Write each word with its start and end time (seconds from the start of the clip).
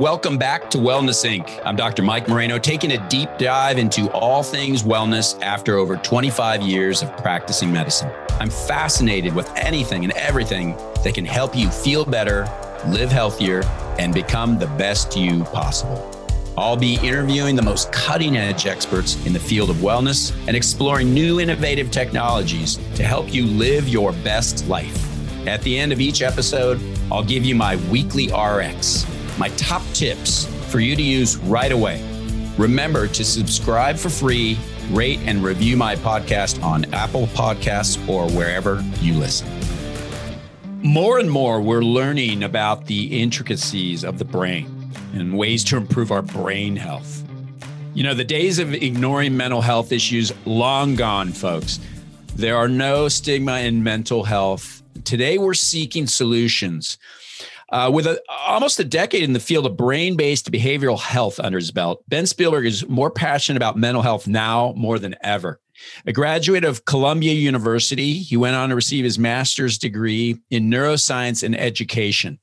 Welcome 0.00 0.38
back 0.38 0.70
to 0.70 0.78
Wellness 0.78 1.28
Inc. 1.28 1.60
I'm 1.62 1.76
Dr. 1.76 2.02
Mike 2.02 2.26
Moreno, 2.26 2.58
taking 2.58 2.92
a 2.92 3.08
deep 3.10 3.28
dive 3.36 3.76
into 3.76 4.10
all 4.12 4.42
things 4.42 4.82
wellness 4.82 5.38
after 5.42 5.76
over 5.76 5.98
25 5.98 6.62
years 6.62 7.02
of 7.02 7.14
practicing 7.18 7.70
medicine. 7.70 8.10
I'm 8.40 8.48
fascinated 8.48 9.34
with 9.34 9.54
anything 9.56 10.04
and 10.04 10.14
everything 10.14 10.74
that 11.04 11.12
can 11.12 11.26
help 11.26 11.54
you 11.54 11.68
feel 11.68 12.06
better, 12.06 12.48
live 12.86 13.12
healthier, 13.12 13.62
and 13.98 14.14
become 14.14 14.58
the 14.58 14.68
best 14.68 15.18
you 15.18 15.44
possible. 15.44 16.10
I'll 16.56 16.78
be 16.78 16.94
interviewing 17.02 17.54
the 17.54 17.60
most 17.60 17.92
cutting 17.92 18.38
edge 18.38 18.64
experts 18.64 19.22
in 19.26 19.34
the 19.34 19.38
field 19.38 19.68
of 19.68 19.76
wellness 19.76 20.34
and 20.48 20.56
exploring 20.56 21.12
new 21.12 21.40
innovative 21.40 21.90
technologies 21.90 22.78
to 22.94 23.02
help 23.02 23.34
you 23.34 23.44
live 23.44 23.86
your 23.86 24.12
best 24.12 24.66
life. 24.66 24.96
At 25.46 25.60
the 25.60 25.78
end 25.78 25.92
of 25.92 26.00
each 26.00 26.22
episode, 26.22 26.80
I'll 27.12 27.22
give 27.22 27.44
you 27.44 27.54
my 27.54 27.76
weekly 27.90 28.32
RX 28.32 29.04
my 29.40 29.48
top 29.56 29.80
tips 29.94 30.44
for 30.70 30.80
you 30.80 30.94
to 30.94 31.02
use 31.02 31.38
right 31.38 31.72
away. 31.72 32.04
Remember 32.58 33.08
to 33.08 33.24
subscribe 33.24 33.96
for 33.96 34.10
free, 34.10 34.58
rate 34.90 35.18
and 35.20 35.42
review 35.42 35.78
my 35.78 35.96
podcast 35.96 36.62
on 36.62 36.84
Apple 36.92 37.26
Podcasts 37.28 37.96
or 38.06 38.30
wherever 38.32 38.84
you 39.00 39.14
listen. 39.14 39.48
More 40.82 41.18
and 41.18 41.30
more, 41.30 41.62
we're 41.62 41.80
learning 41.80 42.42
about 42.42 42.84
the 42.84 43.18
intricacies 43.18 44.04
of 44.04 44.18
the 44.18 44.26
brain 44.26 44.92
and 45.14 45.38
ways 45.38 45.64
to 45.64 45.78
improve 45.78 46.12
our 46.12 46.22
brain 46.22 46.76
health. 46.76 47.24
You 47.94 48.02
know, 48.02 48.12
the 48.12 48.24
days 48.24 48.58
of 48.58 48.74
ignoring 48.74 49.34
mental 49.34 49.62
health 49.62 49.90
issues 49.90 50.32
long 50.44 50.96
gone, 50.96 51.32
folks. 51.32 51.80
There 52.36 52.58
are 52.58 52.68
no 52.68 53.08
stigma 53.08 53.60
in 53.60 53.82
mental 53.82 54.22
health. 54.22 54.82
Today, 55.04 55.38
we're 55.38 55.54
seeking 55.54 56.06
solutions 56.06 56.98
uh, 57.70 57.90
with 57.92 58.06
a, 58.06 58.20
almost 58.28 58.80
a 58.80 58.84
decade 58.84 59.22
in 59.22 59.32
the 59.32 59.40
field 59.40 59.66
of 59.66 59.76
brain 59.76 60.16
based 60.16 60.50
behavioral 60.50 60.98
health 60.98 61.38
under 61.38 61.58
his 61.58 61.70
belt, 61.70 62.02
Ben 62.08 62.26
Spielberg 62.26 62.66
is 62.66 62.88
more 62.88 63.10
passionate 63.10 63.56
about 63.56 63.76
mental 63.76 64.02
health 64.02 64.26
now 64.26 64.72
more 64.76 64.98
than 64.98 65.14
ever. 65.22 65.60
A 66.06 66.12
graduate 66.12 66.64
of 66.64 66.84
Columbia 66.84 67.32
University, 67.32 68.18
he 68.18 68.36
went 68.36 68.56
on 68.56 68.68
to 68.68 68.74
receive 68.74 69.04
his 69.04 69.18
master's 69.18 69.78
degree 69.78 70.38
in 70.50 70.70
neuroscience 70.70 71.42
and 71.42 71.58
education. 71.58 72.38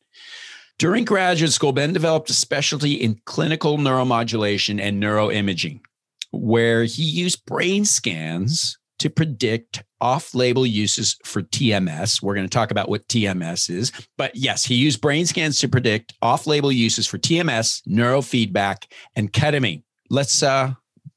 During 0.80 1.06
graduate 1.06 1.52
school, 1.52 1.72
Ben 1.72 1.94
developed 1.94 2.30
a 2.30 2.34
specialty 2.34 2.94
in 2.94 3.20
clinical 3.26 3.78
neuromodulation 3.78 4.80
and 4.80 5.02
neuroimaging, 5.02 5.82
where 6.32 6.84
he 6.84 7.04
used 7.04 7.46
brain 7.46 7.84
scans 7.84 8.78
to 9.00 9.10
predict 9.10 9.84
off 10.02 10.34
label 10.36 10.66
uses 10.66 11.18
for 11.24 11.42
TMS. 11.42 12.22
We're 12.22 12.36
going 12.36 12.46
to 12.46 12.54
talk 12.54 12.72
about 12.72 12.90
what 12.90 13.08
TMS 13.08 13.70
is. 13.70 13.92
But 14.18 14.36
yes, 14.36 14.66
he 14.66 14.76
used 14.76 15.02
brain 15.02 15.26
scans 15.26 15.60
to 15.60 15.68
predict 15.68 16.14
off 16.22 16.48
label 16.48 16.72
uses 16.72 17.08
for 17.08 17.18
TMS, 17.18 17.82
neurofeedback, 17.88 18.86
and 19.16 19.32
ketamine. 19.32 19.84
Let's 20.10 20.44
uh, 20.44 20.74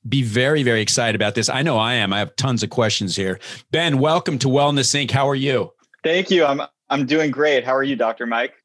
be 0.09 0.23
very, 0.23 0.63
very 0.63 0.81
excited 0.81 1.15
about 1.15 1.35
this. 1.35 1.49
I 1.49 1.63
know 1.63 1.79
I 1.79 1.95
am. 1.95 2.13
I 2.13 2.19
have 2.19 2.35
tons 2.37 2.63
of 2.63 2.71
questions 2.71 3.17
here. 3.17 3.39
Ben, 3.71 3.99
welcome 3.99 4.39
to 4.39 4.49
Wellness 4.49 4.95
Inc. 4.95 5.11
How 5.11 5.29
are 5.29 5.35
you? 5.35 5.73
Thank 6.03 6.31
you. 6.31 6.45
I'm 6.45 6.63
I'm 6.89 7.07
doing 7.07 7.31
great. 7.31 7.65
How 7.65 7.75
are 7.75 7.83
you, 7.83 7.95
Dr. 7.95 8.27
Mike? 8.27 8.60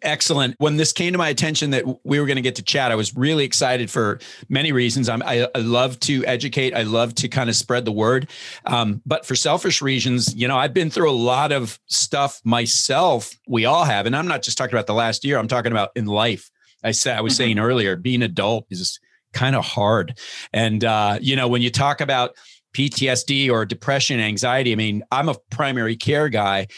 Excellent. 0.00 0.54
When 0.58 0.76
this 0.76 0.92
came 0.92 1.12
to 1.12 1.18
my 1.18 1.28
attention 1.28 1.70
that 1.70 1.84
we 2.04 2.20
were 2.20 2.26
going 2.26 2.36
to 2.36 2.42
get 2.42 2.54
to 2.56 2.62
chat, 2.62 2.92
I 2.92 2.94
was 2.94 3.16
really 3.16 3.44
excited 3.44 3.90
for 3.90 4.20
many 4.48 4.70
reasons. 4.70 5.08
I'm, 5.08 5.22
I, 5.24 5.48
I 5.54 5.58
love 5.58 5.98
to 6.00 6.24
educate. 6.24 6.72
I 6.74 6.82
love 6.82 7.16
to 7.16 7.28
kind 7.28 7.50
of 7.50 7.56
spread 7.56 7.84
the 7.84 7.92
word. 7.92 8.30
Um, 8.64 9.02
but 9.04 9.26
for 9.26 9.34
selfish 9.34 9.82
reasons, 9.82 10.34
you 10.36 10.46
know, 10.46 10.56
I've 10.56 10.72
been 10.72 10.88
through 10.88 11.10
a 11.10 11.12
lot 11.12 11.50
of 11.50 11.80
stuff 11.86 12.40
myself. 12.44 13.32
We 13.48 13.64
all 13.64 13.84
have, 13.84 14.06
and 14.06 14.14
I'm 14.14 14.28
not 14.28 14.42
just 14.42 14.56
talking 14.56 14.74
about 14.74 14.86
the 14.86 14.94
last 14.94 15.24
year. 15.24 15.36
I'm 15.36 15.48
talking 15.48 15.72
about 15.72 15.90
in 15.96 16.06
life. 16.06 16.48
I 16.84 16.92
said 16.92 17.16
I 17.16 17.20
was 17.20 17.32
mm-hmm. 17.32 17.38
saying 17.38 17.58
earlier, 17.58 17.96
being 17.96 18.22
adult 18.22 18.66
is 18.70 19.00
kind 19.32 19.56
of 19.56 19.64
hard. 19.64 20.18
And 20.52 20.84
uh, 20.84 21.18
you 21.20 21.34
know, 21.34 21.48
when 21.48 21.62
you 21.62 21.70
talk 21.70 22.00
about 22.00 22.36
PTSD 22.74 23.50
or 23.50 23.64
depression, 23.64 24.20
anxiety, 24.20 24.72
I 24.72 24.76
mean, 24.76 25.02
I'm 25.10 25.28
a 25.28 25.34
primary 25.50 25.96
care 25.96 26.28
guy, 26.28 26.68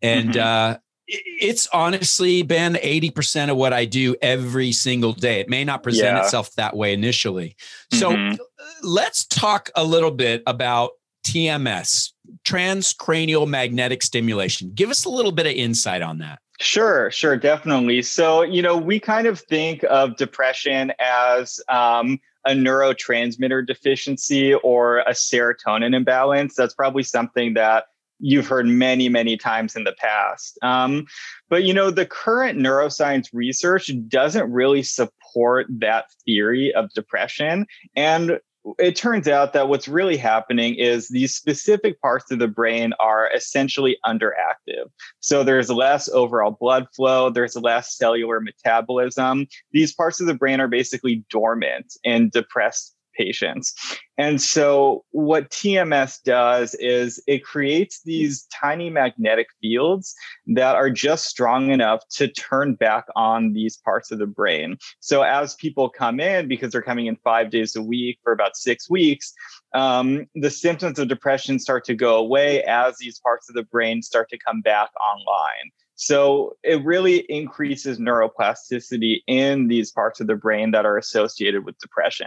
and 0.00 0.30
mm-hmm. 0.30 0.74
uh, 0.74 0.76
it's 1.06 1.68
honestly 1.72 2.42
been 2.42 2.74
80% 2.74 3.50
of 3.50 3.56
what 3.56 3.72
I 3.72 3.84
do 3.84 4.16
every 4.22 4.72
single 4.72 5.12
day. 5.12 5.40
It 5.40 5.48
may 5.48 5.64
not 5.64 5.82
present 5.82 6.16
yeah. 6.16 6.22
itself 6.22 6.52
that 6.54 6.76
way 6.76 6.92
initially. 6.92 7.56
So 7.92 8.12
mm-hmm. 8.12 8.36
let's 8.82 9.24
talk 9.26 9.70
a 9.74 9.84
little 9.84 10.10
bit 10.10 10.42
about 10.46 10.92
TMS, 11.24 12.12
transcranial 12.44 13.48
magnetic 13.48 14.02
stimulation. 14.02 14.72
Give 14.74 14.90
us 14.90 15.04
a 15.04 15.10
little 15.10 15.32
bit 15.32 15.46
of 15.46 15.52
insight 15.52 16.02
on 16.02 16.18
that. 16.18 16.38
Sure, 16.60 17.10
sure, 17.10 17.36
definitely. 17.36 18.02
So, 18.02 18.42
you 18.42 18.62
know, 18.62 18.76
we 18.76 19.00
kind 19.00 19.26
of 19.26 19.40
think 19.40 19.84
of 19.84 20.16
depression 20.16 20.92
as 21.00 21.60
um, 21.68 22.20
a 22.46 22.52
neurotransmitter 22.52 23.66
deficiency 23.66 24.54
or 24.54 25.00
a 25.00 25.10
serotonin 25.10 25.94
imbalance. 25.94 26.54
That's 26.54 26.74
probably 26.74 27.02
something 27.02 27.54
that 27.54 27.86
you've 28.22 28.46
heard 28.46 28.66
many, 28.66 29.08
many 29.08 29.36
times 29.36 29.76
in 29.76 29.84
the 29.84 29.94
past. 29.98 30.58
Um, 30.62 31.04
but 31.50 31.64
you 31.64 31.74
know, 31.74 31.90
the 31.90 32.06
current 32.06 32.58
neuroscience 32.58 33.28
research 33.32 33.90
doesn't 34.08 34.50
really 34.50 34.82
support 34.82 35.66
that 35.68 36.06
theory 36.24 36.72
of 36.72 36.90
depression. 36.94 37.66
And 37.96 38.38
it 38.78 38.94
turns 38.94 39.26
out 39.26 39.52
that 39.52 39.68
what's 39.68 39.88
really 39.88 40.16
happening 40.16 40.76
is 40.76 41.08
these 41.08 41.34
specific 41.34 42.00
parts 42.00 42.30
of 42.30 42.38
the 42.38 42.46
brain 42.46 42.92
are 43.00 43.28
essentially 43.34 43.98
underactive. 44.06 44.88
So 45.18 45.42
there's 45.42 45.68
less 45.68 46.08
overall 46.08 46.56
blood 46.60 46.86
flow, 46.94 47.28
there's 47.28 47.56
less 47.56 47.96
cellular 47.96 48.40
metabolism. 48.40 49.48
These 49.72 49.92
parts 49.94 50.20
of 50.20 50.28
the 50.28 50.34
brain 50.34 50.60
are 50.60 50.68
basically 50.68 51.24
dormant 51.28 51.94
in 52.04 52.30
depressed 52.30 52.94
patients. 53.16 53.74
And 54.18 54.40
so, 54.40 55.04
what 55.10 55.50
TMS 55.50 56.22
does 56.22 56.74
is 56.74 57.22
it 57.26 57.44
creates 57.44 58.02
these 58.04 58.46
tiny 58.52 58.90
magnetic 58.90 59.48
fields 59.60 60.14
that 60.48 60.76
are 60.76 60.90
just 60.90 61.26
strong 61.26 61.70
enough 61.70 62.02
to 62.16 62.28
turn 62.28 62.74
back 62.74 63.06
on 63.16 63.52
these 63.52 63.78
parts 63.78 64.10
of 64.10 64.18
the 64.18 64.26
brain. 64.26 64.76
So, 65.00 65.22
as 65.22 65.54
people 65.54 65.88
come 65.88 66.20
in, 66.20 66.46
because 66.48 66.72
they're 66.72 66.82
coming 66.82 67.06
in 67.06 67.16
five 67.24 67.50
days 67.50 67.74
a 67.74 67.82
week 67.82 68.18
for 68.22 68.32
about 68.32 68.56
six 68.56 68.90
weeks, 68.90 69.32
um, 69.74 70.26
the 70.34 70.50
symptoms 70.50 70.98
of 70.98 71.08
depression 71.08 71.58
start 71.58 71.84
to 71.86 71.94
go 71.94 72.16
away 72.16 72.62
as 72.64 72.98
these 72.98 73.18
parts 73.20 73.48
of 73.48 73.54
the 73.54 73.64
brain 73.64 74.02
start 74.02 74.28
to 74.28 74.38
come 74.38 74.60
back 74.60 74.90
online. 75.00 75.70
So 76.02 76.56
it 76.64 76.84
really 76.84 77.18
increases 77.28 78.00
neuroplasticity 78.00 79.22
in 79.28 79.68
these 79.68 79.92
parts 79.92 80.18
of 80.20 80.26
the 80.26 80.34
brain 80.34 80.72
that 80.72 80.84
are 80.84 80.98
associated 80.98 81.64
with 81.64 81.78
depression. 81.78 82.26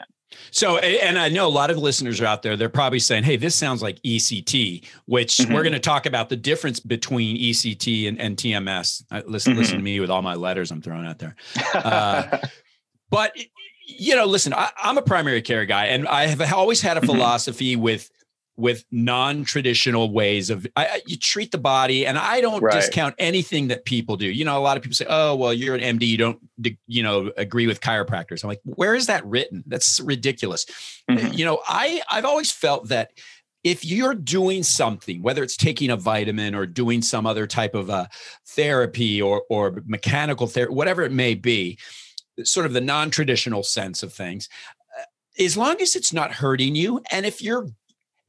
So, 0.49 0.77
and 0.77 1.19
I 1.19 1.27
know 1.27 1.45
a 1.45 1.49
lot 1.49 1.69
of 1.69 1.77
listeners 1.77 2.21
are 2.21 2.25
out 2.25 2.41
there, 2.41 2.55
they're 2.55 2.69
probably 2.69 2.99
saying, 2.99 3.25
hey, 3.25 3.35
this 3.35 3.53
sounds 3.53 3.81
like 3.81 4.01
ECT, 4.03 4.85
which 5.07 5.35
mm-hmm. 5.35 5.53
we're 5.53 5.63
going 5.63 5.73
to 5.73 5.79
talk 5.79 6.05
about 6.05 6.29
the 6.29 6.37
difference 6.37 6.79
between 6.79 7.35
ECT 7.35 8.07
and, 8.07 8.17
and 8.17 8.37
TMS. 8.37 9.03
Listen, 9.27 9.51
mm-hmm. 9.51 9.59
listen 9.59 9.77
to 9.77 9.83
me 9.83 9.99
with 9.99 10.09
all 10.09 10.21
my 10.21 10.35
letters 10.35 10.71
I'm 10.71 10.81
throwing 10.81 11.05
out 11.05 11.19
there. 11.19 11.35
Uh, 11.75 12.39
but, 13.09 13.33
you 13.85 14.15
know, 14.15 14.25
listen, 14.25 14.53
I, 14.53 14.71
am 14.83 14.97
a 14.97 15.01
primary 15.01 15.41
care 15.41 15.65
guy, 15.65 15.87
and 15.87 16.07
I 16.07 16.27
have 16.27 16.53
always 16.53 16.81
had 16.81 16.95
a 16.95 17.01
mm-hmm. 17.01 17.11
philosophy 17.11 17.75
with 17.75 18.09
with 18.57 18.85
non-traditional 18.91 20.11
ways 20.13 20.49
of 20.49 20.65
I, 20.75 21.01
you 21.05 21.17
treat 21.17 21.51
the 21.51 21.57
body 21.57 22.05
and 22.05 22.17
i 22.17 22.39
don't 22.39 22.61
right. 22.61 22.73
discount 22.73 23.15
anything 23.17 23.67
that 23.67 23.85
people 23.85 24.15
do 24.15 24.27
you 24.27 24.45
know 24.45 24.57
a 24.57 24.61
lot 24.61 24.77
of 24.77 24.83
people 24.83 24.95
say 24.95 25.05
oh 25.09 25.35
well 25.35 25.53
you're 25.53 25.75
an 25.75 25.97
md 25.97 26.07
you 26.07 26.17
don't 26.17 26.39
you 26.87 27.03
know 27.03 27.31
agree 27.37 27.67
with 27.67 27.81
chiropractors 27.81 28.43
i'm 28.43 28.47
like 28.47 28.61
where 28.63 28.95
is 28.95 29.07
that 29.07 29.25
written 29.25 29.63
that's 29.67 29.99
ridiculous 29.99 30.65
mm-hmm. 31.09 31.33
you 31.33 31.43
know 31.43 31.61
i 31.67 32.01
i've 32.09 32.25
always 32.25 32.51
felt 32.51 32.87
that 32.87 33.11
if 33.63 33.83
you're 33.83 34.15
doing 34.15 34.63
something 34.63 35.21
whether 35.21 35.43
it's 35.43 35.57
taking 35.57 35.89
a 35.89 35.97
vitamin 35.97 36.55
or 36.55 36.65
doing 36.65 37.01
some 37.01 37.25
other 37.25 37.47
type 37.47 37.75
of 37.75 37.89
a 37.89 37.93
uh, 37.93 38.05
therapy 38.47 39.21
or 39.21 39.43
or 39.49 39.81
mechanical 39.85 40.47
therapy 40.47 40.73
whatever 40.73 41.01
it 41.01 41.11
may 41.11 41.33
be 41.35 41.77
sort 42.43 42.65
of 42.65 42.73
the 42.73 42.81
non-traditional 42.81 43.63
sense 43.63 44.01
of 44.01 44.13
things 44.13 44.47
uh, 44.97 45.43
as 45.43 45.57
long 45.57 45.81
as 45.81 45.95
it's 45.95 46.13
not 46.13 46.31
hurting 46.31 46.73
you 46.73 47.01
and 47.11 47.25
if 47.25 47.41
you're 47.41 47.67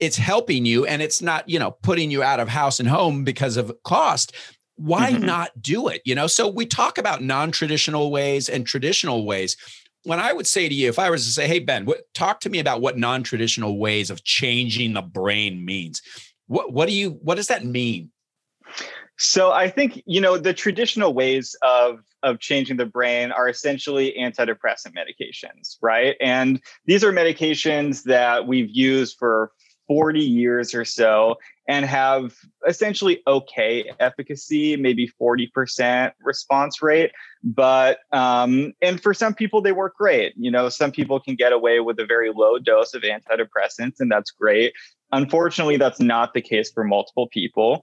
it's 0.01 0.17
helping 0.17 0.67
you 0.67 0.87
and 0.87 1.03
it's 1.03 1.23
not, 1.23 1.49
you 1.49 1.59
know, 1.59 1.71
putting 1.71 2.11
you 2.11 2.23
out 2.23 2.41
of 2.41 2.49
house 2.49 2.81
and 2.81 2.89
home 2.89 3.25
because 3.25 3.57
of 3.57 3.73
cost, 3.83 4.33
why 4.77 5.13
mm-hmm. 5.13 5.25
not 5.25 5.51
do 5.61 5.89
it? 5.89 6.03
You 6.05 6.15
know, 6.15 6.27
so 6.27 6.49
we 6.49 6.67
talk 6.67 6.99
about 6.99 7.23
non-traditional 7.23 8.11
ways 8.11 8.49
and 8.49 8.67
traditional 8.67 9.25
ways. 9.25 9.57
When 10.05 10.21
I 10.21 10.33
would 10.33 10.47
say 10.47 10.69
to 10.69 10.75
you, 10.75 10.89
if 10.89 10.99
I 10.99 11.11
was 11.11 11.25
to 11.25 11.33
say, 11.33 11.49
"Hey 11.49 11.59
Ben, 11.59 11.85
what, 11.85 12.03
talk 12.15 12.41
to 12.41 12.51
me 12.51 12.61
about 12.61 12.81
what 12.81 12.97
non-traditional 12.97 13.79
ways 13.79 14.11
of 14.11 14.23
changing 14.23 14.93
the 14.93 15.03
brain 15.03 15.65
means," 15.65 16.01
what 16.47 16.73
what 16.73 16.89
do 16.89 16.95
you 16.95 17.19
what 17.23 17.35
does 17.37 17.49
that 17.49 17.65
mean? 17.65 18.13
So 19.19 19.51
I 19.51 19.69
think 19.69 20.03
you 20.07 20.21
know 20.21 20.37
the 20.37 20.53
traditional 20.53 21.15
ways 21.15 21.57
of 21.63 22.01
of 22.23 22.39
changing 22.39 22.77
the 22.77 22.87
brain 22.87 23.33
are 23.33 23.49
essentially 23.49 24.15
antidepressant 24.19 24.95
medications, 24.95 25.77
right? 25.81 26.17
And 26.21 26.61
these 26.85 27.03
are 27.03 27.13
medications 27.13 28.03
that 28.05 28.47
we've 28.47 28.71
used 28.71 29.17
for 29.19 29.53
40 29.87 30.21
years 30.21 30.75
or 30.75 30.85
so 30.85 31.37
and 31.69 31.85
have 31.85 32.35
essentially 32.69 33.23
okay 33.27 33.91
efficacy, 33.99 34.77
maybe 34.77 35.11
40% 35.21 36.13
response 36.23 36.81
rate. 36.81 37.13
But, 37.43 37.99
um, 38.13 38.73
and 38.81 39.01
for 39.01 39.13
some 39.13 39.35
people, 39.35 39.61
they 39.61 39.73
work 39.73 39.97
great. 39.97 40.35
You 40.37 40.51
know, 40.51 40.69
some 40.69 40.93
people 40.93 41.21
can 41.21 41.35
get 41.35 41.53
away 41.53 41.81
with 41.81 41.99
a 41.99 42.07
very 42.07 42.33
low 42.35 42.59
dose 42.59 42.95
of 42.95 43.03
antidepressants, 43.03 43.97
and 44.01 44.11
that's 44.11 44.31
great. 44.31 44.73
Unfortunately, 45.13 45.77
that's 45.77 46.01
not 46.01 46.35
the 46.35 46.41
case 46.41 46.71
for 46.73 46.83
multiple 46.83 47.29
people. 47.29 47.83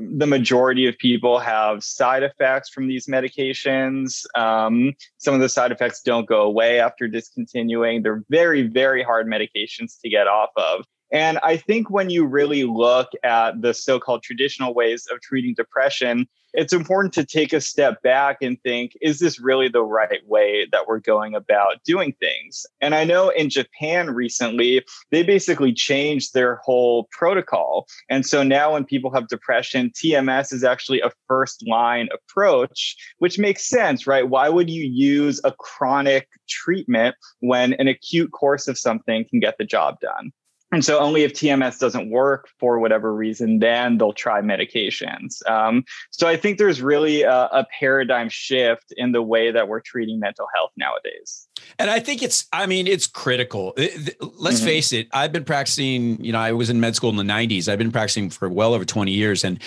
The 0.00 0.26
majority 0.26 0.86
of 0.86 0.96
people 0.96 1.38
have 1.38 1.82
side 1.82 2.22
effects 2.22 2.70
from 2.70 2.88
these 2.88 3.06
medications. 3.06 4.24
Um, 4.34 4.94
some 5.18 5.34
of 5.34 5.40
the 5.40 5.48
side 5.48 5.72
effects 5.72 6.00
don't 6.00 6.26
go 6.26 6.42
away 6.42 6.80
after 6.80 7.06
discontinuing. 7.06 8.02
They're 8.02 8.24
very, 8.30 8.62
very 8.62 9.02
hard 9.02 9.26
medications 9.26 10.00
to 10.02 10.08
get 10.08 10.26
off 10.26 10.50
of. 10.56 10.84
And 11.14 11.38
I 11.44 11.56
think 11.56 11.90
when 11.90 12.10
you 12.10 12.26
really 12.26 12.64
look 12.64 13.12
at 13.22 13.62
the 13.62 13.72
so 13.72 14.00
called 14.00 14.24
traditional 14.24 14.74
ways 14.74 15.06
of 15.12 15.20
treating 15.20 15.54
depression, 15.54 16.26
it's 16.54 16.72
important 16.72 17.14
to 17.14 17.24
take 17.24 17.52
a 17.52 17.60
step 17.60 18.02
back 18.02 18.38
and 18.42 18.60
think 18.62 18.96
is 19.00 19.20
this 19.20 19.38
really 19.38 19.68
the 19.68 19.84
right 19.84 20.26
way 20.26 20.66
that 20.72 20.88
we're 20.88 20.98
going 20.98 21.36
about 21.36 21.84
doing 21.84 22.14
things? 22.18 22.66
And 22.80 22.96
I 22.96 23.04
know 23.04 23.28
in 23.28 23.48
Japan 23.48 24.10
recently, 24.10 24.84
they 25.12 25.22
basically 25.22 25.72
changed 25.72 26.34
their 26.34 26.56
whole 26.64 27.06
protocol. 27.12 27.86
And 28.10 28.26
so 28.26 28.42
now 28.42 28.72
when 28.72 28.84
people 28.84 29.12
have 29.12 29.28
depression, 29.28 29.90
TMS 29.90 30.52
is 30.52 30.64
actually 30.64 31.00
a 31.00 31.12
first 31.28 31.64
line 31.64 32.08
approach, 32.12 32.96
which 33.18 33.38
makes 33.38 33.68
sense, 33.68 34.04
right? 34.04 34.28
Why 34.28 34.48
would 34.48 34.68
you 34.68 34.82
use 34.82 35.40
a 35.44 35.52
chronic 35.52 36.28
treatment 36.48 37.14
when 37.38 37.74
an 37.74 37.86
acute 37.86 38.32
course 38.32 38.66
of 38.66 38.76
something 38.76 39.24
can 39.30 39.38
get 39.38 39.58
the 39.58 39.64
job 39.64 40.00
done? 40.00 40.32
And 40.74 40.84
so, 40.84 40.98
only 40.98 41.22
if 41.22 41.32
TMS 41.32 41.78
doesn't 41.78 42.10
work 42.10 42.48
for 42.58 42.80
whatever 42.80 43.14
reason, 43.14 43.60
then 43.60 43.96
they'll 43.98 44.12
try 44.12 44.40
medications. 44.40 45.48
Um, 45.48 45.84
so, 46.10 46.26
I 46.26 46.36
think 46.36 46.58
there's 46.58 46.82
really 46.82 47.22
a, 47.22 47.48
a, 47.52 47.66
paradigm 47.78 48.28
shift 48.28 48.92
in 48.96 49.12
the 49.12 49.22
way 49.22 49.52
that 49.52 49.68
we're 49.68 49.80
treating 49.80 50.18
mental 50.18 50.46
health 50.54 50.70
nowadays. 50.76 51.48
And 51.78 51.90
I 51.90 52.00
think 52.00 52.22
it's, 52.22 52.46
I 52.52 52.66
mean, 52.66 52.86
it's 52.86 53.06
critical. 53.06 53.72
Let's 53.76 54.58
mm-hmm. 54.58 54.64
face 54.64 54.92
it. 54.92 55.08
I've 55.12 55.32
been 55.32 55.44
practicing, 55.44 56.22
you 56.22 56.32
know, 56.32 56.38
I 56.38 56.52
was 56.52 56.70
in 56.70 56.80
med 56.80 56.94
school 56.96 57.10
in 57.10 57.16
the 57.16 57.22
90s. 57.22 57.68
I've 57.68 57.78
been 57.78 57.92
practicing 57.92 58.30
for 58.30 58.48
well 58.48 58.74
over 58.74 58.84
20 58.84 59.12
years. 59.12 59.44
And, 59.44 59.60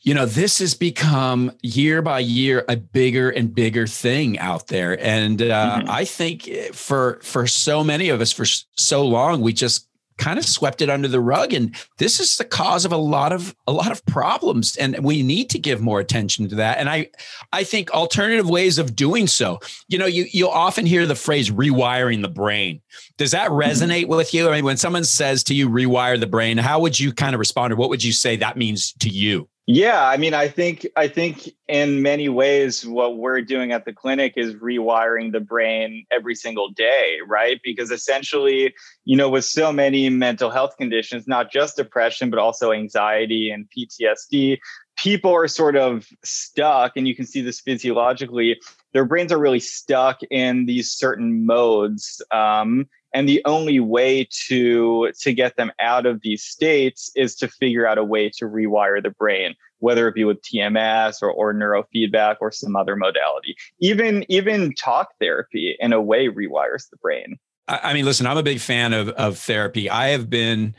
you 0.00 0.14
know, 0.14 0.26
this 0.26 0.58
has 0.58 0.74
become 0.74 1.52
year 1.62 2.02
by 2.02 2.20
year 2.20 2.64
a 2.68 2.76
bigger 2.76 3.30
and 3.30 3.54
bigger 3.54 3.86
thing 3.86 4.38
out 4.38 4.68
there. 4.68 4.98
And 5.00 5.40
uh, 5.42 5.78
mm-hmm. 5.78 5.90
I 5.90 6.04
think 6.04 6.48
for, 6.72 7.20
for 7.22 7.46
so 7.46 7.84
many 7.84 8.08
of 8.08 8.20
us, 8.20 8.32
for 8.32 8.44
so 8.44 9.06
long, 9.06 9.40
we 9.40 9.52
just, 9.52 9.88
kind 10.18 10.38
of 10.38 10.44
swept 10.44 10.80
it 10.82 10.90
under 10.90 11.08
the 11.08 11.20
rug. 11.20 11.52
And 11.52 11.74
this 11.98 12.20
is 12.20 12.36
the 12.36 12.44
cause 12.44 12.84
of 12.84 12.92
a 12.92 12.96
lot 12.96 13.32
of 13.32 13.54
a 13.66 13.72
lot 13.72 13.90
of 13.90 14.04
problems. 14.06 14.76
And 14.76 14.98
we 15.02 15.22
need 15.22 15.50
to 15.50 15.58
give 15.58 15.80
more 15.80 16.00
attention 16.00 16.48
to 16.48 16.56
that. 16.56 16.78
And 16.78 16.88
i 16.88 17.10
i 17.52 17.64
think 17.64 17.90
alternative 17.90 18.48
ways 18.48 18.78
of 18.78 18.96
doing 18.96 19.26
so 19.26 19.60
you 19.88 19.98
know 19.98 20.06
you 20.06 20.26
you'll 20.30 20.50
often 20.50 20.86
hear 20.86 21.06
the 21.06 21.14
phrase 21.14 21.50
rewiring 21.50 22.22
the 22.22 22.28
brain. 22.28 22.80
Does 23.16 23.32
that 23.32 23.50
mm-hmm. 23.50 23.60
resonate 23.60 24.08
with 24.08 24.34
you? 24.34 24.48
I 24.48 24.52
mean 24.52 24.64
when 24.64 24.76
someone 24.76 25.04
says 25.04 25.42
to 25.44 25.54
you 25.54 25.68
rewire 25.68 26.18
the 26.18 26.26
brain 26.26 26.58
how 26.58 26.80
would 26.80 26.98
you 26.98 27.12
kind 27.12 27.34
of 27.34 27.38
respond? 27.38 27.72
Or 27.72 27.76
what 27.76 27.90
would 27.90 28.04
you 28.04 28.12
say 28.12 28.36
that 28.36 28.56
means 28.56 28.92
to 29.00 29.08
you 29.08 29.48
yeah, 29.66 30.06
I 30.06 30.18
mean, 30.18 30.34
I 30.34 30.48
think 30.48 30.86
I 30.94 31.08
think 31.08 31.48
in 31.68 32.02
many 32.02 32.28
ways 32.28 32.86
what 32.86 33.16
we're 33.16 33.40
doing 33.40 33.72
at 33.72 33.86
the 33.86 33.94
clinic 33.94 34.34
is 34.36 34.54
rewiring 34.54 35.32
the 35.32 35.40
brain 35.40 36.04
every 36.10 36.34
single 36.34 36.68
day, 36.68 37.18
right? 37.26 37.58
Because 37.64 37.90
essentially, 37.90 38.74
you 39.04 39.16
know, 39.16 39.30
with 39.30 39.46
so 39.46 39.72
many 39.72 40.10
mental 40.10 40.50
health 40.50 40.76
conditions, 40.76 41.26
not 41.26 41.50
just 41.50 41.76
depression 41.76 42.28
but 42.28 42.38
also 42.38 42.72
anxiety 42.72 43.50
and 43.50 43.66
PTSD, 43.74 44.58
people 44.96 45.32
are 45.32 45.48
sort 45.48 45.76
of 45.76 46.08
stuck 46.22 46.92
and 46.96 47.08
you 47.08 47.14
can 47.14 47.26
see 47.26 47.40
this 47.40 47.60
physiologically 47.60 48.60
their 48.92 49.04
brains 49.04 49.32
are 49.32 49.38
really 49.38 49.60
stuck 49.60 50.20
in 50.30 50.66
these 50.66 50.90
certain 50.90 51.44
modes 51.44 52.22
um, 52.30 52.86
and 53.14 53.28
the 53.28 53.40
only 53.46 53.80
way 53.80 54.28
to 54.48 55.12
to 55.20 55.32
get 55.32 55.56
them 55.56 55.70
out 55.80 56.04
of 56.04 56.20
these 56.22 56.42
states 56.42 57.10
is 57.14 57.34
to 57.36 57.48
figure 57.48 57.86
out 57.86 57.96
a 57.96 58.04
way 58.04 58.28
to 58.28 58.44
rewire 58.44 59.02
the 59.02 59.10
brain 59.10 59.54
whether 59.78 60.08
it 60.08 60.14
be 60.14 60.24
with 60.24 60.40
tms 60.42 61.22
or, 61.22 61.30
or 61.30 61.54
neurofeedback 61.54 62.36
or 62.40 62.50
some 62.50 62.74
other 62.74 62.96
modality. 62.96 63.54
Even 63.78 64.24
even 64.28 64.74
talk 64.74 65.10
therapy 65.20 65.76
in 65.78 65.92
a 65.92 66.00
way 66.00 66.28
rewires 66.28 66.88
the 66.90 66.96
brain. 67.00 67.38
I 67.68 67.94
mean 67.94 68.04
listen 68.04 68.26
i'm 68.26 68.36
a 68.36 68.42
big 68.42 68.60
fan 68.60 68.92
of 68.92 69.08
of 69.10 69.38
therapy. 69.38 69.88
I 69.88 70.08
have 70.08 70.28
been 70.28 70.74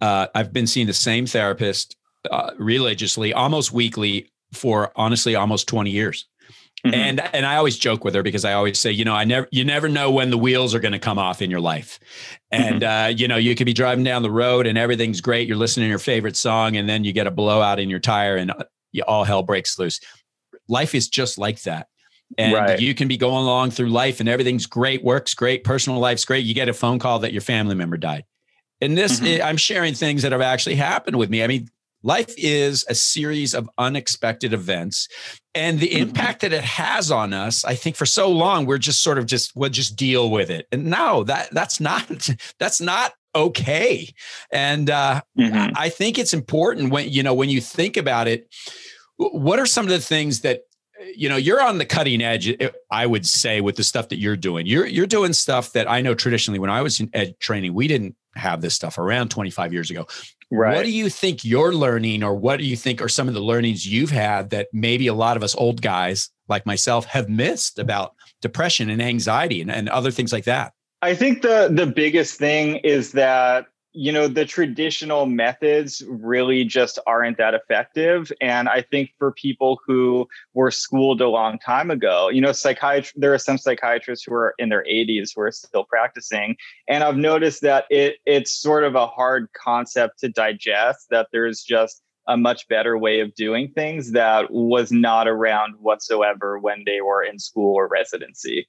uh, 0.00 0.28
i've 0.34 0.52
been 0.52 0.66
seeing 0.66 0.86
the 0.86 0.92
same 0.92 1.26
therapist 1.26 1.96
uh, 2.30 2.50
religiously 2.58 3.32
almost 3.32 3.72
weekly 3.72 4.30
for 4.52 4.92
honestly 4.96 5.34
almost 5.34 5.68
20 5.68 5.90
years 5.90 6.26
Mm-hmm. 6.86 6.94
And 6.94 7.20
and 7.34 7.44
I 7.44 7.56
always 7.56 7.76
joke 7.76 8.04
with 8.04 8.14
her 8.14 8.22
because 8.22 8.44
I 8.44 8.54
always 8.54 8.78
say, 8.78 8.90
you 8.90 9.04
know, 9.04 9.14
I 9.14 9.24
never 9.24 9.46
you 9.50 9.64
never 9.64 9.88
know 9.88 10.10
when 10.10 10.30
the 10.30 10.38
wheels 10.38 10.74
are 10.74 10.80
going 10.80 10.92
to 10.92 10.98
come 10.98 11.18
off 11.18 11.42
in 11.42 11.50
your 11.50 11.60
life. 11.60 12.00
And 12.50 12.80
mm-hmm. 12.80 13.06
uh, 13.06 13.08
you 13.08 13.28
know, 13.28 13.36
you 13.36 13.54
could 13.54 13.66
be 13.66 13.74
driving 13.74 14.04
down 14.04 14.22
the 14.22 14.30
road 14.30 14.66
and 14.66 14.78
everything's 14.78 15.20
great, 15.20 15.46
you're 15.46 15.58
listening 15.58 15.84
to 15.84 15.90
your 15.90 15.98
favorite 15.98 16.36
song 16.36 16.76
and 16.76 16.88
then 16.88 17.04
you 17.04 17.12
get 17.12 17.26
a 17.26 17.30
blowout 17.30 17.78
in 17.78 17.90
your 17.90 18.00
tire 18.00 18.36
and 18.36 18.50
uh, 18.50 18.64
you, 18.92 19.02
all 19.06 19.24
hell 19.24 19.42
breaks 19.42 19.78
loose. 19.78 20.00
Life 20.68 20.94
is 20.94 21.08
just 21.08 21.36
like 21.36 21.62
that. 21.62 21.88
And 22.38 22.54
right. 22.54 22.80
you 22.80 22.94
can 22.94 23.08
be 23.08 23.16
going 23.16 23.44
along 23.44 23.72
through 23.72 23.88
life 23.88 24.20
and 24.20 24.28
everything's 24.28 24.66
great, 24.66 25.02
works 25.04 25.34
great, 25.34 25.64
personal 25.64 25.98
life's 25.98 26.24
great. 26.24 26.44
You 26.44 26.54
get 26.54 26.68
a 26.68 26.72
phone 26.72 26.98
call 26.98 27.18
that 27.20 27.32
your 27.32 27.42
family 27.42 27.74
member 27.74 27.96
died. 27.96 28.24
And 28.80 28.96
this, 28.96 29.20
mm-hmm. 29.20 29.42
I'm 29.42 29.56
sharing 29.56 29.94
things 29.94 30.22
that 30.22 30.32
have 30.32 30.40
actually 30.40 30.76
happened 30.76 31.16
with 31.16 31.28
me. 31.28 31.42
I 31.42 31.46
mean, 31.46 31.68
Life 32.02 32.34
is 32.36 32.84
a 32.88 32.94
series 32.94 33.54
of 33.54 33.68
unexpected 33.78 34.52
events. 34.52 35.08
And 35.54 35.80
the 35.80 35.88
mm-hmm. 35.88 36.08
impact 36.08 36.42
that 36.42 36.52
it 36.52 36.64
has 36.64 37.10
on 37.10 37.32
us, 37.32 37.64
I 37.64 37.74
think 37.74 37.96
for 37.96 38.06
so 38.06 38.30
long, 38.30 38.66
we're 38.66 38.78
just 38.78 39.02
sort 39.02 39.18
of 39.18 39.26
just, 39.26 39.54
we'll 39.54 39.70
just 39.70 39.96
deal 39.96 40.30
with 40.30 40.50
it. 40.50 40.66
And 40.72 40.86
no, 40.86 41.24
that 41.24 41.50
that's 41.52 41.80
not, 41.80 42.28
that's 42.58 42.80
not 42.80 43.12
okay. 43.34 44.08
And 44.52 44.88
uh, 44.88 45.22
mm-hmm. 45.38 45.72
I 45.76 45.88
think 45.88 46.18
it's 46.18 46.32
important 46.32 46.92
when, 46.92 47.08
you 47.08 47.22
know, 47.22 47.34
when 47.34 47.50
you 47.50 47.60
think 47.60 47.96
about 47.96 48.28
it, 48.28 48.48
what 49.16 49.58
are 49.58 49.66
some 49.66 49.84
of 49.84 49.90
the 49.90 50.00
things 50.00 50.40
that 50.40 50.62
you 51.14 51.28
know 51.28 51.36
you're 51.36 51.62
on 51.62 51.78
the 51.78 51.86
cutting 51.86 52.20
edge 52.20 52.54
i 52.90 53.06
would 53.06 53.26
say 53.26 53.60
with 53.60 53.76
the 53.76 53.82
stuff 53.82 54.08
that 54.08 54.18
you're 54.18 54.36
doing 54.36 54.66
you're 54.66 54.86
you're 54.86 55.06
doing 55.06 55.32
stuff 55.32 55.72
that 55.72 55.90
i 55.90 56.00
know 56.00 56.14
traditionally 56.14 56.58
when 56.58 56.70
i 56.70 56.82
was 56.82 57.00
in 57.00 57.08
ed 57.14 57.34
training 57.40 57.72
we 57.72 57.88
didn't 57.88 58.14
have 58.34 58.60
this 58.60 58.74
stuff 58.74 58.98
around 58.98 59.30
25 59.30 59.72
years 59.72 59.90
ago 59.90 60.06
Right. 60.50 60.74
What 60.74 60.84
do 60.84 60.90
you 60.90 61.08
think 61.08 61.44
you're 61.44 61.72
learning, 61.72 62.24
or 62.24 62.34
what 62.34 62.58
do 62.58 62.64
you 62.64 62.76
think 62.76 63.00
are 63.00 63.08
some 63.08 63.28
of 63.28 63.34
the 63.34 63.40
learnings 63.40 63.86
you've 63.86 64.10
had 64.10 64.50
that 64.50 64.68
maybe 64.72 65.06
a 65.06 65.14
lot 65.14 65.36
of 65.36 65.44
us 65.44 65.54
old 65.54 65.80
guys 65.80 66.28
like 66.48 66.66
myself 66.66 67.04
have 67.06 67.28
missed 67.28 67.78
about 67.78 68.14
depression 68.42 68.90
and 68.90 69.00
anxiety 69.00 69.60
and, 69.60 69.70
and 69.70 69.88
other 69.88 70.10
things 70.10 70.32
like 70.32 70.44
that? 70.44 70.72
I 71.02 71.14
think 71.14 71.42
the 71.42 71.70
the 71.72 71.86
biggest 71.86 72.38
thing 72.38 72.76
is 72.78 73.12
that 73.12 73.66
you 73.92 74.12
know 74.12 74.28
the 74.28 74.44
traditional 74.44 75.26
methods 75.26 76.02
really 76.08 76.64
just 76.64 76.98
aren't 77.06 77.38
that 77.38 77.54
effective. 77.54 78.30
And 78.40 78.68
i 78.68 78.82
think 78.82 79.10
for 79.18 79.32
people 79.32 79.80
who 79.86 80.28
were 80.54 80.70
schooled 80.70 81.20
a 81.20 81.28
long 81.28 81.58
time 81.58 81.90
ago 81.90 82.28
you 82.28 82.40
know 82.40 82.52
psychiatry 82.52 83.12
there 83.16 83.34
are 83.34 83.38
some 83.38 83.58
psychiatrists 83.58 84.24
who 84.24 84.34
are 84.34 84.54
in 84.58 84.68
their 84.68 84.84
80s 84.84 85.30
who 85.34 85.42
are 85.42 85.52
still 85.52 85.84
practicing. 85.84 86.56
And 86.88 87.02
i've 87.04 87.16
noticed 87.16 87.62
that 87.62 87.84
it 87.90 88.16
it's 88.26 88.52
sort 88.52 88.84
of 88.84 88.94
a 88.94 89.06
hard 89.06 89.48
concept 89.52 90.20
to 90.20 90.28
digest 90.28 91.06
that 91.10 91.28
there's 91.32 91.62
just 91.62 92.02
a 92.28 92.36
much 92.36 92.68
better 92.68 92.96
way 92.96 93.20
of 93.20 93.34
doing 93.34 93.72
things 93.74 94.12
that 94.12 94.52
was 94.52 94.92
not 94.92 95.26
around 95.26 95.74
whatsoever 95.80 96.58
when 96.58 96.84
they 96.86 97.00
were 97.00 97.22
in 97.24 97.38
school 97.38 97.74
or 97.74 97.88
residency 97.88 98.68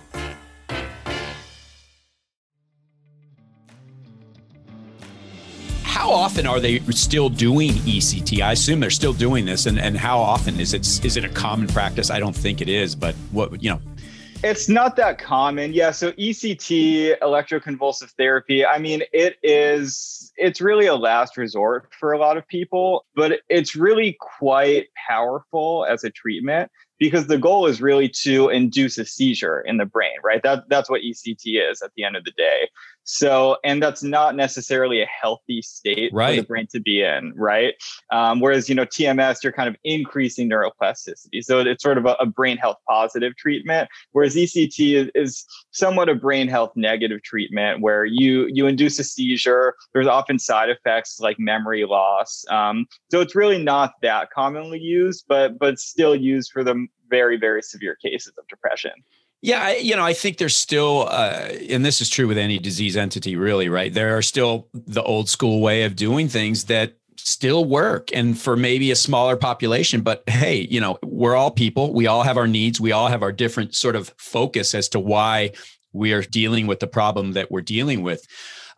Often 6.11 6.45
are 6.45 6.59
they 6.59 6.79
still 6.91 7.29
doing 7.29 7.71
ECT? 7.71 8.41
I 8.41 8.51
assume 8.53 8.79
they're 8.79 8.89
still 8.89 9.13
doing 9.13 9.45
this, 9.45 9.65
and 9.65 9.79
and 9.79 9.97
how 9.97 10.19
often 10.19 10.59
is 10.59 10.73
it 10.73 10.81
is 11.05 11.17
it 11.17 11.23
a 11.23 11.29
common 11.29 11.67
practice? 11.67 12.09
I 12.09 12.19
don't 12.19 12.35
think 12.35 12.61
it 12.61 12.69
is, 12.69 12.95
but 12.95 13.15
what 13.31 13.61
you 13.63 13.69
know. 13.69 13.81
It's 14.43 14.67
not 14.67 14.95
that 14.95 15.19
common. 15.19 15.71
Yeah. 15.71 15.91
So 15.91 16.13
ECT, 16.13 17.19
electroconvulsive 17.19 18.09
therapy, 18.17 18.65
I 18.65 18.79
mean, 18.79 19.03
it 19.13 19.37
is, 19.43 20.33
it's 20.35 20.59
really 20.59 20.87
a 20.87 20.95
last 20.95 21.37
resort 21.37 21.87
for 21.99 22.11
a 22.11 22.17
lot 22.17 22.37
of 22.37 22.47
people, 22.47 23.05
but 23.15 23.41
it's 23.49 23.75
really 23.75 24.17
quite 24.19 24.87
powerful 25.07 25.85
as 25.87 26.03
a 26.03 26.09
treatment 26.09 26.71
because 26.97 27.27
the 27.27 27.37
goal 27.37 27.67
is 27.67 27.83
really 27.83 28.09
to 28.23 28.49
induce 28.49 28.97
a 28.97 29.05
seizure 29.05 29.61
in 29.61 29.77
the 29.77 29.85
brain, 29.85 30.15
right? 30.23 30.41
That, 30.41 30.63
that's 30.69 30.89
what 30.89 31.01
ECT 31.01 31.69
is 31.69 31.83
at 31.83 31.91
the 31.95 32.03
end 32.03 32.15
of 32.15 32.23
the 32.23 32.31
day. 32.31 32.67
So, 33.03 33.57
and 33.63 33.81
that's 33.81 34.03
not 34.03 34.35
necessarily 34.35 35.01
a 35.01 35.07
healthy 35.07 35.61
state 35.61 36.11
right. 36.13 36.35
for 36.35 36.41
the 36.41 36.47
brain 36.47 36.67
to 36.71 36.79
be 36.79 37.01
in, 37.01 37.33
right? 37.35 37.73
Um, 38.11 38.39
whereas, 38.39 38.69
you 38.69 38.75
know, 38.75 38.85
TMS, 38.85 39.43
you're 39.43 39.53
kind 39.53 39.67
of 39.69 39.75
increasing 39.83 40.49
neuroplasticity. 40.49 41.43
So 41.43 41.59
it's 41.59 41.83
sort 41.83 41.97
of 41.97 42.05
a, 42.05 42.15
a 42.19 42.25
brain 42.25 42.57
health 42.57 42.77
positive 42.87 43.35
treatment, 43.35 43.89
whereas 44.11 44.35
ECT 44.35 44.95
is, 44.95 45.11
is, 45.15 45.45
somewhat 45.73 46.09
a 46.09 46.15
brain 46.15 46.47
health 46.47 46.71
negative 46.75 47.23
treatment 47.23 47.81
where 47.81 48.03
you 48.05 48.47
you 48.51 48.67
induce 48.67 48.99
a 48.99 49.03
seizure. 49.03 49.73
There's 49.93 50.07
often 50.07 50.37
side 50.37 50.69
effects 50.69 51.19
like 51.19 51.37
memory 51.39 51.85
loss. 51.85 52.43
Um, 52.49 52.85
so 53.09 53.21
it's 53.21 53.35
really 53.35 53.61
not 53.61 53.93
that 54.01 54.29
commonly 54.31 54.79
used, 54.79 55.25
but 55.27 55.57
but 55.57 55.79
still 55.79 56.15
used 56.15 56.51
for 56.51 56.63
the 56.63 56.87
very 57.09 57.37
very 57.37 57.61
severe 57.61 57.95
cases 57.95 58.33
of 58.37 58.47
depression. 58.47 58.91
Yeah, 59.41 59.63
I, 59.63 59.75
you 59.77 59.95
know, 59.95 60.03
I 60.03 60.13
think 60.13 60.37
there's 60.37 60.55
still, 60.55 61.07
uh, 61.09 61.49
and 61.69 61.83
this 61.83 61.99
is 61.99 62.09
true 62.09 62.27
with 62.27 62.37
any 62.37 62.59
disease 62.59 62.95
entity, 62.95 63.35
really, 63.35 63.69
right? 63.69 63.91
There 63.91 64.15
are 64.15 64.21
still 64.21 64.67
the 64.73 65.01
old 65.01 65.29
school 65.29 65.61
way 65.61 65.83
of 65.83 65.95
doing 65.95 66.27
things 66.27 66.65
that 66.65 66.93
still 67.17 67.65
work 67.65 68.09
and 68.13 68.37
for 68.37 68.55
maybe 68.55 68.89
a 68.89 68.95
smaller 68.95 69.35
population 69.35 70.01
but 70.01 70.23
hey 70.27 70.67
you 70.71 70.79
know 70.79 70.97
we're 71.03 71.35
all 71.35 71.51
people 71.51 71.93
we 71.93 72.07
all 72.07 72.23
have 72.23 72.37
our 72.37 72.47
needs 72.47 72.81
we 72.81 72.91
all 72.91 73.07
have 73.07 73.21
our 73.21 73.31
different 73.31 73.75
sort 73.75 73.95
of 73.95 74.13
focus 74.17 74.73
as 74.73 74.89
to 74.89 74.99
why 74.99 75.51
we 75.93 76.13
are 76.13 76.23
dealing 76.23 76.67
with 76.67 76.79
the 76.79 76.87
problem 76.87 77.33
that 77.33 77.51
we're 77.51 77.61
dealing 77.61 78.01
with 78.01 78.25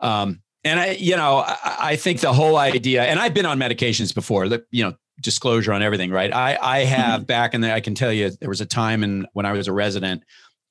um, 0.01 0.41
and 0.63 0.79
i 0.79 0.91
you 0.91 1.15
know 1.15 1.37
I, 1.37 1.77
I 1.79 1.95
think 1.95 2.19
the 2.19 2.33
whole 2.33 2.57
idea 2.57 3.03
and 3.03 3.19
i've 3.19 3.33
been 3.33 3.45
on 3.45 3.59
medications 3.59 4.13
before 4.13 4.49
that 4.49 4.65
you 4.71 4.83
know 4.83 4.93
disclosure 5.21 5.71
on 5.71 5.81
everything 5.81 6.11
right 6.11 6.33
i 6.33 6.57
i 6.61 6.79
have 6.79 7.21
mm-hmm. 7.21 7.25
back 7.25 7.53
in 7.53 7.61
there 7.61 7.73
i 7.73 7.79
can 7.79 7.95
tell 7.95 8.11
you 8.11 8.31
there 8.41 8.49
was 8.49 8.61
a 8.61 8.65
time 8.65 9.03
in 9.03 9.25
when 9.33 9.45
i 9.45 9.53
was 9.53 9.67
a 9.67 9.73
resident 9.73 10.23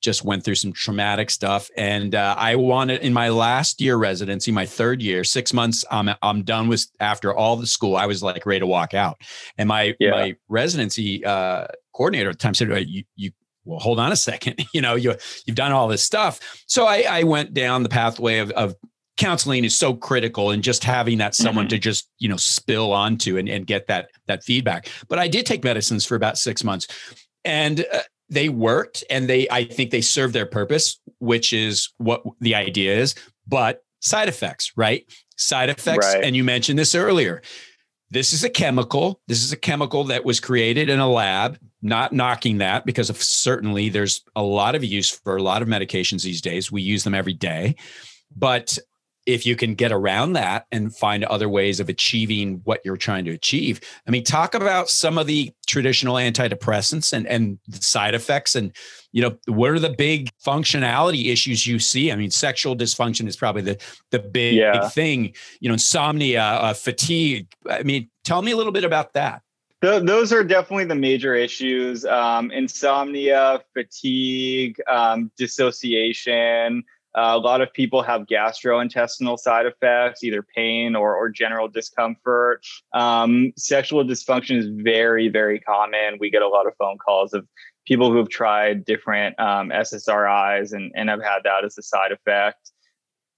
just 0.03 0.23
went 0.23 0.43
through 0.43 0.55
some 0.55 0.73
traumatic 0.73 1.31
stuff. 1.31 1.69
And 1.77 2.13
uh, 2.13 2.35
I 2.37 2.55
wanted 2.55 3.01
in 3.01 3.13
my 3.13 3.29
last 3.29 3.81
year 3.81 3.95
residency, 3.95 4.51
my 4.51 4.65
third 4.65 5.01
year, 5.01 5.23
six 5.23 5.53
months, 5.53 5.83
I'm 5.89 6.09
I'm 6.21 6.43
done 6.43 6.67
with 6.67 6.85
after 6.99 7.33
all 7.33 7.55
the 7.55 7.65
school. 7.65 7.95
I 7.95 8.05
was 8.05 8.21
like 8.21 8.45
ready 8.45 8.59
to 8.59 8.67
walk 8.67 8.93
out. 8.93 9.19
And 9.57 9.67
my 9.67 9.95
yeah. 9.99 10.11
my 10.11 10.35
residency 10.49 11.25
uh, 11.25 11.67
coordinator 11.95 12.29
at 12.29 12.37
the 12.37 12.43
time 12.43 12.53
said, 12.53 12.69
"You 12.87 13.03
you 13.15 13.31
well, 13.65 13.79
hold 13.79 13.99
on 13.99 14.11
a 14.11 14.17
second. 14.17 14.63
you 14.73 14.81
know, 14.81 14.95
you 14.95 15.15
you've 15.45 15.55
done 15.55 15.71
all 15.71 15.87
this 15.87 16.03
stuff." 16.03 16.39
So 16.67 16.85
I, 16.85 17.05
I 17.09 17.23
went 17.23 17.53
down 17.53 17.81
the 17.81 17.89
pathway 17.89 18.39
of, 18.39 18.51
of 18.51 18.75
counseling 19.17 19.63
is 19.63 19.77
so 19.77 19.93
critical 19.93 20.51
and 20.51 20.63
just 20.63 20.83
having 20.83 21.19
that 21.19 21.35
someone 21.35 21.65
mm-hmm. 21.65 21.75
to 21.75 21.79
just 21.79 22.09
you 22.17 22.27
know 22.27 22.37
spill 22.37 22.91
onto 22.91 23.37
and, 23.37 23.47
and 23.47 23.67
get 23.67 23.85
that 23.85 24.09
that 24.25 24.43
feedback 24.43 24.89
but 25.07 25.19
i 25.19 25.27
did 25.27 25.45
take 25.45 25.63
medicines 25.63 26.03
for 26.03 26.15
about 26.15 26.35
six 26.35 26.63
months 26.63 26.87
and 27.45 27.85
uh, 27.93 27.99
they 28.29 28.49
worked 28.49 29.03
and 29.09 29.27
they 29.29 29.47
i 29.49 29.63
think 29.63 29.91
they 29.91 30.01
served 30.01 30.33
their 30.33 30.45
purpose 30.45 30.99
which 31.23 31.53
is 31.53 31.89
what 31.97 32.21
the 32.41 32.53
idea 32.53 32.95
is. 32.97 33.15
But 33.47 33.83
side 34.01 34.27
effects 34.27 34.73
right? 34.75 35.05
Side 35.37 35.69
effects 35.69 36.13
right. 36.13 36.23
and 36.23 36.35
you 36.35 36.43
mentioned 36.43 36.77
this 36.77 36.93
earlier. 36.93 37.41
This 38.11 38.33
is 38.33 38.43
a 38.43 38.49
chemical. 38.49 39.21
This 39.27 39.43
is 39.43 39.51
a 39.51 39.57
chemical 39.57 40.03
that 40.05 40.23
was 40.23 40.39
created 40.39 40.89
in 40.89 40.99
a 40.99 41.09
lab 41.09 41.57
not 41.81 42.13
knocking 42.13 42.59
that 42.59 42.85
because 42.85 43.09
of 43.09 43.21
certainly 43.21 43.89
there's 43.89 44.21
a 44.35 44.43
lot 44.43 44.75
of 44.75 44.83
use 44.83 45.09
for 45.09 45.35
a 45.35 45.41
lot 45.41 45.61
of 45.61 45.67
medications 45.67 46.23
these 46.23 46.41
days. 46.41 46.71
We 46.71 46.81
use 46.81 47.03
them 47.03 47.15
every 47.15 47.33
day. 47.33 47.75
But 48.35 48.77
if 49.25 49.45
you 49.45 49.55
can 49.55 49.73
get 49.73 49.91
around 49.91 50.33
that 50.33 50.65
and 50.71 50.95
find 50.95 51.23
other 51.25 51.47
ways 51.47 51.79
of 51.79 51.89
achieving 51.89 52.61
what 52.65 52.81
you're 52.83 52.97
trying 52.97 53.25
to 53.25 53.31
achieve. 53.31 53.79
I 54.07 54.11
mean, 54.11 54.23
talk 54.23 54.53
about 54.53 54.89
some 54.89 55.17
of 55.17 55.27
the 55.27 55.53
traditional 55.65 56.15
antidepressants 56.15 57.13
and, 57.13 57.25
and 57.27 57.59
the 57.67 57.81
side 57.81 58.15
effects 58.15 58.55
and, 58.55 58.75
you 59.11 59.21
know, 59.21 59.37
what 59.47 59.71
are 59.71 59.79
the 59.79 59.95
big 59.97 60.29
functionality 60.45 61.31
issues 61.31 61.65
you 61.65 61.79
see? 61.79 62.11
I 62.11 62.15
mean, 62.15 62.31
sexual 62.31 62.75
dysfunction 62.75 63.27
is 63.27 63.35
probably 63.35 63.61
the, 63.61 63.81
the 64.11 64.19
big, 64.19 64.55
yeah. 64.55 64.73
big 64.73 64.91
thing, 64.91 65.33
you 65.59 65.69
know, 65.69 65.73
insomnia, 65.73 66.43
uh, 66.43 66.73
fatigue. 66.73 67.47
I 67.69 67.83
mean, 67.83 68.09
tell 68.23 68.41
me 68.41 68.51
a 68.51 68.57
little 68.57 68.73
bit 68.73 68.83
about 68.83 69.13
that. 69.13 69.41
those 69.81 70.31
are 70.31 70.43
definitely 70.43 70.85
the 70.85 70.95
major 70.95 71.35
issues 71.35 72.05
um, 72.05 72.51
insomnia, 72.51 73.61
fatigue, 73.73 74.81
um, 74.87 75.31
dissociation, 75.37 76.83
uh, 77.15 77.33
a 77.33 77.37
lot 77.37 77.61
of 77.61 77.71
people 77.73 78.01
have 78.01 78.21
gastrointestinal 78.21 79.37
side 79.37 79.65
effects, 79.65 80.23
either 80.23 80.43
pain 80.55 80.95
or, 80.95 81.15
or 81.15 81.29
general 81.29 81.67
discomfort. 81.67 82.65
Um, 82.93 83.53
sexual 83.57 84.03
dysfunction 84.03 84.57
is 84.57 84.67
very, 84.69 85.29
very 85.29 85.59
common. 85.59 86.17
We 86.19 86.29
get 86.29 86.41
a 86.41 86.47
lot 86.47 86.67
of 86.67 86.73
phone 86.77 86.97
calls 86.97 87.33
of 87.33 87.47
people 87.85 88.11
who 88.11 88.17
have 88.17 88.29
tried 88.29 88.85
different 88.85 89.39
um, 89.39 89.69
SSRIs 89.69 90.73
and, 90.73 90.91
and 90.95 91.09
have 91.09 91.21
had 91.21 91.39
that 91.43 91.65
as 91.65 91.77
a 91.77 91.83
side 91.83 92.11
effect. 92.11 92.71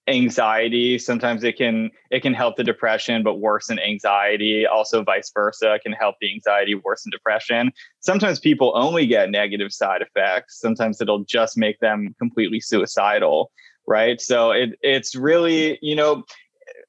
Anxiety 0.07 0.99
sometimes 0.99 1.43
it 1.43 1.57
can 1.57 1.89
it 2.11 2.21
can 2.21 2.33
help 2.33 2.57
the 2.57 2.63
depression 2.63 3.23
but 3.23 3.39
worsen 3.39 3.79
anxiety. 3.79 4.65
Also, 4.65 5.03
vice 5.03 5.31
versa 5.33 5.79
can 5.81 5.93
help 5.93 6.15
the 6.21 6.31
anxiety 6.31 6.75
worsen 6.75 7.09
depression. 7.11 7.71
Sometimes 8.01 8.39
people 8.39 8.71
only 8.75 9.07
get 9.07 9.31
negative 9.31 9.71
side 9.71 10.03
effects. 10.03 10.59
Sometimes 10.59 11.01
it'll 11.01 11.23
just 11.23 11.57
make 11.57 11.79
them 11.79 12.15
completely 12.19 12.59
suicidal 12.59 13.51
right? 13.87 14.19
So 14.19 14.51
it 14.51 14.77
it's 14.81 15.15
really, 15.15 15.77
you 15.81 15.95
know, 15.95 16.23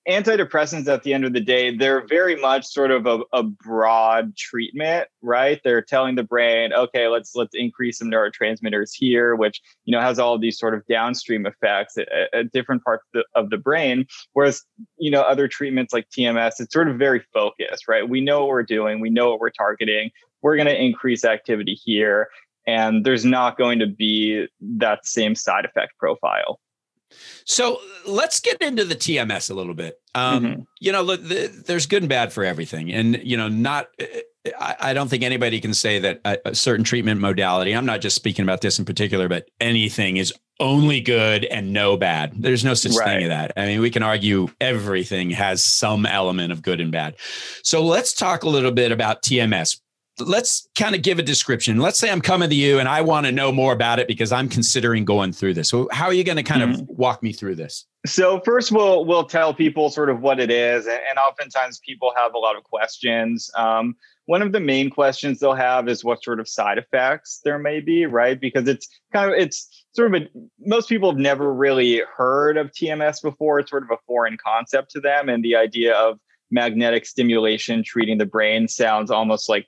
antidepressants 0.08 0.86
at 0.88 1.02
the 1.02 1.12
end 1.12 1.24
of 1.24 1.32
the 1.32 1.40
day, 1.40 1.76
they're 1.76 2.06
very 2.06 2.36
much 2.36 2.66
sort 2.66 2.90
of 2.90 3.06
a, 3.06 3.20
a, 3.32 3.42
broad 3.42 4.36
treatment, 4.36 5.08
right? 5.22 5.60
They're 5.64 5.82
telling 5.82 6.14
the 6.14 6.22
brain, 6.22 6.72
okay, 6.72 7.08
let's 7.08 7.34
let's 7.34 7.54
increase 7.54 7.98
some 7.98 8.10
neurotransmitters 8.10 8.90
here, 8.94 9.34
which 9.34 9.60
you 9.84 9.92
know 9.92 10.00
has 10.00 10.18
all 10.18 10.38
these 10.38 10.58
sort 10.58 10.74
of 10.74 10.86
downstream 10.86 11.46
effects 11.46 11.98
at, 11.98 12.08
at 12.32 12.52
different 12.52 12.84
parts 12.84 13.04
of 13.14 13.22
the, 13.34 13.40
of 13.40 13.50
the, 13.50 13.56
brain. 13.56 14.06
Whereas 14.32 14.62
you 14.98 15.10
know 15.10 15.22
other 15.22 15.48
treatments 15.48 15.92
like 15.92 16.08
TMS, 16.10 16.60
it's 16.60 16.72
sort 16.72 16.88
of 16.88 16.98
very 16.98 17.24
focused, 17.32 17.88
right? 17.88 18.08
We 18.08 18.20
know 18.20 18.40
what 18.40 18.48
we're 18.48 18.62
doing, 18.62 19.00
we 19.00 19.10
know 19.10 19.30
what 19.30 19.40
we're 19.40 19.50
targeting. 19.50 20.10
We're 20.42 20.56
going 20.56 20.68
to 20.68 20.80
increase 20.80 21.24
activity 21.24 21.74
here, 21.74 22.28
and 22.66 23.04
there's 23.04 23.24
not 23.24 23.58
going 23.58 23.80
to 23.80 23.86
be 23.86 24.46
that 24.60 25.06
same 25.06 25.34
side 25.34 25.64
effect 25.64 25.92
profile. 25.98 26.60
So 27.44 27.80
let's 28.06 28.40
get 28.40 28.60
into 28.60 28.84
the 28.84 28.96
TMS 28.96 29.50
a 29.50 29.54
little 29.54 29.74
bit. 29.74 30.00
Um, 30.14 30.44
mm-hmm. 30.44 30.60
You 30.80 30.92
know, 30.92 31.02
look, 31.02 31.22
the, 31.22 31.46
there's 31.66 31.86
good 31.86 32.02
and 32.02 32.08
bad 32.08 32.32
for 32.32 32.44
everything, 32.44 32.92
and 32.92 33.20
you 33.22 33.36
know, 33.36 33.48
not. 33.48 33.88
I, 34.60 34.76
I 34.78 34.94
don't 34.94 35.08
think 35.08 35.24
anybody 35.24 35.60
can 35.60 35.74
say 35.74 35.98
that 35.98 36.20
a, 36.24 36.38
a, 36.50 36.54
certain 36.54 36.84
treatment 36.84 37.20
modality. 37.20 37.74
I'm 37.74 37.86
not 37.86 38.00
just 38.00 38.14
speaking 38.14 38.44
about 38.44 38.60
this 38.60 38.78
in 38.78 38.84
particular, 38.84 39.28
but 39.28 39.48
anything 39.60 40.18
is 40.18 40.32
only 40.60 41.00
good 41.00 41.44
and 41.44 41.72
no 41.72 41.96
bad. 41.96 42.32
There's 42.36 42.64
no 42.64 42.74
such 42.74 42.96
right. 42.96 43.06
thing 43.06 43.22
as 43.24 43.28
that. 43.28 43.52
I 43.56 43.66
mean, 43.66 43.80
we 43.80 43.90
can 43.90 44.02
argue 44.02 44.48
everything 44.60 45.30
has 45.30 45.64
some 45.64 46.06
element 46.06 46.52
of 46.52 46.62
good 46.62 46.80
and 46.80 46.92
bad. 46.92 47.16
So 47.62 47.84
let's 47.84 48.12
talk 48.14 48.44
a 48.44 48.48
little 48.48 48.70
bit 48.70 48.92
about 48.92 49.22
TMS 49.22 49.80
let's 50.20 50.68
kind 50.76 50.94
of 50.94 51.02
give 51.02 51.18
a 51.18 51.22
description. 51.22 51.78
Let's 51.78 51.98
say 51.98 52.10
I'm 52.10 52.20
coming 52.20 52.48
to 52.48 52.54
you 52.54 52.78
and 52.78 52.88
I 52.88 53.02
want 53.02 53.26
to 53.26 53.32
know 53.32 53.52
more 53.52 53.72
about 53.72 53.98
it 53.98 54.08
because 54.08 54.32
I'm 54.32 54.48
considering 54.48 55.04
going 55.04 55.32
through 55.32 55.54
this. 55.54 55.68
So 55.68 55.88
how 55.92 56.06
are 56.06 56.12
you 56.12 56.24
going 56.24 56.36
to 56.36 56.42
kind 56.42 56.62
mm-hmm. 56.62 56.80
of 56.80 56.88
walk 56.88 57.22
me 57.22 57.32
through 57.32 57.56
this? 57.56 57.86
So 58.06 58.40
first 58.44 58.70
we'll 58.70 59.04
we'll 59.04 59.24
tell 59.24 59.52
people 59.52 59.90
sort 59.90 60.10
of 60.10 60.20
what 60.20 60.38
it 60.38 60.50
is, 60.50 60.86
and, 60.86 61.00
oftentimes 61.18 61.80
people 61.80 62.12
have 62.16 62.34
a 62.34 62.38
lot 62.38 62.56
of 62.56 62.62
questions. 62.62 63.50
Um, 63.56 63.96
one 64.26 64.42
of 64.42 64.52
the 64.52 64.60
main 64.60 64.90
questions 64.90 65.40
they'll 65.40 65.54
have 65.54 65.88
is 65.88 66.04
what 66.04 66.22
sort 66.22 66.38
of 66.38 66.48
side 66.48 66.78
effects 66.78 67.40
there 67.44 67.58
may 67.58 67.80
be, 67.80 68.06
right? 68.06 68.40
Because 68.40 68.68
it's 68.68 68.86
kind 69.12 69.32
of 69.32 69.36
it's 69.36 69.84
sort 69.94 70.14
of 70.14 70.22
a 70.22 70.28
most 70.60 70.88
people 70.88 71.10
have 71.10 71.18
never 71.18 71.52
really 71.52 72.02
heard 72.16 72.56
of 72.56 72.70
TMS 72.70 73.22
before. 73.22 73.58
It's 73.58 73.70
sort 73.70 73.82
of 73.82 73.90
a 73.90 73.98
foreign 74.06 74.36
concept 74.36 74.92
to 74.92 75.00
them, 75.00 75.28
and 75.28 75.44
the 75.44 75.56
idea 75.56 75.94
of 75.94 76.20
magnetic 76.50 77.06
stimulation 77.06 77.82
treating 77.82 78.18
the 78.18 78.26
brain 78.26 78.68
sounds 78.68 79.10
almost 79.10 79.48
like 79.48 79.66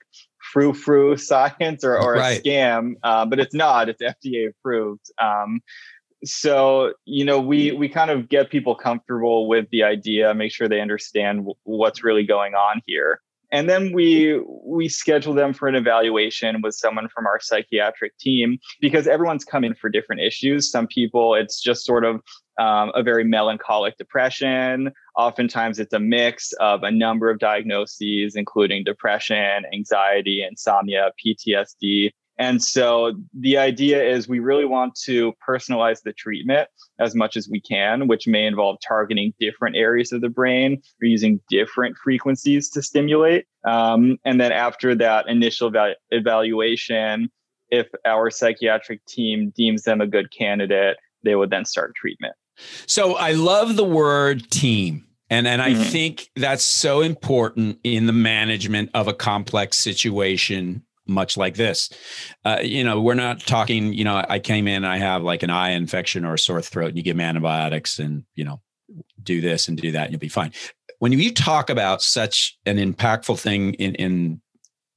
frou 0.53 0.73
frou 0.73 1.17
science 1.17 1.85
or, 1.85 1.99
or 1.99 2.15
right. 2.15 2.39
a 2.39 2.43
scam, 2.43 2.95
uh, 3.03 3.27
but 3.27 3.39
it's 3.39 3.55
not. 3.55 3.89
It's 3.89 4.03
FDA 4.03 4.49
approved. 4.49 5.11
Um, 5.21 5.61
so 6.25 6.93
you 7.05 7.25
know 7.25 7.41
we 7.41 7.73
we 7.73 7.89
kind 7.89 8.11
of 8.11 8.29
get 8.29 8.51
people 8.51 8.75
comfortable 8.75 9.47
with 9.47 9.69
the 9.71 9.85
idea 9.85 10.35
make 10.35 10.53
sure 10.53 10.69
they 10.69 10.81
understand 10.81 11.39
w- 11.39 11.55
what's 11.63 12.03
really 12.03 12.25
going 12.25 12.55
on 12.55 12.83
here 12.87 13.21
and 13.51 13.69
then 13.69 13.93
we 13.93 14.41
we 14.65 14.89
schedule 14.89 15.35
them 15.35 15.53
for 15.53 15.69
an 15.69 15.75
evaluation 15.75 16.61
with 16.63 16.75
someone 16.75 17.09
from 17.09 17.27
our 17.27 17.41
psychiatric 17.41 18.17
team 18.19 18.59
because 18.81 19.07
everyone's 19.07 19.45
coming 19.45 19.75
for 19.75 19.89
different 19.89 20.23
issues. 20.23 20.71
Some 20.71 20.87
people 20.87 21.35
it's 21.35 21.61
just 21.61 21.85
sort 21.85 22.05
of 22.05 22.21
um, 22.59 22.91
a 22.95 23.03
very 23.03 23.25
melancholic 23.25 23.97
depression. 23.97 24.93
Oftentimes 25.17 25.79
it's 25.79 25.93
a 25.93 26.01
mix 26.01 26.53
of 26.55 26.83
a 26.83 26.91
number 26.91 27.31
of 27.31 27.39
diagnoses 27.39 28.37
including 28.37 28.85
depression 28.85 29.65
anxiety 29.73 30.45
insomnia 30.49 31.11
ptsd 31.25 32.11
and 32.39 32.63
so 32.63 33.15
the 33.39 33.59
idea 33.59 34.03
is 34.03 34.29
we 34.29 34.39
really 34.39 34.65
want 34.65 34.95
to 35.05 35.33
personalize 35.47 36.03
the 36.03 36.13
treatment 36.13 36.69
as 37.01 37.15
much 37.15 37.37
as 37.37 37.49
we 37.49 37.61
can, 37.61 38.07
which 38.07 38.29
may 38.29 38.47
involve 38.47 38.79
targeting 38.87 39.35
different 39.41 39.77
areas 39.77 40.13
of 40.13 40.21
the 40.21 40.29
brain 40.29 40.81
or 41.03 41.07
using 41.07 41.41
different 41.51 41.97
frequencies 41.97 42.71
to 42.71 42.83
stimulate. 42.83 43.47
Um, 43.67 44.19
and 44.25 44.41
then 44.41 44.53
after 44.53 44.95
that 44.95 45.29
initial 45.29 45.71
val- 45.71 45.97
evaluation, 46.11 47.29
if 47.71 47.89
our 48.07 48.31
psychiatric 48.31 49.05
team 49.07 49.53
deems 49.57 49.83
them 49.83 50.01
a 50.01 50.07
good 50.07 50.31
candidate, 50.31 50.97
they 51.25 51.35
would 51.35 51.51
then 51.51 51.65
start 51.65 51.95
treatment. 51.97 52.35
So 52.87 53.17
I 53.17 53.33
love 53.33 53.77
the 53.77 53.85
word 53.85 54.49
team. 54.51 55.05
And 55.31 55.47
and 55.47 55.61
I 55.61 55.73
mm-hmm. 55.73 55.83
think 55.83 56.31
that's 56.37 56.65
so 56.65 57.03
important 57.03 57.81
in 57.85 58.07
the 58.07 58.15
management 58.15 58.91
of 58.95 59.09
a 59.09 59.13
complex 59.13 59.77
situation 59.77 60.85
much 61.09 61.37
like 61.37 61.57
this. 61.57 61.91
Uh, 62.45 62.59
you 62.63 62.85
know, 62.85 63.01
we're 63.01 63.15
not 63.15 63.41
talking, 63.41 63.93
you 63.93 64.05
know, 64.05 64.25
I 64.29 64.39
came 64.39 64.69
in, 64.69 64.85
I 64.85 64.99
have 64.99 65.23
like 65.23 65.43
an 65.43 65.51
eye 65.51 65.71
infection 65.71 66.25
or 66.25 66.35
a 66.35 66.39
sore 66.39 66.63
throat, 66.63 66.89
and 66.89 66.97
you 66.97 67.03
give 67.03 67.17
me 67.17 67.25
antibiotics 67.25 67.99
and, 67.99 68.25
you 68.35 68.45
know, 68.45 68.61
do 69.23 69.41
this 69.41 69.69
and 69.69 69.77
do 69.77 69.93
that, 69.93 70.05
and 70.05 70.13
you'll 70.13 70.21
be 70.21 70.29
fine. 70.29 70.53
When 71.01 71.13
you 71.13 71.33
talk 71.33 71.71
about 71.71 72.03
such 72.03 72.59
an 72.67 72.77
impactful 72.77 73.39
thing 73.39 73.75
in, 73.75 73.95
in 73.95 74.41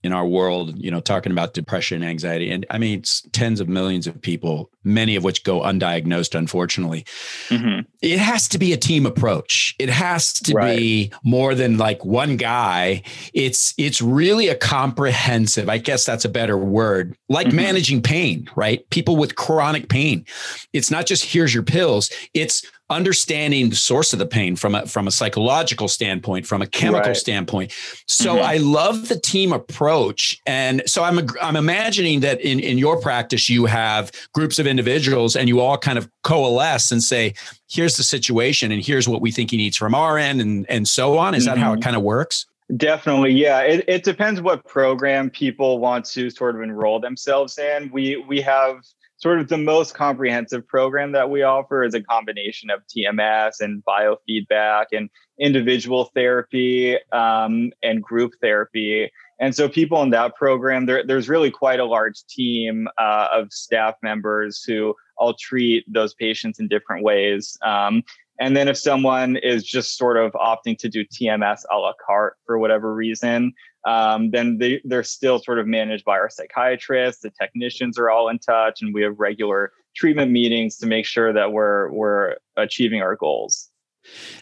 in 0.03 0.13
our 0.13 0.25
world, 0.25 0.77
you 0.77 0.89
know, 0.89 0.99
talking 0.99 1.31
about 1.31 1.53
depression, 1.53 2.03
anxiety, 2.03 2.49
and 2.49 2.65
I 2.69 2.77
mean, 2.77 2.99
it's 2.99 3.21
tens 3.31 3.59
of 3.59 3.69
millions 3.69 4.07
of 4.07 4.19
people, 4.19 4.71
many 4.83 5.15
of 5.15 5.23
which 5.23 5.43
go 5.43 5.61
undiagnosed, 5.61 6.33
unfortunately. 6.33 7.05
Mm-hmm. 7.49 7.81
It 8.01 8.17
has 8.17 8.47
to 8.49 8.57
be 8.57 8.73
a 8.73 8.77
team 8.77 9.05
approach. 9.05 9.75
It 9.77 9.89
has 9.89 10.33
to 10.33 10.53
right. 10.53 10.77
be 10.77 11.11
more 11.23 11.53
than 11.53 11.77
like 11.77 12.03
one 12.03 12.35
guy. 12.37 13.03
It's 13.33 13.75
it's 13.77 14.01
really 14.01 14.47
a 14.47 14.55
comprehensive. 14.55 15.69
I 15.69 15.77
guess 15.77 16.05
that's 16.05 16.25
a 16.25 16.29
better 16.29 16.57
word. 16.57 17.15
Like 17.29 17.47
mm-hmm. 17.47 17.57
managing 17.57 18.01
pain, 18.01 18.49
right? 18.55 18.89
People 18.89 19.17
with 19.17 19.35
chronic 19.35 19.87
pain. 19.87 20.25
It's 20.73 20.89
not 20.89 21.05
just 21.05 21.25
here's 21.25 21.53
your 21.53 21.63
pills. 21.63 22.09
It's 22.33 22.65
understanding 22.91 23.69
the 23.69 23.75
source 23.75 24.13
of 24.13 24.19
the 24.19 24.25
pain 24.25 24.55
from 24.55 24.75
a 24.75 24.85
from 24.85 25.07
a 25.07 25.11
psychological 25.11 25.87
standpoint, 25.87 26.45
from 26.45 26.61
a 26.61 26.67
chemical 26.67 27.07
right. 27.07 27.17
standpoint. 27.17 27.71
So 28.07 28.35
mm-hmm. 28.35 28.45
I 28.45 28.57
love 28.57 29.07
the 29.07 29.19
team 29.19 29.53
approach, 29.53 30.39
and 30.45 30.83
so 30.85 31.03
I'm 31.03 31.27
I'm 31.41 31.55
imagining 31.55 32.19
that 32.19 32.41
in 32.41 32.59
in 32.59 32.77
your 32.77 32.99
practice 33.01 33.49
you 33.49 33.65
have 33.65 34.11
groups 34.33 34.59
of 34.59 34.67
individuals, 34.67 35.35
and 35.35 35.47
you 35.47 35.59
all 35.59 35.77
kind 35.77 35.97
of 35.97 36.09
coalesce 36.23 36.91
and 36.91 37.01
say, 37.01 37.33
here's 37.69 37.97
the 37.97 38.03
situation, 38.03 38.71
and 38.71 38.83
here's 38.83 39.07
what 39.07 39.21
we 39.21 39.31
think 39.31 39.51
he 39.51 39.57
needs 39.57 39.77
from 39.77 39.95
our 39.95 40.17
end, 40.17 40.41
and 40.41 40.69
and 40.69 40.87
so 40.87 41.17
on. 41.17 41.33
Is 41.33 41.47
mm-hmm. 41.47 41.55
that 41.55 41.59
how 41.59 41.71
it 41.71 41.75
mm-hmm. 41.77 41.83
kind 41.83 41.95
of 41.95 42.03
works? 42.03 42.45
Definitely, 42.77 43.33
yeah. 43.33 43.61
It, 43.61 43.83
it 43.87 44.03
depends 44.03 44.39
what 44.41 44.65
program 44.65 45.29
people 45.29 45.79
want 45.79 46.05
to 46.05 46.29
sort 46.29 46.55
of 46.55 46.61
enroll 46.61 46.99
themselves 46.99 47.57
in. 47.57 47.89
We 47.91 48.17
we 48.27 48.39
have 48.41 48.85
sort 49.21 49.39
of 49.39 49.49
the 49.49 49.57
most 49.57 49.93
comprehensive 49.93 50.67
program 50.67 51.11
that 51.11 51.29
we 51.29 51.43
offer 51.43 51.83
is 51.83 51.93
a 51.93 52.01
combination 52.01 52.71
of 52.71 52.81
TMS 52.87 53.59
and 53.59 53.83
biofeedback 53.85 54.85
and 54.91 55.09
individual 55.39 56.05
therapy 56.15 56.97
um, 57.11 57.71
and 57.83 58.01
group 58.01 58.33
therapy. 58.41 59.11
And 59.39 59.55
so, 59.55 59.69
people 59.69 60.01
in 60.01 60.09
that 60.11 60.35
program, 60.35 60.85
there, 60.85 61.05
there's 61.05 61.29
really 61.29 61.51
quite 61.51 61.79
a 61.79 61.85
large 61.85 62.25
team 62.25 62.87
uh, 62.97 63.27
of 63.33 63.51
staff 63.51 63.95
members 64.01 64.63
who 64.63 64.95
all 65.17 65.35
treat 65.35 65.85
those 65.91 66.13
patients 66.15 66.59
in 66.59 66.67
different 66.67 67.03
ways. 67.03 67.57
Um, 67.63 68.03
and 68.41 68.57
then, 68.57 68.67
if 68.67 68.77
someone 68.77 69.37
is 69.37 69.63
just 69.63 69.97
sort 69.97 70.17
of 70.17 70.31
opting 70.33 70.77
to 70.79 70.89
do 70.89 71.05
TMS 71.05 71.61
a 71.71 71.77
la 71.77 71.93
carte 72.05 72.37
for 72.45 72.57
whatever 72.57 72.93
reason, 72.93 73.53
um, 73.87 74.31
then 74.31 74.57
they, 74.57 74.81
they're 74.83 75.03
still 75.03 75.39
sort 75.39 75.59
of 75.59 75.67
managed 75.67 76.03
by 76.03 76.17
our 76.17 76.29
psychiatrists. 76.29 77.21
The 77.21 77.31
technicians 77.39 77.99
are 77.99 78.09
all 78.09 78.29
in 78.29 78.39
touch, 78.39 78.81
and 78.81 78.93
we 78.93 79.03
have 79.03 79.19
regular 79.19 79.71
treatment 79.95 80.31
meetings 80.31 80.77
to 80.77 80.87
make 80.87 81.05
sure 81.05 81.31
that 81.31 81.53
we're 81.53 81.91
we're 81.91 82.35
achieving 82.57 83.01
our 83.01 83.15
goals. 83.15 83.69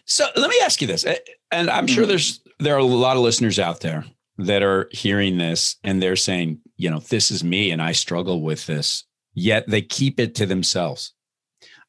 So 0.05 0.25
let 0.38 0.49
me 0.49 0.55
ask 0.63 0.81
you 0.81 0.88
this, 0.88 1.05
and 1.51 1.69
I'm 1.69 1.85
sure 1.85 2.03
mm-hmm. 2.03 2.09
there's 2.09 2.41
there 2.59 2.75
are 2.75 2.79
a 2.79 2.85
lot 2.85 3.17
of 3.17 3.23
listeners 3.23 3.59
out 3.59 3.81
there 3.81 4.05
that 4.39 4.63
are 4.63 4.88
hearing 4.91 5.38
this 5.38 5.75
and 5.83 6.01
they're 6.01 6.15
saying, 6.15 6.62
you 6.77 6.89
know, 6.89 6.99
this 6.99 7.29
is 7.29 7.43
me 7.43 7.71
and 7.71 7.81
I 7.81 7.91
struggle 7.91 8.41
with 8.41 8.65
this, 8.67 9.03
yet 9.33 9.67
they 9.67 9.81
keep 9.81 10.17
it 10.17 10.33
to 10.35 10.45
themselves. 10.45 11.13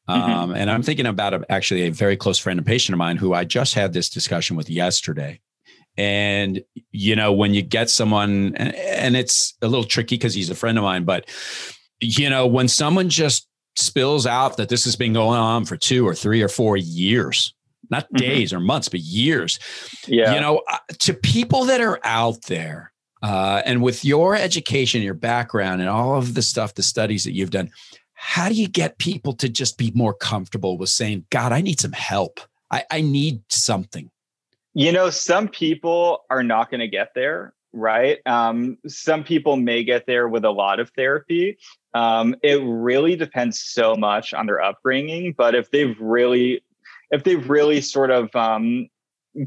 Mm-hmm. 0.09 0.31
Um, 0.31 0.51
and 0.53 0.69
I'm 0.69 0.83
thinking 0.83 1.05
about 1.05 1.33
a, 1.33 1.45
actually 1.49 1.83
a 1.83 1.91
very 1.91 2.17
close 2.17 2.39
friend 2.39 2.59
and 2.59 2.65
patient 2.65 2.93
of 2.93 2.97
mine 2.97 3.17
who 3.17 3.33
I 3.33 3.43
just 3.43 3.73
had 3.73 3.93
this 3.93 4.09
discussion 4.09 4.55
with 4.55 4.69
yesterday. 4.69 5.39
And, 5.97 6.63
you 6.91 7.15
know, 7.15 7.33
when 7.33 7.53
you 7.53 7.61
get 7.61 7.89
someone, 7.89 8.55
and 8.55 9.15
it's 9.15 9.55
a 9.61 9.67
little 9.67 9.83
tricky 9.83 10.15
because 10.15 10.33
he's 10.33 10.49
a 10.49 10.55
friend 10.55 10.77
of 10.77 10.83
mine, 10.83 11.03
but, 11.03 11.29
you 11.99 12.29
know, 12.29 12.47
when 12.47 12.67
someone 12.67 13.09
just 13.09 13.47
spills 13.75 14.25
out 14.25 14.57
that 14.57 14.69
this 14.69 14.83
has 14.85 14.95
been 14.95 15.13
going 15.13 15.39
on 15.39 15.65
for 15.65 15.77
two 15.77 16.07
or 16.07 16.15
three 16.15 16.41
or 16.41 16.47
four 16.47 16.77
years, 16.77 17.53
not 17.89 18.05
mm-hmm. 18.05 18.17
days 18.17 18.53
or 18.53 18.59
months, 18.59 18.89
but 18.89 19.01
years, 19.01 19.59
yeah. 20.07 20.33
you 20.33 20.39
know, 20.39 20.61
uh, 20.69 20.77
to 20.99 21.13
people 21.13 21.65
that 21.65 21.81
are 21.81 21.99
out 22.03 22.41
there, 22.43 22.91
uh, 23.21 23.61
and 23.65 23.83
with 23.83 24.03
your 24.03 24.35
education, 24.35 25.01
your 25.01 25.13
background, 25.13 25.81
and 25.81 25.89
all 25.89 26.15
of 26.17 26.33
the 26.33 26.41
stuff, 26.41 26.73
the 26.73 26.83
studies 26.83 27.23
that 27.25 27.33
you've 27.33 27.51
done, 27.51 27.69
how 28.23 28.47
do 28.47 28.53
you 28.53 28.67
get 28.67 28.99
people 28.99 29.33
to 29.33 29.49
just 29.49 29.79
be 29.79 29.91
more 29.95 30.13
comfortable 30.13 30.77
with 30.77 30.89
saying, 30.89 31.25
God, 31.31 31.51
I 31.51 31.59
need 31.59 31.79
some 31.79 31.91
help? 31.91 32.39
I, 32.69 32.83
I 32.91 33.01
need 33.01 33.41
something. 33.49 34.11
You 34.75 34.91
know, 34.91 35.09
some 35.09 35.47
people 35.47 36.23
are 36.29 36.43
not 36.43 36.69
going 36.69 36.81
to 36.81 36.87
get 36.87 37.15
there, 37.15 37.55
right? 37.73 38.19
Um, 38.27 38.77
some 38.87 39.23
people 39.23 39.55
may 39.55 39.83
get 39.83 40.05
there 40.05 40.27
with 40.27 40.45
a 40.45 40.51
lot 40.51 40.79
of 40.79 40.91
therapy. 40.91 41.57
Um, 41.95 42.35
it 42.43 42.61
really 42.63 43.15
depends 43.15 43.59
so 43.59 43.95
much 43.95 44.35
on 44.35 44.45
their 44.45 44.61
upbringing. 44.61 45.33
But 45.35 45.55
if 45.55 45.71
they've 45.71 45.99
really, 45.99 46.63
if 47.09 47.23
they've 47.23 47.49
really 47.49 47.81
sort 47.81 48.11
of 48.11 48.33
um, 48.35 48.87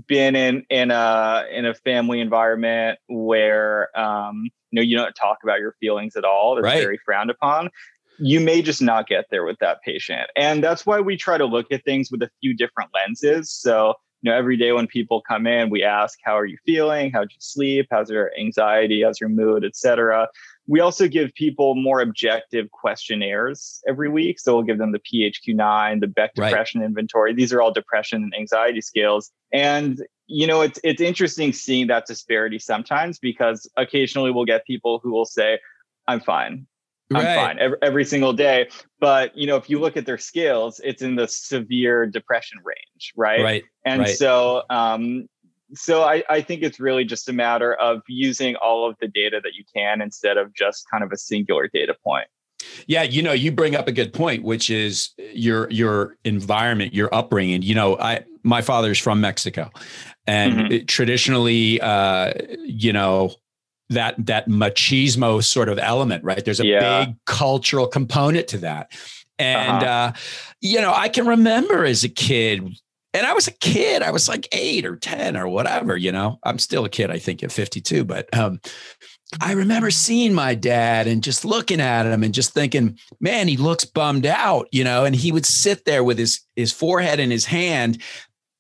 been 0.09 0.35
in 0.35 0.67
in 0.69 0.91
a 0.91 1.45
in 1.49 1.65
a 1.65 1.75
family 1.75 2.21
environment 2.21 2.99
where 3.09 3.97
um, 3.99 4.51
you 4.73 4.77
know 4.77 4.83
you 4.83 4.97
don't 4.97 5.15
talk 5.15 5.39
about 5.45 5.61
your 5.61 5.77
feelings 5.79 6.17
at 6.17 6.25
all, 6.25 6.57
that's 6.57 6.65
right. 6.65 6.83
very 6.83 6.99
frowned 7.05 7.31
upon 7.31 7.71
you 8.19 8.41
may 8.41 8.63
just 8.63 8.83
not 8.83 9.07
get 9.07 9.27
there 9.31 9.45
with 9.45 9.59
that 9.61 9.83
patient. 9.83 10.31
And 10.37 10.63
that's 10.63 10.87
why 10.87 11.01
we 11.01 11.17
try 11.17 11.39
to 11.39 11.47
look 11.47 11.67
at 11.73 11.85
things 11.85 12.11
with 12.11 12.23
a 12.23 12.31
few 12.41 12.55
different 12.55 12.91
lenses. 12.95 13.51
So 13.53 13.95
you 14.25 14.31
know, 14.31 14.39
every 14.39 14.57
day 14.57 14.73
when 14.73 14.87
people 14.87 15.21
come 15.21 15.47
in, 15.47 15.69
we 15.69 15.83
ask, 15.83 16.19
how 16.25 16.39
are 16.39 16.47
you 16.47 16.57
feeling? 16.65 17.13
How'd 17.13 17.31
you 17.31 17.37
sleep? 17.41 17.89
How's 17.91 18.09
your 18.09 18.31
anxiety? 18.41 19.03
How's 19.03 19.21
your 19.21 19.29
mood, 19.29 19.67
etc. 19.67 20.29
We 20.67 20.81
also 20.81 21.09
give 21.09 21.35
people 21.35 21.75
more 21.75 22.01
objective 22.01 22.71
questionnaires 22.71 23.83
every 23.87 24.09
week. 24.09 24.41
So 24.41 24.55
we'll 24.55 24.65
give 24.65 24.79
them 24.79 24.93
the 24.93 24.99
PHQ-9, 25.01 26.01
the 26.01 26.07
Beck 26.07 26.33
Depression 26.33 26.81
right. 26.81 26.87
Inventory. 26.87 27.35
These 27.35 27.53
are 27.53 27.61
all 27.61 27.71
depression 27.71 28.23
and 28.23 28.35
anxiety 28.35 28.81
scales. 28.81 29.31
And 29.53 30.03
you 30.27 30.47
know, 30.47 30.63
it's 30.63 30.81
it's 30.83 31.03
interesting 31.03 31.53
seeing 31.53 31.89
that 31.89 32.07
disparity 32.07 32.59
sometimes 32.59 33.19
because 33.19 33.71
occasionally 33.77 34.31
we'll 34.31 34.47
get 34.47 34.65
people 34.65 35.01
who 35.03 35.13
will 35.13 35.27
say, 35.27 35.59
"I'm 36.09 36.21
fine. 36.21 36.67
I'm 37.13 37.25
right. 37.25 37.37
fine 37.37 37.59
every, 37.59 37.79
every 37.83 38.05
single 38.05 38.33
day. 38.33 38.69
But 39.01 39.37
you 39.37 39.47
know, 39.47 39.57
if 39.57 39.69
you 39.69 39.79
look 39.79 39.97
at 39.97 40.07
their 40.07 40.19
scales, 40.19 40.81
it's 40.83 41.03
in 41.03 41.17
the 41.17 41.29
severe 41.29 42.07
depression 42.07 42.59
range, 42.65 43.13
right? 43.17 43.43
Right. 43.43 43.65
And 43.85 44.01
right. 44.01 44.17
so, 44.17 44.63
um, 44.71 45.29
so 45.75 46.03
I, 46.03 46.23
I 46.29 46.41
think 46.41 46.63
it's 46.63 46.81
really 46.81 47.05
just 47.05 47.29
a 47.29 47.33
matter 47.33 47.75
of 47.75 48.03
using 48.09 48.57
all 48.57 48.89
of 48.89 48.97
the 49.01 49.09
data 49.09 49.41
that 49.43 49.55
you 49.55 49.65
can 49.75 50.01
instead 50.01 50.37
of 50.37 50.55
just 50.55 50.87
kind 50.91 51.03
of 51.05 51.13
a 51.13 51.17
singular 51.17 51.69
data 51.73 51.95
point. 52.05 52.29
Yeah, 52.87 53.03
you 53.03 53.23
know, 53.23 53.33
you 53.33 53.53
bring 53.53 53.77
up 53.77 53.89
a 53.89 53.93
good 53.93 54.13
point, 54.13 54.43
which 54.43 54.71
is 54.71 55.11
your 55.33 55.71
your 55.71 56.17
environment, 56.25 56.95
your 56.95 57.15
upbringing. 57.15 57.63
You 57.63 57.75
know, 57.75 57.99
I 57.99 58.25
my 58.43 58.63
father's 58.63 58.99
from 58.99 59.21
Mexico, 59.21 59.71
and 60.27 60.55
mm-hmm. 60.55 60.87
traditionally, 60.87 61.81
uh, 61.81 62.33
you 62.65 62.93
know, 62.93 63.35
that 63.91 64.15
that 64.27 64.49
machismo 64.49 65.43
sort 65.43 65.69
of 65.69 65.79
element, 65.79 66.25
right? 66.25 66.45
There's 66.45 66.61
a 66.61 66.67
yeah. 66.67 67.05
big 67.05 67.17
cultural 67.27 67.87
component 67.87 68.49
to 68.49 68.59
that. 68.59 68.93
And 69.39 69.83
uh-huh. 69.83 69.87
uh, 69.87 70.13
you 70.61 70.81
know, 70.81 70.93
I 70.95 71.09
can 71.09 71.27
remember 71.27 71.85
as 71.85 72.05
a 72.05 72.09
kid, 72.09 72.63
and 73.13 73.27
I 73.27 73.33
was 73.33 73.47
a 73.47 73.53
kid, 73.53 74.03
I 74.03 74.11
was 74.11 74.29
like 74.29 74.49
eight 74.53 74.87
or 74.87 74.97
10 74.97 75.37
or 75.37 75.49
whatever, 75.49 75.97
you 75.97 76.13
know. 76.13 76.39
I'm 76.45 76.59
still 76.59 76.85
a 76.85 76.89
kid, 76.89 77.11
I 77.11 77.19
think, 77.19 77.43
at 77.43 77.53
52, 77.53 78.05
but 78.05 78.35
um, 78.37 78.61
I 79.41 79.53
remember 79.53 79.91
seeing 79.91 80.35
my 80.35 80.55
dad 80.55 81.07
and 81.07 81.23
just 81.23 81.45
looking 81.45 81.81
at 81.81 82.07
him 82.07 82.23
and 82.23 82.35
just 82.35 82.53
thinking, 82.53 82.99
man, 83.21 83.49
he 83.49 83.57
looks 83.57 83.85
bummed 83.85 84.27
out, 84.27 84.69
you 84.73 84.85
know, 84.85 85.05
and 85.05 85.15
he 85.15 85.33
would 85.33 85.47
sit 85.47 85.85
there 85.85 86.05
with 86.05 86.19
his 86.19 86.41
his 86.57 86.73
forehead 86.73 87.21
in 87.21 87.31
his 87.31 87.45
hand 87.45 88.03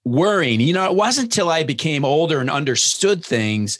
worrying. 0.04 0.60
You 0.60 0.72
know, 0.72 0.84
it 0.86 0.96
wasn't 0.96 1.26
until 1.26 1.48
I 1.48 1.62
became 1.62 2.04
older 2.04 2.40
and 2.40 2.50
understood 2.50 3.24
things 3.24 3.78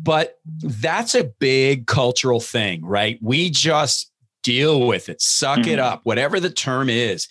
But 0.00 0.38
that's 0.62 1.14
a 1.14 1.24
big 1.24 1.86
cultural 1.86 2.40
thing, 2.40 2.84
right? 2.84 3.18
We 3.20 3.50
just 3.50 4.10
deal 4.42 4.86
with 4.86 5.08
it, 5.08 5.20
suck 5.20 5.60
mm-hmm. 5.60 5.70
it 5.70 5.78
up, 5.78 6.00
whatever 6.04 6.40
the 6.40 6.50
term 6.50 6.88
is. 6.88 7.28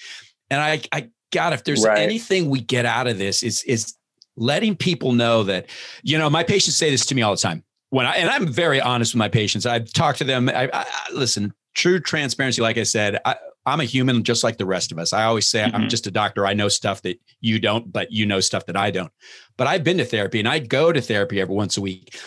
And 0.49 0.61
I, 0.61 0.81
I 0.91 1.09
God, 1.31 1.53
if 1.53 1.63
there's 1.63 1.85
right. 1.85 1.99
anything 1.99 2.49
we 2.49 2.59
get 2.59 2.85
out 2.85 3.07
of 3.07 3.17
this, 3.17 3.43
is 3.43 3.63
is 3.63 3.95
letting 4.35 4.75
people 4.75 5.13
know 5.13 5.43
that, 5.43 5.67
you 6.03 6.17
know, 6.17 6.29
my 6.29 6.43
patients 6.43 6.75
say 6.75 6.89
this 6.89 7.05
to 7.07 7.15
me 7.15 7.21
all 7.21 7.31
the 7.31 7.41
time. 7.41 7.63
When 7.89 8.05
I 8.05 8.15
and 8.15 8.29
I'm 8.29 8.47
very 8.47 8.81
honest 8.81 9.13
with 9.13 9.19
my 9.19 9.29
patients. 9.29 9.65
I've 9.65 9.91
talked 9.93 10.17
to 10.19 10.23
them. 10.23 10.49
I, 10.49 10.69
I 10.73 10.85
listen, 11.13 11.53
true 11.73 11.99
transparency. 11.99 12.61
Like 12.61 12.77
I 12.77 12.83
said, 12.83 13.19
I, 13.23 13.35
I'm 13.65 13.81
a 13.81 13.85
human 13.85 14.23
just 14.23 14.43
like 14.43 14.57
the 14.57 14.65
rest 14.65 14.91
of 14.91 14.99
us. 14.99 15.11
I 15.13 15.23
always 15.23 15.47
say 15.47 15.59
mm-hmm. 15.59 15.75
I'm 15.75 15.89
just 15.89 16.07
a 16.07 16.11
doctor. 16.11 16.45
I 16.45 16.53
know 16.53 16.69
stuff 16.69 17.01
that 17.03 17.19
you 17.41 17.59
don't, 17.59 17.91
but 17.91 18.11
you 18.11 18.25
know 18.25 18.39
stuff 18.39 18.65
that 18.67 18.77
I 18.77 18.91
don't. 18.91 19.11
But 19.57 19.67
I've 19.67 19.83
been 19.83 19.97
to 19.97 20.05
therapy 20.05 20.39
and 20.39 20.47
I 20.47 20.59
go 20.59 20.91
to 20.91 21.01
therapy 21.01 21.41
every 21.41 21.55
once 21.55 21.77
a 21.77 21.81
week. 21.81 22.17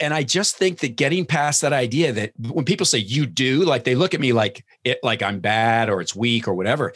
And 0.00 0.14
I 0.14 0.22
just 0.22 0.56
think 0.56 0.78
that 0.80 0.96
getting 0.96 1.26
past 1.26 1.60
that 1.60 1.72
idea 1.72 2.12
that 2.12 2.32
when 2.38 2.64
people 2.64 2.86
say 2.86 2.98
you 2.98 3.26
do, 3.26 3.64
like 3.64 3.84
they 3.84 3.94
look 3.94 4.14
at 4.14 4.20
me 4.20 4.32
like 4.32 4.64
it 4.84 4.98
like 5.02 5.22
I'm 5.22 5.40
bad 5.40 5.90
or 5.90 6.00
it's 6.00 6.16
weak 6.16 6.48
or 6.48 6.54
whatever. 6.54 6.92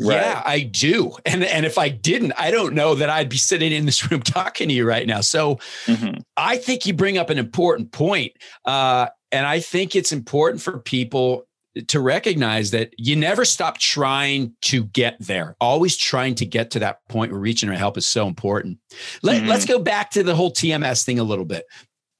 Right. 0.00 0.14
Yeah, 0.14 0.42
I 0.44 0.60
do. 0.60 1.16
And 1.26 1.42
and 1.42 1.66
if 1.66 1.76
I 1.76 1.88
didn't, 1.88 2.32
I 2.38 2.50
don't 2.50 2.74
know 2.74 2.94
that 2.94 3.10
I'd 3.10 3.28
be 3.28 3.36
sitting 3.36 3.72
in 3.72 3.86
this 3.86 4.10
room 4.10 4.22
talking 4.22 4.68
to 4.68 4.74
you 4.74 4.86
right 4.86 5.06
now. 5.06 5.20
So 5.20 5.56
mm-hmm. 5.86 6.20
I 6.36 6.56
think 6.58 6.86
you 6.86 6.94
bring 6.94 7.18
up 7.18 7.30
an 7.30 7.38
important 7.38 7.92
point. 7.92 8.32
Uh, 8.64 9.08
and 9.32 9.46
I 9.46 9.60
think 9.60 9.94
it's 9.94 10.12
important 10.12 10.62
for 10.62 10.78
people 10.78 11.48
to 11.88 12.00
recognize 12.00 12.72
that 12.72 12.92
you 12.96 13.14
never 13.14 13.44
stop 13.44 13.78
trying 13.78 14.54
to 14.62 14.84
get 14.84 15.16
there. 15.20 15.56
Always 15.60 15.96
trying 15.96 16.34
to 16.36 16.46
get 16.46 16.72
to 16.72 16.80
that 16.80 16.98
point 17.08 17.30
where 17.30 17.40
reaching 17.40 17.68
our 17.68 17.76
help 17.76 17.96
is 17.96 18.06
so 18.06 18.26
important. 18.26 18.78
Let, 19.22 19.38
mm-hmm. 19.38 19.48
Let's 19.48 19.64
go 19.64 19.78
back 19.78 20.10
to 20.12 20.22
the 20.22 20.34
whole 20.34 20.50
TMS 20.50 21.04
thing 21.04 21.18
a 21.18 21.24
little 21.24 21.44
bit. 21.44 21.66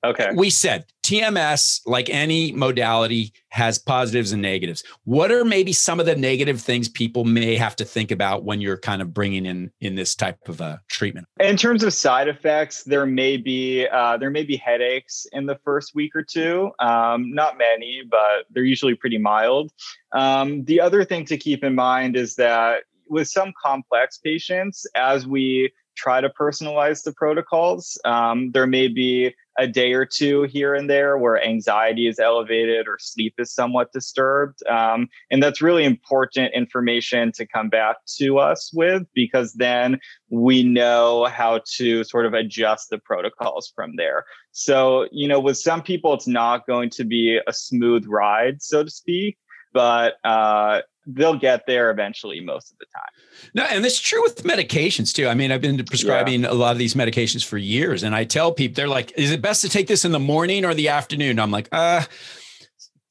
Okay. 0.09 0.31
We 0.35 0.49
said 0.49 0.87
TMS, 1.03 1.81
like 1.85 2.09
any 2.09 2.53
modality, 2.53 3.33
has 3.51 3.79
positives 3.79 4.33
and 4.33 4.40
negatives. 4.40 4.83
What 5.05 5.31
are 5.31 5.44
maybe 5.44 5.73
some 5.73 6.01
of 6.01 6.07
the 6.07 6.16
negative 6.16 6.61
things 6.61 6.88
people 6.88 7.25
may 7.25 7.57
have 7.57 7.77
to 7.77 7.85
think 7.85 8.11
about 8.11 8.44
when 8.44 8.61
you're 8.62 8.79
kind 8.79 9.03
of 9.03 9.12
bringing 9.12 9.44
in 9.44 9.71
in 9.81 9.97
this 9.97 10.14
type 10.14 10.49
of 10.49 10.62
a 10.62 10.81
treatment? 10.88 11.27
In 11.40 11.59
terms 11.59 11.83
of 11.83 11.92
side 11.92 12.29
effects, 12.29 12.85
there 12.85 13.05
may 13.05 13.37
be 13.37 13.87
uh, 13.87 14.16
there 14.16 14.31
may 14.31 14.44
be 14.44 14.57
headaches 14.57 15.27
in 15.33 15.44
the 15.44 15.59
first 15.62 15.94
week 15.94 16.16
or 16.16 16.23
two. 16.23 16.71
Um, 16.79 17.35
not 17.35 17.59
many, 17.59 18.03
but 18.11 18.47
they're 18.51 18.64
usually 18.64 18.94
pretty 18.94 19.18
mild. 19.18 19.73
Um, 20.12 20.64
the 20.64 20.81
other 20.81 21.05
thing 21.05 21.27
to 21.27 21.37
keep 21.37 21.62
in 21.64 21.75
mind 21.75 22.16
is 22.16 22.37
that 22.37 22.85
with 23.11 23.29
some 23.29 23.53
complex 23.62 24.18
patients, 24.18 24.87
as 24.94 25.27
we 25.27 25.73
try 25.99 26.21
to 26.21 26.31
personalize 26.31 27.03
the 27.03 27.13
protocols. 27.13 27.99
Um, 28.05 28.53
there 28.53 28.67
may 28.67 28.89
be 28.89 29.35
a 29.59 29.67
day 29.67 29.93
or 29.93 30.07
two 30.07 30.45
here 30.45 30.73
and 30.75 30.89
there 30.89 31.19
where 31.19 31.43
anxiety 31.43 32.07
is 32.07 32.21
elevated 32.21 32.87
or 32.87 32.97
sleep 33.01 33.35
is 33.39 33.53
somewhat 33.53 33.93
disturbed. 33.93 34.65
Um, 34.69 35.09
and 35.33 35.43
that's 35.43 35.61
really 35.61 35.85
important 35.85 36.55
information 36.55 37.33
to 37.33 37.47
come 37.47 37.69
back 37.69 37.97
to 38.19 38.39
us 38.39 38.71
with 38.73 39.03
because 39.15 39.55
then 39.55 39.99
we 40.31 40.63
know 40.63 41.25
how 41.25 41.61
to 41.77 42.05
sort 42.05 42.25
of 42.25 42.35
adjust 42.35 42.91
the 42.91 42.99
protocols 42.99 43.73
from 43.75 43.97
there. 43.97 44.25
So, 44.53 45.09
you 45.11 45.27
know, 45.27 45.41
with 45.41 45.59
some 45.59 45.83
people, 45.83 46.15
it's 46.15 46.29
not 46.29 46.67
going 46.67 46.91
to 46.91 47.05
be 47.05 47.41
a 47.45 47.53
smooth 47.53 48.07
ride, 48.07 48.63
so 48.63 48.85
to 48.85 48.91
speak. 48.91 49.37
But 49.75 50.15
uh, 50.25 50.83
they'll 51.09 51.38
get 51.38 51.66
there 51.66 51.90
eventually 51.90 52.40
most 52.40 52.71
of 52.71 52.79
the 52.79 52.87
time. 52.94 53.51
No, 53.55 53.64
and 53.64 53.85
it's 53.85 53.99
true 53.99 54.23
with 54.23 54.42
medications 54.44 55.12
too. 55.12 55.27
I 55.27 55.35
mean, 55.35 55.51
I've 55.51 55.61
been 55.61 55.83
prescribing 55.85 56.42
yeah. 56.42 56.51
a 56.51 56.55
lot 56.55 56.73
of 56.73 56.79
these 56.79 56.94
medications 56.94 57.44
for 57.44 57.57
years, 57.57 58.03
and 58.03 58.14
I 58.14 58.25
tell 58.25 58.53
people 58.53 58.75
they're 58.75 58.88
like, 58.88 59.12
"Is 59.16 59.31
it 59.31 59.40
best 59.40 59.62
to 59.62 59.68
take 59.68 59.87
this 59.87 60.05
in 60.05 60.12
the 60.12 60.18
morning 60.18 60.64
or 60.64 60.75
the 60.75 60.88
afternoon?" 60.88 61.38
I'm 61.38 61.51
like, 61.51 61.68
"Uh." 61.73 62.05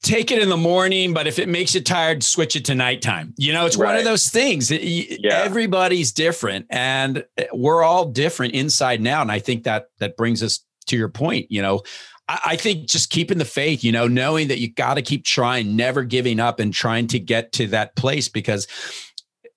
Take 0.00 0.30
it 0.30 0.40
in 0.40 0.48
the 0.48 0.56
morning, 0.56 1.12
but 1.12 1.26
if 1.26 1.40
it 1.40 1.48
makes 1.48 1.74
you 1.74 1.80
tired, 1.80 2.22
switch 2.22 2.54
it 2.54 2.64
to 2.66 2.74
nighttime. 2.76 3.34
You 3.36 3.52
know, 3.52 3.66
it's 3.66 3.76
right. 3.76 3.88
one 3.88 3.96
of 3.96 4.04
those 4.04 4.30
things. 4.30 4.70
Yeah. 4.70 5.42
Everybody's 5.42 6.12
different, 6.12 6.66
and 6.70 7.24
we're 7.52 7.82
all 7.82 8.04
different 8.04 8.54
inside 8.54 9.00
now. 9.00 9.22
And 9.22 9.32
I 9.32 9.40
think 9.40 9.64
that 9.64 9.88
that 9.98 10.16
brings 10.16 10.40
us 10.40 10.60
to 10.86 10.96
your 10.96 11.08
point. 11.08 11.50
You 11.50 11.62
know, 11.62 11.82
I 12.28 12.56
think 12.56 12.86
just 12.86 13.08
keeping 13.08 13.38
the 13.38 13.46
faith, 13.46 13.82
you 13.82 13.90
know, 13.90 14.06
knowing 14.06 14.48
that 14.48 14.58
you 14.58 14.70
got 14.70 14.94
to 14.94 15.02
keep 15.02 15.24
trying, 15.24 15.76
never 15.76 16.04
giving 16.04 16.40
up 16.40 16.60
and 16.60 16.74
trying 16.74 17.06
to 17.08 17.18
get 17.18 17.52
to 17.52 17.68
that 17.68 17.96
place 17.96 18.28
because 18.28 18.66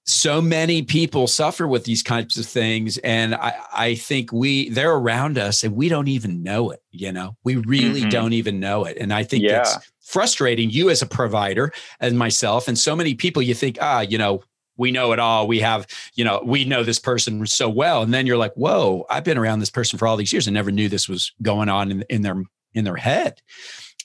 so 0.05 0.41
many 0.41 0.81
people 0.81 1.27
suffer 1.27 1.67
with 1.67 1.83
these 1.83 2.01
kinds 2.01 2.37
of 2.37 2.45
things. 2.45 2.97
And 2.99 3.35
I, 3.35 3.55
I 3.73 3.95
think 3.95 4.31
we, 4.31 4.69
they're 4.69 4.95
around 4.95 5.37
us 5.37 5.63
and 5.63 5.75
we 5.75 5.89
don't 5.89 6.07
even 6.07 6.43
know 6.43 6.71
it, 6.71 6.81
you 6.91 7.11
know, 7.11 7.35
we 7.43 7.57
really 7.57 8.01
mm-hmm. 8.01 8.09
don't 8.09 8.33
even 8.33 8.59
know 8.59 8.85
it. 8.85 8.97
And 8.99 9.13
I 9.13 9.23
think 9.23 9.43
yeah. 9.43 9.61
it's 9.61 9.77
frustrating 9.99 10.69
you 10.69 10.89
as 10.89 11.01
a 11.01 11.05
provider 11.05 11.71
and 11.99 12.17
myself 12.17 12.67
and 12.67 12.79
so 12.79 12.95
many 12.95 13.15
people 13.15 13.41
you 13.41 13.53
think, 13.53 13.77
ah, 13.81 13.99
you 13.99 14.17
know, 14.17 14.41
we 14.77 14.91
know 14.91 15.11
it 15.11 15.19
all. 15.19 15.47
We 15.47 15.59
have, 15.59 15.85
you 16.15 16.23
know, 16.23 16.41
we 16.43 16.65
know 16.65 16.83
this 16.83 16.99
person 16.99 17.45
so 17.45 17.69
well. 17.69 18.01
And 18.01 18.13
then 18.13 18.25
you're 18.25 18.37
like, 18.37 18.53
whoa, 18.53 19.05
I've 19.09 19.23
been 19.23 19.37
around 19.37 19.59
this 19.59 19.69
person 19.69 19.99
for 19.99 20.07
all 20.07 20.17
these 20.17 20.33
years 20.33 20.47
and 20.47 20.53
never 20.53 20.71
knew 20.71 20.89
this 20.89 21.07
was 21.07 21.31
going 21.41 21.69
on 21.69 21.91
in, 21.91 22.03
in 22.09 22.21
their 22.23 22.41
in 22.73 22.83
their 22.83 22.95
head. 22.95 23.41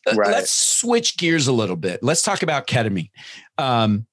Uh, 0.06 0.14
right. 0.14 0.30
Let's 0.30 0.52
switch 0.52 1.16
gears 1.16 1.46
a 1.46 1.52
little 1.52 1.76
bit. 1.76 2.02
Let's 2.02 2.22
talk 2.22 2.42
about 2.42 2.66
ketamine. 2.66 3.10
Um, 3.58 4.06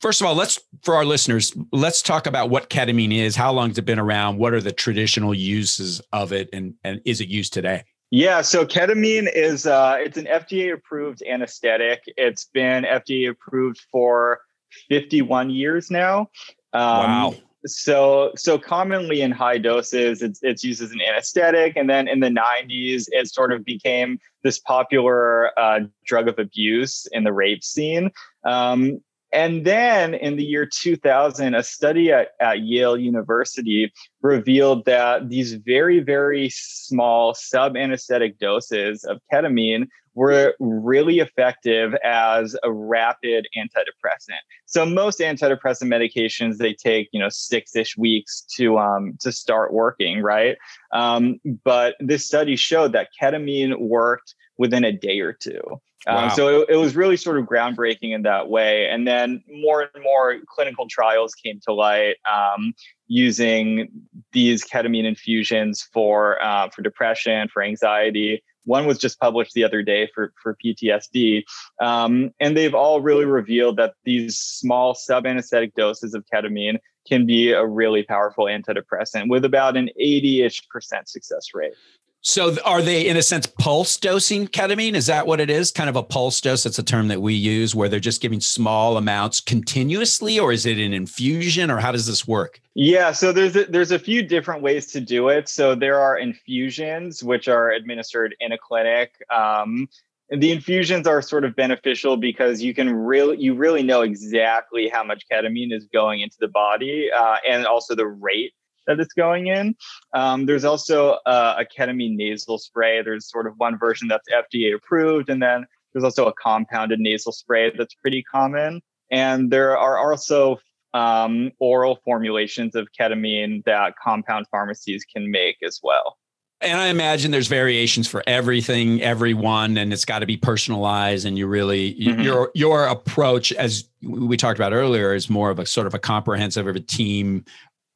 first 0.00 0.20
of 0.20 0.26
all, 0.26 0.34
let's 0.34 0.58
for 0.82 0.94
our 0.94 1.04
listeners, 1.04 1.56
let's 1.72 2.02
talk 2.02 2.26
about 2.26 2.50
what 2.50 2.70
ketamine 2.70 3.16
is. 3.16 3.36
How 3.36 3.52
long 3.52 3.68
has 3.68 3.78
it 3.78 3.84
been 3.84 3.98
around? 3.98 4.38
What 4.38 4.52
are 4.54 4.60
the 4.60 4.72
traditional 4.72 5.34
uses 5.34 6.00
of 6.12 6.32
it, 6.32 6.48
and 6.52 6.74
and 6.84 7.00
is 7.04 7.20
it 7.20 7.28
used 7.28 7.52
today? 7.52 7.84
Yeah, 8.10 8.40
so 8.40 8.66
ketamine 8.66 9.30
is 9.32 9.66
uh, 9.66 9.96
it's 10.00 10.16
an 10.16 10.26
FDA 10.26 10.72
approved 10.72 11.22
anesthetic. 11.22 12.02
It's 12.16 12.46
been 12.46 12.84
FDA 12.84 13.30
approved 13.30 13.80
for 13.92 14.40
51 14.88 15.50
years 15.50 15.90
now. 15.90 16.30
Um, 16.72 16.82
wow 16.82 17.34
so 17.66 18.32
so 18.36 18.58
commonly 18.58 19.20
in 19.20 19.30
high 19.30 19.58
doses 19.58 20.22
it's 20.22 20.40
it's 20.42 20.64
used 20.64 20.82
as 20.82 20.92
an 20.92 21.00
anesthetic 21.02 21.76
and 21.76 21.90
then 21.90 22.08
in 22.08 22.20
the 22.20 22.28
90s 22.28 23.04
it 23.10 23.28
sort 23.28 23.52
of 23.52 23.64
became 23.64 24.18
this 24.42 24.58
popular 24.58 25.58
uh, 25.58 25.80
drug 26.04 26.28
of 26.28 26.38
abuse 26.38 27.06
in 27.12 27.24
the 27.24 27.32
rape 27.32 27.62
scene. 27.62 28.10
Um, 28.44 29.02
and 29.32 29.64
then 29.64 30.14
in 30.14 30.36
the 30.36 30.44
year 30.44 30.66
2000 30.66 31.54
a 31.54 31.62
study 31.62 32.12
at, 32.12 32.28
at 32.40 32.60
yale 32.60 32.96
university 32.96 33.92
revealed 34.22 34.84
that 34.84 35.28
these 35.28 35.54
very 35.54 36.00
very 36.00 36.50
small 36.50 37.34
sub 37.34 37.76
anesthetic 37.76 38.38
doses 38.38 39.04
of 39.04 39.20
ketamine 39.32 39.86
were 40.14 40.54
really 40.58 41.18
effective 41.20 41.94
as 42.04 42.56
a 42.62 42.72
rapid 42.72 43.46
antidepressant. 43.56 44.40
So 44.66 44.84
most 44.84 45.20
antidepressant 45.20 45.88
medications 45.88 46.56
they 46.56 46.74
take 46.74 47.08
you 47.12 47.20
know 47.20 47.28
six 47.28 47.74
ish 47.76 47.96
weeks 47.96 48.42
to 48.56 48.78
um, 48.78 49.16
to 49.20 49.32
start 49.32 49.72
working, 49.72 50.20
right? 50.20 50.56
Um, 50.92 51.40
but 51.64 51.94
this 52.00 52.26
study 52.26 52.56
showed 52.56 52.92
that 52.92 53.08
ketamine 53.20 53.78
worked 53.78 54.34
within 54.58 54.84
a 54.84 54.92
day 54.92 55.20
or 55.20 55.32
two. 55.32 55.60
Um, 56.06 56.30
so 56.30 56.62
it, 56.62 56.70
it, 56.70 56.76
was 56.76 56.96
really 56.96 57.16
sort 57.16 57.38
of 57.38 57.44
groundbreaking 57.44 58.14
in 58.14 58.22
that 58.22 58.48
way. 58.48 58.88
And 58.88 59.06
then 59.06 59.44
more 59.48 59.90
and 59.94 60.02
more 60.02 60.36
clinical 60.46 60.86
trials 60.88 61.34
came 61.34 61.60
to 61.66 61.74
light 61.74 62.16
um, 62.30 62.72
using 63.06 63.88
these 64.32 64.64
ketamine 64.64 65.04
infusions 65.04 65.86
for 65.92 66.42
uh, 66.42 66.70
for 66.70 66.80
depression, 66.80 67.48
for 67.52 67.62
anxiety, 67.62 68.42
one 68.64 68.86
was 68.86 68.98
just 68.98 69.18
published 69.18 69.54
the 69.54 69.64
other 69.64 69.82
day 69.82 70.08
for, 70.14 70.32
for 70.42 70.56
PTSD. 70.64 71.42
Um, 71.80 72.30
and 72.40 72.56
they've 72.56 72.74
all 72.74 73.00
really 73.00 73.24
revealed 73.24 73.76
that 73.76 73.94
these 74.04 74.38
small 74.38 74.94
sub 74.94 75.26
anesthetic 75.26 75.74
doses 75.74 76.14
of 76.14 76.24
ketamine 76.32 76.78
can 77.08 77.26
be 77.26 77.52
a 77.52 77.66
really 77.66 78.02
powerful 78.02 78.44
antidepressant 78.44 79.28
with 79.28 79.44
about 79.44 79.76
an 79.76 79.88
80 79.98 80.42
ish 80.42 80.68
percent 80.68 81.08
success 81.08 81.48
rate. 81.54 81.72
So 82.22 82.54
are 82.66 82.82
they 82.82 83.08
in 83.08 83.16
a 83.16 83.22
sense 83.22 83.46
pulse 83.46 83.96
dosing 83.96 84.46
ketamine? 84.46 84.94
Is 84.94 85.06
that 85.06 85.26
what 85.26 85.40
it 85.40 85.48
is? 85.48 85.70
Kind 85.70 85.88
of 85.88 85.96
a 85.96 86.02
pulse 86.02 86.38
dose. 86.40 86.64
That's 86.64 86.78
a 86.78 86.82
term 86.82 87.08
that 87.08 87.22
we 87.22 87.32
use 87.32 87.74
where 87.74 87.88
they're 87.88 87.98
just 87.98 88.20
giving 88.20 88.40
small 88.40 88.98
amounts 88.98 89.40
continuously, 89.40 90.38
or 90.38 90.52
is 90.52 90.66
it 90.66 90.78
an 90.78 90.92
infusion, 90.92 91.70
or 91.70 91.78
how 91.78 91.92
does 91.92 92.06
this 92.06 92.28
work? 92.28 92.60
Yeah, 92.74 93.12
so 93.12 93.32
there's 93.32 93.56
a, 93.56 93.64
there's 93.64 93.90
a 93.90 93.98
few 93.98 94.22
different 94.22 94.62
ways 94.62 94.92
to 94.92 95.00
do 95.00 95.28
it. 95.28 95.48
So 95.48 95.74
there 95.74 95.98
are 95.98 96.18
infusions 96.18 97.24
which 97.24 97.48
are 97.48 97.70
administered 97.70 98.34
in 98.40 98.52
a 98.52 98.58
clinic. 98.58 99.14
Um, 99.34 99.88
the 100.30 100.52
infusions 100.52 101.06
are 101.06 101.22
sort 101.22 101.44
of 101.44 101.56
beneficial 101.56 102.16
because 102.16 102.62
you 102.62 102.72
can 102.74 102.94
really 102.94 103.38
you 103.38 103.54
really 103.54 103.82
know 103.82 104.02
exactly 104.02 104.88
how 104.88 105.02
much 105.02 105.24
ketamine 105.30 105.72
is 105.72 105.86
going 105.92 106.20
into 106.20 106.36
the 106.38 106.48
body 106.48 107.10
uh, 107.10 107.36
and 107.48 107.66
also 107.66 107.94
the 107.94 108.06
rate 108.06 108.52
that 108.86 109.00
it's 109.00 109.12
going 109.14 109.46
in. 109.48 109.74
Um, 110.14 110.46
there's 110.46 110.64
also 110.64 111.18
uh, 111.26 111.56
a 111.58 111.64
ketamine 111.64 112.16
nasal 112.16 112.58
spray. 112.58 113.02
There's 113.02 113.30
sort 113.30 113.46
of 113.46 113.54
one 113.56 113.78
version 113.78 114.08
that's 114.08 114.28
FDA 114.28 114.74
approved, 114.74 115.28
and 115.28 115.42
then 115.42 115.66
there's 115.92 116.04
also 116.04 116.26
a 116.26 116.32
compounded 116.34 117.00
nasal 117.00 117.32
spray 117.32 117.72
that's 117.76 117.94
pretty 117.94 118.22
common. 118.22 118.82
And 119.10 119.50
there 119.50 119.76
are 119.76 119.98
also 119.98 120.58
um, 120.94 121.50
oral 121.58 122.00
formulations 122.04 122.74
of 122.74 122.88
ketamine 122.98 123.64
that 123.64 123.94
compound 124.02 124.46
pharmacies 124.50 125.04
can 125.04 125.30
make 125.30 125.56
as 125.64 125.80
well. 125.82 126.16
And 126.62 126.78
I 126.78 126.88
imagine 126.88 127.30
there's 127.30 127.48
variations 127.48 128.06
for 128.06 128.22
everything, 128.26 129.00
everyone, 129.00 129.78
and 129.78 129.94
it's 129.94 130.04
got 130.04 130.18
to 130.18 130.26
be 130.26 130.36
personalized. 130.36 131.24
And 131.24 131.38
you 131.38 131.46
really 131.46 131.94
mm-hmm. 131.94 132.20
your 132.20 132.50
your 132.54 132.86
approach, 132.86 133.50
as 133.52 133.88
we 134.02 134.36
talked 134.36 134.58
about 134.58 134.74
earlier, 134.74 135.14
is 135.14 135.30
more 135.30 135.48
of 135.48 135.58
a 135.58 135.64
sort 135.64 135.86
of 135.86 135.94
a 135.94 135.98
comprehensive 135.98 136.66
of 136.66 136.76
a 136.76 136.80
team, 136.80 137.46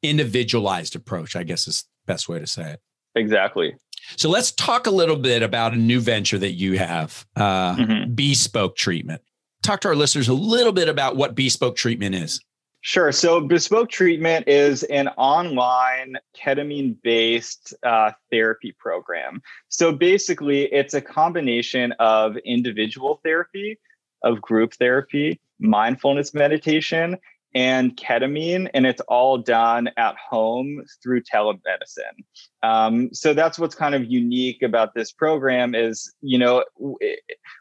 individualized 0.09 0.95
approach. 0.95 1.35
I 1.35 1.43
guess 1.43 1.67
is 1.67 1.83
the 2.05 2.13
best 2.13 2.29
way 2.29 2.39
to 2.39 2.47
say 2.47 2.73
it. 2.73 2.81
Exactly. 3.15 3.75
So 4.17 4.29
let's 4.29 4.51
talk 4.51 4.87
a 4.87 4.91
little 4.91 5.15
bit 5.15 5.41
about 5.41 5.73
a 5.73 5.77
new 5.77 5.99
venture 5.99 6.37
that 6.37 6.51
you 6.51 6.77
have, 6.77 7.25
uh, 7.35 7.75
mm-hmm. 7.75 8.13
bespoke 8.13 8.75
treatment. 8.75 9.21
Talk 9.63 9.81
to 9.81 9.87
our 9.87 9.95
listeners 9.95 10.27
a 10.27 10.33
little 10.33 10.73
bit 10.73 10.87
about 10.89 11.15
what 11.15 11.33
bespoke 11.33 11.75
treatment 11.75 12.13
is. 12.13 12.39
Sure. 12.81 13.11
So, 13.11 13.41
Bespoke 13.41 13.89
Treatment 13.89 14.47
is 14.47 14.83
an 14.83 15.07
online 15.17 16.17
ketamine 16.37 16.95
based 17.01 17.73
uh, 17.81 18.11
therapy 18.29 18.75
program. 18.77 19.41
So, 19.69 19.91
basically, 19.91 20.71
it's 20.71 20.93
a 20.93 21.01
combination 21.01 21.93
of 21.93 22.37
individual 22.45 23.21
therapy, 23.23 23.79
of 24.21 24.39
group 24.39 24.75
therapy, 24.75 25.39
mindfulness 25.57 26.35
meditation, 26.35 27.17
and 27.55 27.95
ketamine, 27.95 28.69
and 28.73 28.85
it's 28.85 29.01
all 29.07 29.37
done 29.37 29.89
at 29.95 30.15
home 30.17 30.83
through 31.01 31.21
telemedicine. 31.21 32.23
Um, 32.63 33.13
so 33.13 33.33
that's 33.33 33.57
what's 33.57 33.75
kind 33.75 33.95
of 33.95 34.03
unique 34.03 34.61
about 34.61 34.93
this 34.93 35.13
program 35.13 35.73
is, 35.73 36.13
you 36.19 36.37
know, 36.37 36.65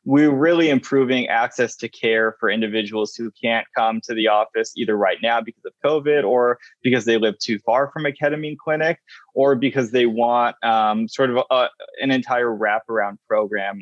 we're 0.05 0.35
really 0.35 0.69
improving 0.69 1.29
access 1.29 1.77
to 1.77 1.89
care 1.89 2.35
for 2.41 2.51
individuals 2.51 3.15
who 3.15 3.31
can't 3.41 3.67
come 3.77 4.01
to 4.03 4.15
the 4.15 4.27
office 4.27 4.73
either 4.77 4.97
right 4.97 5.19
now 5.23 5.41
because 5.41 5.65
of 5.65 5.73
COVID 5.85 6.25
or 6.25 6.59
because 6.83 7.05
they 7.05 7.17
live 7.17 7.39
too 7.39 7.61
far 7.61 7.93
from 7.93 8.05
a 8.05 8.11
ketamine 8.11 8.57
clinic 8.59 8.99
or 9.35 9.55
because 9.55 9.93
they 9.93 10.07
want 10.07 10.57
um, 10.65 11.07
sort 11.07 11.31
of 11.31 11.45
a, 11.51 11.69
an 12.01 12.11
entire 12.11 12.51
wraparound 12.51 13.19
program, 13.29 13.79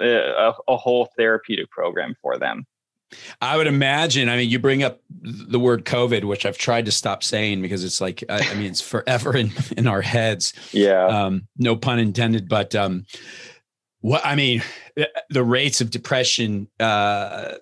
uh, 0.00 0.04
a, 0.04 0.54
a 0.66 0.76
whole 0.76 1.08
therapeutic 1.16 1.70
program 1.70 2.16
for 2.20 2.36
them. 2.36 2.66
I 3.40 3.56
would 3.56 3.66
imagine. 3.66 4.28
I 4.28 4.36
mean, 4.36 4.50
you 4.50 4.58
bring 4.58 4.82
up 4.82 5.00
the 5.20 5.60
word 5.60 5.84
COVID, 5.84 6.24
which 6.24 6.46
I've 6.46 6.58
tried 6.58 6.86
to 6.86 6.92
stop 6.92 7.22
saying 7.22 7.62
because 7.62 7.84
it's 7.84 8.00
like, 8.00 8.24
I, 8.28 8.38
I 8.50 8.54
mean, 8.54 8.70
it's 8.70 8.80
forever 8.80 9.36
in, 9.36 9.50
in 9.76 9.86
our 9.86 10.02
heads. 10.02 10.52
Yeah. 10.72 11.06
Um, 11.06 11.46
no 11.56 11.76
pun 11.76 11.98
intended. 11.98 12.48
But 12.48 12.74
um, 12.74 13.06
what 14.00 14.24
I 14.24 14.34
mean, 14.34 14.62
the 15.30 15.44
rates 15.44 15.80
of 15.80 15.90
depression, 15.90 16.68
uh, 16.80 17.54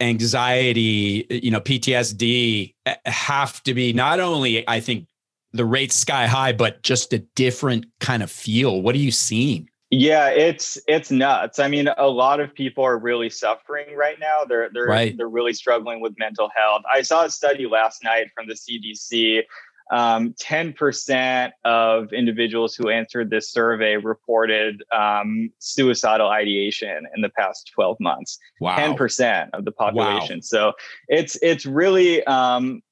anxiety, 0.00 1.26
you 1.28 1.50
know, 1.50 1.60
PTSD 1.60 2.74
eh, 2.86 2.94
have 3.06 3.62
to 3.64 3.74
be 3.74 3.92
not 3.92 4.20
only, 4.20 4.68
I 4.68 4.80
think, 4.80 5.08
the 5.52 5.64
rates 5.64 5.96
sky 5.96 6.26
high, 6.26 6.52
but 6.52 6.82
just 6.82 7.12
a 7.12 7.18
different 7.18 7.86
kind 8.00 8.22
of 8.22 8.30
feel. 8.30 8.82
What 8.82 8.94
are 8.94 8.98
you 8.98 9.10
seeing? 9.10 9.68
Yeah, 9.90 10.28
it's 10.28 10.78
it's 10.86 11.10
nuts. 11.10 11.58
I 11.58 11.68
mean, 11.68 11.88
a 11.96 12.08
lot 12.08 12.40
of 12.40 12.52
people 12.52 12.84
are 12.84 12.98
really 12.98 13.30
suffering 13.30 13.96
right 13.96 14.18
now. 14.20 14.44
They're 14.46 14.68
they're 14.72 14.86
right. 14.86 15.16
they're 15.16 15.28
really 15.28 15.54
struggling 15.54 16.00
with 16.00 16.14
mental 16.18 16.50
health. 16.54 16.82
I 16.92 17.00
saw 17.00 17.24
a 17.24 17.30
study 17.30 17.66
last 17.66 18.04
night 18.04 18.28
from 18.34 18.46
the 18.48 18.54
CDC. 18.54 19.44
Um, 19.90 20.34
10% 20.34 21.52
of 21.64 22.12
individuals 22.12 22.74
who 22.74 22.90
answered 22.90 23.30
this 23.30 23.50
survey 23.50 23.96
reported 23.96 24.82
um, 24.94 25.50
suicidal 25.60 26.28
ideation 26.28 27.06
in 27.16 27.22
the 27.22 27.30
past 27.30 27.70
12 27.74 27.96
months. 27.98 28.38
Wow. 28.60 28.76
10% 28.76 29.48
of 29.54 29.64
the 29.64 29.72
population. 29.72 30.36
Wow. 30.36 30.42
So 30.42 30.72
it's 31.08 31.38
it's 31.40 31.64
really 31.64 32.22
um, 32.24 32.82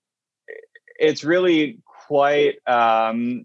it's 0.98 1.22
really 1.22 1.80
quite 1.84 2.54
um, 2.66 3.44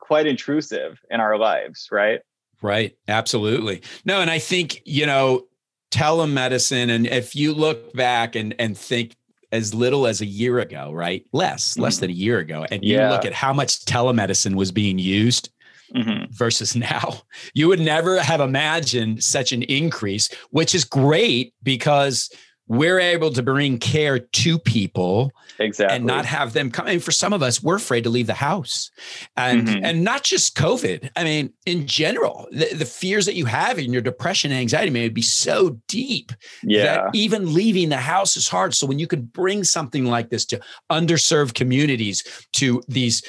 quite 0.00 0.26
intrusive 0.26 0.98
in 1.10 1.20
our 1.20 1.38
lives, 1.38 1.88
right? 1.92 2.20
Right. 2.60 2.96
Absolutely. 3.06 3.82
No, 4.04 4.20
and 4.20 4.30
I 4.30 4.38
think, 4.38 4.82
you 4.84 5.06
know, 5.06 5.46
telemedicine, 5.90 6.90
and 6.90 7.06
if 7.06 7.34
you 7.34 7.54
look 7.54 7.92
back 7.92 8.36
and 8.36 8.54
and 8.58 8.76
think 8.76 9.14
as 9.52 9.74
little 9.74 10.06
as 10.06 10.20
a 10.20 10.26
year 10.26 10.58
ago, 10.58 10.92
right? 10.92 11.24
Less, 11.32 11.72
mm-hmm. 11.72 11.82
less 11.82 11.98
than 11.98 12.10
a 12.10 12.14
year 12.14 12.38
ago. 12.38 12.66
And 12.70 12.84
yeah. 12.84 13.06
you 13.06 13.14
look 13.14 13.24
at 13.24 13.32
how 13.32 13.52
much 13.52 13.84
telemedicine 13.84 14.54
was 14.54 14.72
being 14.72 14.98
used 14.98 15.50
mm-hmm. 15.94 16.30
versus 16.30 16.76
now. 16.76 17.20
You 17.54 17.68
would 17.68 17.80
never 17.80 18.20
have 18.20 18.40
imagined 18.40 19.22
such 19.22 19.52
an 19.52 19.62
increase, 19.62 20.30
which 20.50 20.74
is 20.74 20.84
great 20.84 21.54
because 21.62 22.30
we're 22.68 23.00
able 23.00 23.32
to 23.32 23.42
bring 23.42 23.78
care 23.78 24.18
to 24.18 24.58
people 24.58 25.32
exactly. 25.58 25.96
and 25.96 26.04
not 26.04 26.26
have 26.26 26.52
them 26.52 26.70
come. 26.70 26.86
And 26.86 27.02
for 27.02 27.12
some 27.12 27.32
of 27.32 27.42
us 27.42 27.62
we're 27.62 27.76
afraid 27.76 28.04
to 28.04 28.10
leave 28.10 28.26
the 28.26 28.34
house. 28.34 28.90
And 29.36 29.66
mm-hmm. 29.66 29.84
and 29.84 30.04
not 30.04 30.22
just 30.22 30.56
covid. 30.56 31.10
I 31.16 31.24
mean 31.24 31.52
in 31.66 31.86
general 31.86 32.46
the, 32.52 32.74
the, 32.74 32.84
fears 32.84 33.26
that 33.26 33.34
you 33.34 33.46
have 33.46 33.78
in 33.78 33.92
your 33.92 34.02
depression 34.02 34.50
and 34.50 34.60
anxiety 34.60 34.90
may 34.90 35.08
be 35.08 35.22
so 35.22 35.80
deep 35.88 36.32
yeah. 36.62 36.84
that 36.84 37.14
even 37.14 37.54
leaving 37.54 37.88
the 37.88 37.96
house 37.96 38.36
is 38.36 38.48
hard. 38.48 38.74
So 38.74 38.86
when 38.86 38.98
you 38.98 39.06
can 39.06 39.22
bring 39.22 39.64
something 39.64 40.04
like 40.04 40.28
this 40.28 40.44
to 40.46 40.60
underserved 40.90 41.54
communities 41.54 42.22
to 42.52 42.82
these 42.86 43.22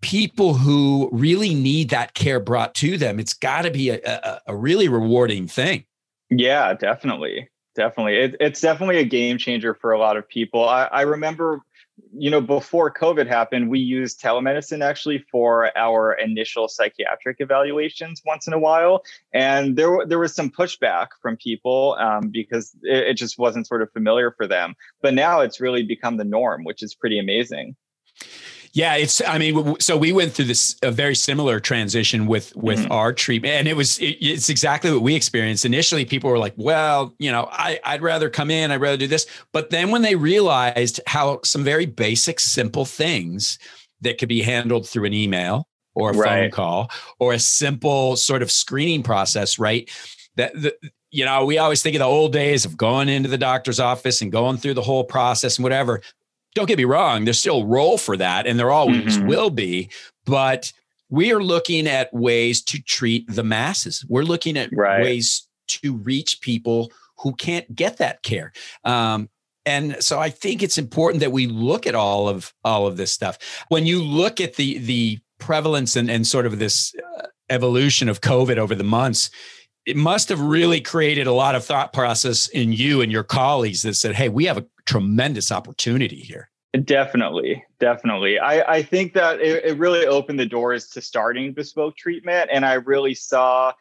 people 0.00 0.54
who 0.54 1.08
really 1.12 1.54
need 1.54 1.90
that 1.90 2.14
care 2.14 2.38
brought 2.38 2.74
to 2.74 2.96
them 2.96 3.18
it's 3.18 3.34
got 3.34 3.62
to 3.62 3.70
be 3.70 3.90
a, 3.90 3.98
a, 4.04 4.40
a 4.48 4.56
really 4.56 4.88
rewarding 4.88 5.46
thing. 5.46 5.84
Yeah 6.30 6.72
definitely 6.74 7.48
definitely 7.76 8.16
it, 8.16 8.36
it's 8.40 8.60
definitely 8.60 8.98
a 8.98 9.04
game 9.04 9.38
changer 9.38 9.74
for 9.74 9.92
a 9.92 9.98
lot 9.98 10.16
of 10.16 10.28
people. 10.28 10.68
I, 10.68 10.84
I, 10.84 11.02
remember 11.02 11.60
you 12.12 12.30
know 12.30 12.42
before 12.42 12.92
covid 12.92 13.26
happened 13.26 13.70
we 13.70 13.78
used 13.78 14.20
telemedicine 14.20 14.84
actually 14.84 15.24
for 15.30 15.70
our 15.78 16.12
initial 16.12 16.68
psychiatric 16.68 17.36
evaluations 17.40 18.20
once 18.26 18.46
in 18.46 18.52
a 18.52 18.58
while. 18.58 19.02
And 19.32 19.76
there, 19.76 20.04
there 20.06 20.18
was 20.18 20.34
some 20.34 20.50
pushback 20.50 21.08
from 21.22 21.36
people 21.36 21.96
um, 21.98 22.28
because 22.28 22.74
it, 22.82 23.08
it 23.08 23.14
just 23.14 23.38
wasn't 23.38 23.66
sort 23.66 23.82
of 23.82 23.92
familiar 23.92 24.30
for 24.30 24.46
them. 24.46 24.74
But 25.00 25.14
now 25.14 25.40
it's 25.40 25.60
really 25.60 25.84
become 25.84 26.16
the 26.16 26.24
norm 26.24 26.64
which 26.64 26.82
is 26.82 26.94
pretty 26.94 27.18
amazing 27.18 27.76
yeah, 28.76 28.96
it's. 28.96 29.22
I 29.26 29.38
mean, 29.38 29.80
so 29.80 29.96
we 29.96 30.12
went 30.12 30.34
through 30.34 30.44
this 30.44 30.76
a 30.82 30.90
very 30.90 31.14
similar 31.14 31.60
transition 31.60 32.26
with 32.26 32.54
with 32.56 32.80
mm-hmm. 32.80 32.92
our 32.92 33.14
treatment, 33.14 33.54
and 33.54 33.66
it 33.66 33.74
was 33.74 33.98
it, 34.00 34.18
it's 34.20 34.50
exactly 34.50 34.92
what 34.92 35.00
we 35.00 35.14
experienced. 35.14 35.64
Initially, 35.64 36.04
people 36.04 36.28
were 36.28 36.38
like, 36.38 36.52
"Well, 36.58 37.14
you 37.18 37.32
know, 37.32 37.48
I, 37.50 37.80
I'd 37.84 38.02
rather 38.02 38.28
come 38.28 38.50
in, 38.50 38.70
I'd 38.70 38.82
rather 38.82 38.98
do 38.98 39.06
this," 39.06 39.26
but 39.50 39.70
then 39.70 39.92
when 39.92 40.02
they 40.02 40.14
realized 40.14 41.00
how 41.06 41.40
some 41.42 41.64
very 41.64 41.86
basic, 41.86 42.38
simple 42.38 42.84
things 42.84 43.58
that 44.02 44.18
could 44.18 44.28
be 44.28 44.42
handled 44.42 44.86
through 44.86 45.06
an 45.06 45.14
email 45.14 45.66
or 45.94 46.10
a 46.10 46.12
right. 46.14 46.28
phone 46.28 46.50
call 46.50 46.90
or 47.18 47.32
a 47.32 47.38
simple 47.38 48.14
sort 48.14 48.42
of 48.42 48.50
screening 48.50 49.02
process, 49.02 49.58
right? 49.58 49.90
That 50.36 50.52
the, 50.52 50.76
you 51.10 51.24
know, 51.24 51.46
we 51.46 51.56
always 51.56 51.82
think 51.82 51.96
of 51.96 52.00
the 52.00 52.04
old 52.04 52.34
days 52.34 52.66
of 52.66 52.76
going 52.76 53.08
into 53.08 53.30
the 53.30 53.38
doctor's 53.38 53.80
office 53.80 54.20
and 54.20 54.30
going 54.30 54.58
through 54.58 54.74
the 54.74 54.82
whole 54.82 55.04
process 55.04 55.56
and 55.56 55.62
whatever 55.62 56.02
don't 56.56 56.66
get 56.66 56.78
me 56.78 56.84
wrong, 56.84 57.24
there's 57.24 57.38
still 57.38 57.60
a 57.60 57.66
role 57.66 57.98
for 57.98 58.16
that, 58.16 58.46
and 58.46 58.58
there 58.58 58.70
always 58.70 59.18
mm-hmm. 59.18 59.28
will 59.28 59.50
be. 59.50 59.90
But 60.24 60.72
we 61.10 61.30
are 61.32 61.42
looking 61.42 61.86
at 61.86 62.12
ways 62.12 62.62
to 62.64 62.82
treat 62.82 63.30
the 63.32 63.44
masses. 63.44 64.04
We're 64.08 64.22
looking 64.22 64.56
at 64.56 64.70
right. 64.72 65.02
ways 65.02 65.46
to 65.68 65.96
reach 65.96 66.40
people 66.40 66.90
who 67.18 67.34
can't 67.34 67.72
get 67.74 67.98
that 67.98 68.22
care. 68.22 68.52
Um, 68.84 69.28
and 69.66 70.02
so 70.02 70.18
I 70.18 70.30
think 70.30 70.62
it's 70.62 70.78
important 70.78 71.20
that 71.20 71.32
we 71.32 71.46
look 71.46 71.86
at 71.86 71.94
all 71.94 72.26
of 72.28 72.54
all 72.64 72.86
of 72.86 72.96
this 72.96 73.12
stuff. 73.12 73.36
When 73.68 73.84
you 73.84 74.02
look 74.02 74.40
at 74.40 74.54
the 74.54 74.78
the 74.78 75.18
prevalence 75.38 75.94
and, 75.94 76.10
and 76.10 76.26
sort 76.26 76.46
of 76.46 76.58
this 76.58 76.94
uh, 77.18 77.26
evolution 77.50 78.08
of 78.08 78.22
COVID 78.22 78.56
over 78.56 78.74
the 78.74 78.84
months, 78.84 79.28
it 79.84 79.96
must 79.96 80.30
have 80.30 80.40
really 80.40 80.80
created 80.80 81.26
a 81.26 81.32
lot 81.32 81.54
of 81.54 81.64
thought 81.64 81.92
process 81.92 82.48
in 82.48 82.72
you 82.72 83.02
and 83.02 83.12
your 83.12 83.24
colleagues 83.24 83.82
that 83.82 83.94
said, 83.94 84.14
hey, 84.14 84.30
we 84.30 84.46
have 84.46 84.56
a 84.56 84.66
tremendous 84.86 85.52
opportunity 85.52 86.20
here. 86.20 86.50
Definitely, 86.84 87.64
definitely. 87.80 88.38
I, 88.38 88.76
I 88.76 88.82
think 88.82 89.14
that 89.14 89.40
it, 89.40 89.64
it 89.64 89.78
really 89.78 90.06
opened 90.06 90.38
the 90.38 90.46
doors 90.46 90.88
to 90.90 91.00
starting 91.00 91.52
bespoke 91.52 91.96
treatment. 91.96 92.50
And 92.52 92.66
I 92.66 92.74
really 92.74 93.14
saw 93.14 93.72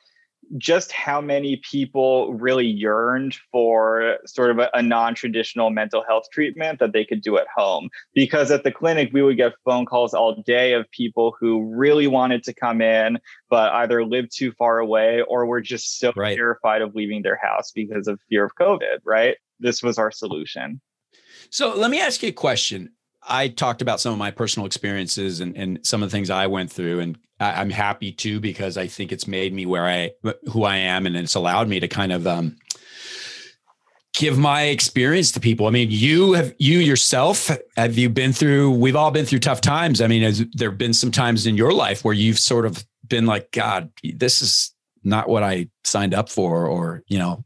just 0.57 0.91
how 0.91 1.21
many 1.21 1.57
people 1.69 2.33
really 2.33 2.65
yearned 2.65 3.35
for 3.51 4.17
sort 4.25 4.51
of 4.51 4.59
a, 4.59 4.69
a 4.73 4.81
non-traditional 4.81 5.69
mental 5.69 6.03
health 6.07 6.25
treatment 6.31 6.79
that 6.79 6.93
they 6.93 7.03
could 7.03 7.21
do 7.21 7.37
at 7.37 7.47
home 7.55 7.89
because 8.13 8.51
at 8.51 8.63
the 8.63 8.71
clinic 8.71 9.09
we 9.11 9.21
would 9.21 9.37
get 9.37 9.53
phone 9.63 9.85
calls 9.85 10.13
all 10.13 10.41
day 10.43 10.73
of 10.73 10.89
people 10.91 11.35
who 11.39 11.73
really 11.73 12.07
wanted 12.07 12.43
to 12.43 12.53
come 12.53 12.81
in 12.81 13.17
but 13.49 13.71
either 13.73 14.05
lived 14.05 14.31
too 14.35 14.51
far 14.51 14.79
away 14.79 15.23
or 15.27 15.45
were 15.45 15.61
just 15.61 15.99
so 15.99 16.11
right. 16.15 16.35
terrified 16.35 16.81
of 16.81 16.93
leaving 16.95 17.21
their 17.23 17.39
house 17.41 17.71
because 17.71 18.07
of 18.07 18.19
fear 18.29 18.45
of 18.45 18.55
covid 18.55 18.99
right 19.03 19.37
this 19.59 19.81
was 19.81 19.97
our 19.97 20.11
solution 20.11 20.79
so 21.49 21.75
let 21.75 21.91
me 21.91 21.99
ask 21.99 22.21
you 22.23 22.29
a 22.29 22.33
question 22.33 22.91
I 23.27 23.47
talked 23.47 23.81
about 23.81 23.99
some 23.99 24.13
of 24.13 24.19
my 24.19 24.31
personal 24.31 24.65
experiences 24.65 25.39
and, 25.39 25.55
and 25.57 25.79
some 25.85 26.03
of 26.03 26.09
the 26.09 26.15
things 26.15 26.29
I 26.29 26.47
went 26.47 26.71
through, 26.71 26.99
and 26.99 27.17
I, 27.39 27.61
am 27.61 27.69
happy 27.69 28.11
too 28.11 28.39
because 28.39 28.77
I 28.77 28.87
think 28.87 29.11
it's 29.11 29.27
made 29.27 29.53
me 29.53 29.65
where 29.65 29.87
I 29.87 30.11
who 30.51 30.63
I 30.63 30.77
am, 30.77 31.05
and 31.05 31.15
it's 31.15 31.35
allowed 31.35 31.67
me 31.67 31.79
to 31.79 31.87
kind 31.87 32.11
of 32.11 32.27
um, 32.27 32.57
give 34.13 34.37
my 34.37 34.63
experience 34.63 35.31
to 35.33 35.39
people. 35.39 35.67
I 35.67 35.71
mean, 35.71 35.89
you 35.91 36.33
have 36.33 36.53
you 36.59 36.79
yourself 36.79 37.49
have 37.77 37.97
you 37.97 38.09
been 38.09 38.33
through? 38.33 38.71
We've 38.71 38.95
all 38.95 39.11
been 39.11 39.25
through 39.25 39.39
tough 39.39 39.61
times. 39.61 40.01
I 40.01 40.07
mean, 40.07 40.21
has 40.21 40.45
there 40.53 40.71
been 40.71 40.93
some 40.93 41.11
times 41.11 41.47
in 41.47 41.57
your 41.57 41.73
life 41.73 42.05
where 42.05 42.13
you've 42.13 42.39
sort 42.39 42.65
of 42.65 42.85
been 43.07 43.25
like, 43.25 43.51
God, 43.51 43.91
this 44.03 44.41
is 44.41 44.73
not 45.03 45.29
what 45.29 45.43
I 45.43 45.69
signed 45.83 46.13
up 46.13 46.29
for, 46.29 46.67
or 46.67 47.03
you 47.07 47.17
know, 47.17 47.43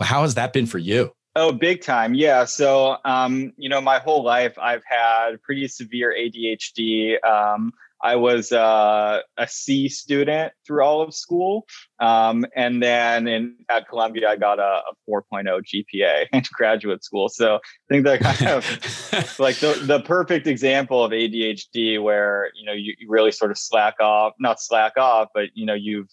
how 0.00 0.22
has 0.22 0.34
that 0.34 0.52
been 0.52 0.66
for 0.66 0.78
you? 0.78 1.12
Oh, 1.40 1.52
big 1.52 1.82
time. 1.82 2.14
Yeah. 2.14 2.46
So, 2.46 2.96
um, 3.04 3.52
you 3.56 3.68
know, 3.68 3.80
my 3.80 4.00
whole 4.00 4.24
life 4.24 4.58
I've 4.60 4.82
had 4.84 5.40
pretty 5.40 5.68
severe 5.68 6.12
ADHD. 6.12 7.24
Um, 7.24 7.72
I 8.02 8.16
was 8.16 8.50
uh, 8.50 9.20
a 9.36 9.46
C 9.46 9.88
student 9.88 10.52
through 10.66 10.82
all 10.82 11.00
of 11.00 11.14
school. 11.14 11.64
Um, 12.00 12.44
and 12.56 12.82
then 12.82 13.28
in, 13.28 13.54
at 13.70 13.88
Columbia, 13.88 14.28
I 14.28 14.34
got 14.34 14.58
a, 14.58 14.82
a 14.82 14.92
4.0 15.08 15.62
GPA 15.62 16.26
in 16.32 16.42
graduate 16.52 17.04
school. 17.04 17.28
So 17.28 17.56
I 17.56 17.58
think 17.88 18.04
that 18.04 18.18
kind 18.18 18.50
of 18.50 19.38
like 19.38 19.58
the, 19.58 19.80
the 19.80 20.00
perfect 20.00 20.48
example 20.48 21.04
of 21.04 21.12
ADHD 21.12 22.02
where, 22.02 22.50
you 22.56 22.66
know, 22.66 22.72
you, 22.72 22.94
you 22.98 23.08
really 23.08 23.30
sort 23.30 23.52
of 23.52 23.58
slack 23.58 24.00
off, 24.00 24.32
not 24.40 24.60
slack 24.60 24.96
off, 24.96 25.28
but, 25.32 25.50
you 25.54 25.66
know, 25.66 25.74
you've, 25.74 26.08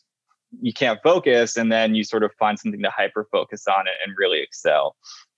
you 0.61 0.73
can't 0.73 0.99
focus 1.03 1.57
and 1.57 1.71
then 1.71 1.95
you 1.95 2.03
sort 2.03 2.23
of 2.23 2.31
find 2.39 2.59
something 2.59 2.81
to 2.81 2.89
hyper 2.89 3.27
focus 3.31 3.65
on 3.67 3.87
it 3.87 3.93
and 4.05 4.15
really 4.17 4.41
excel. 4.41 4.95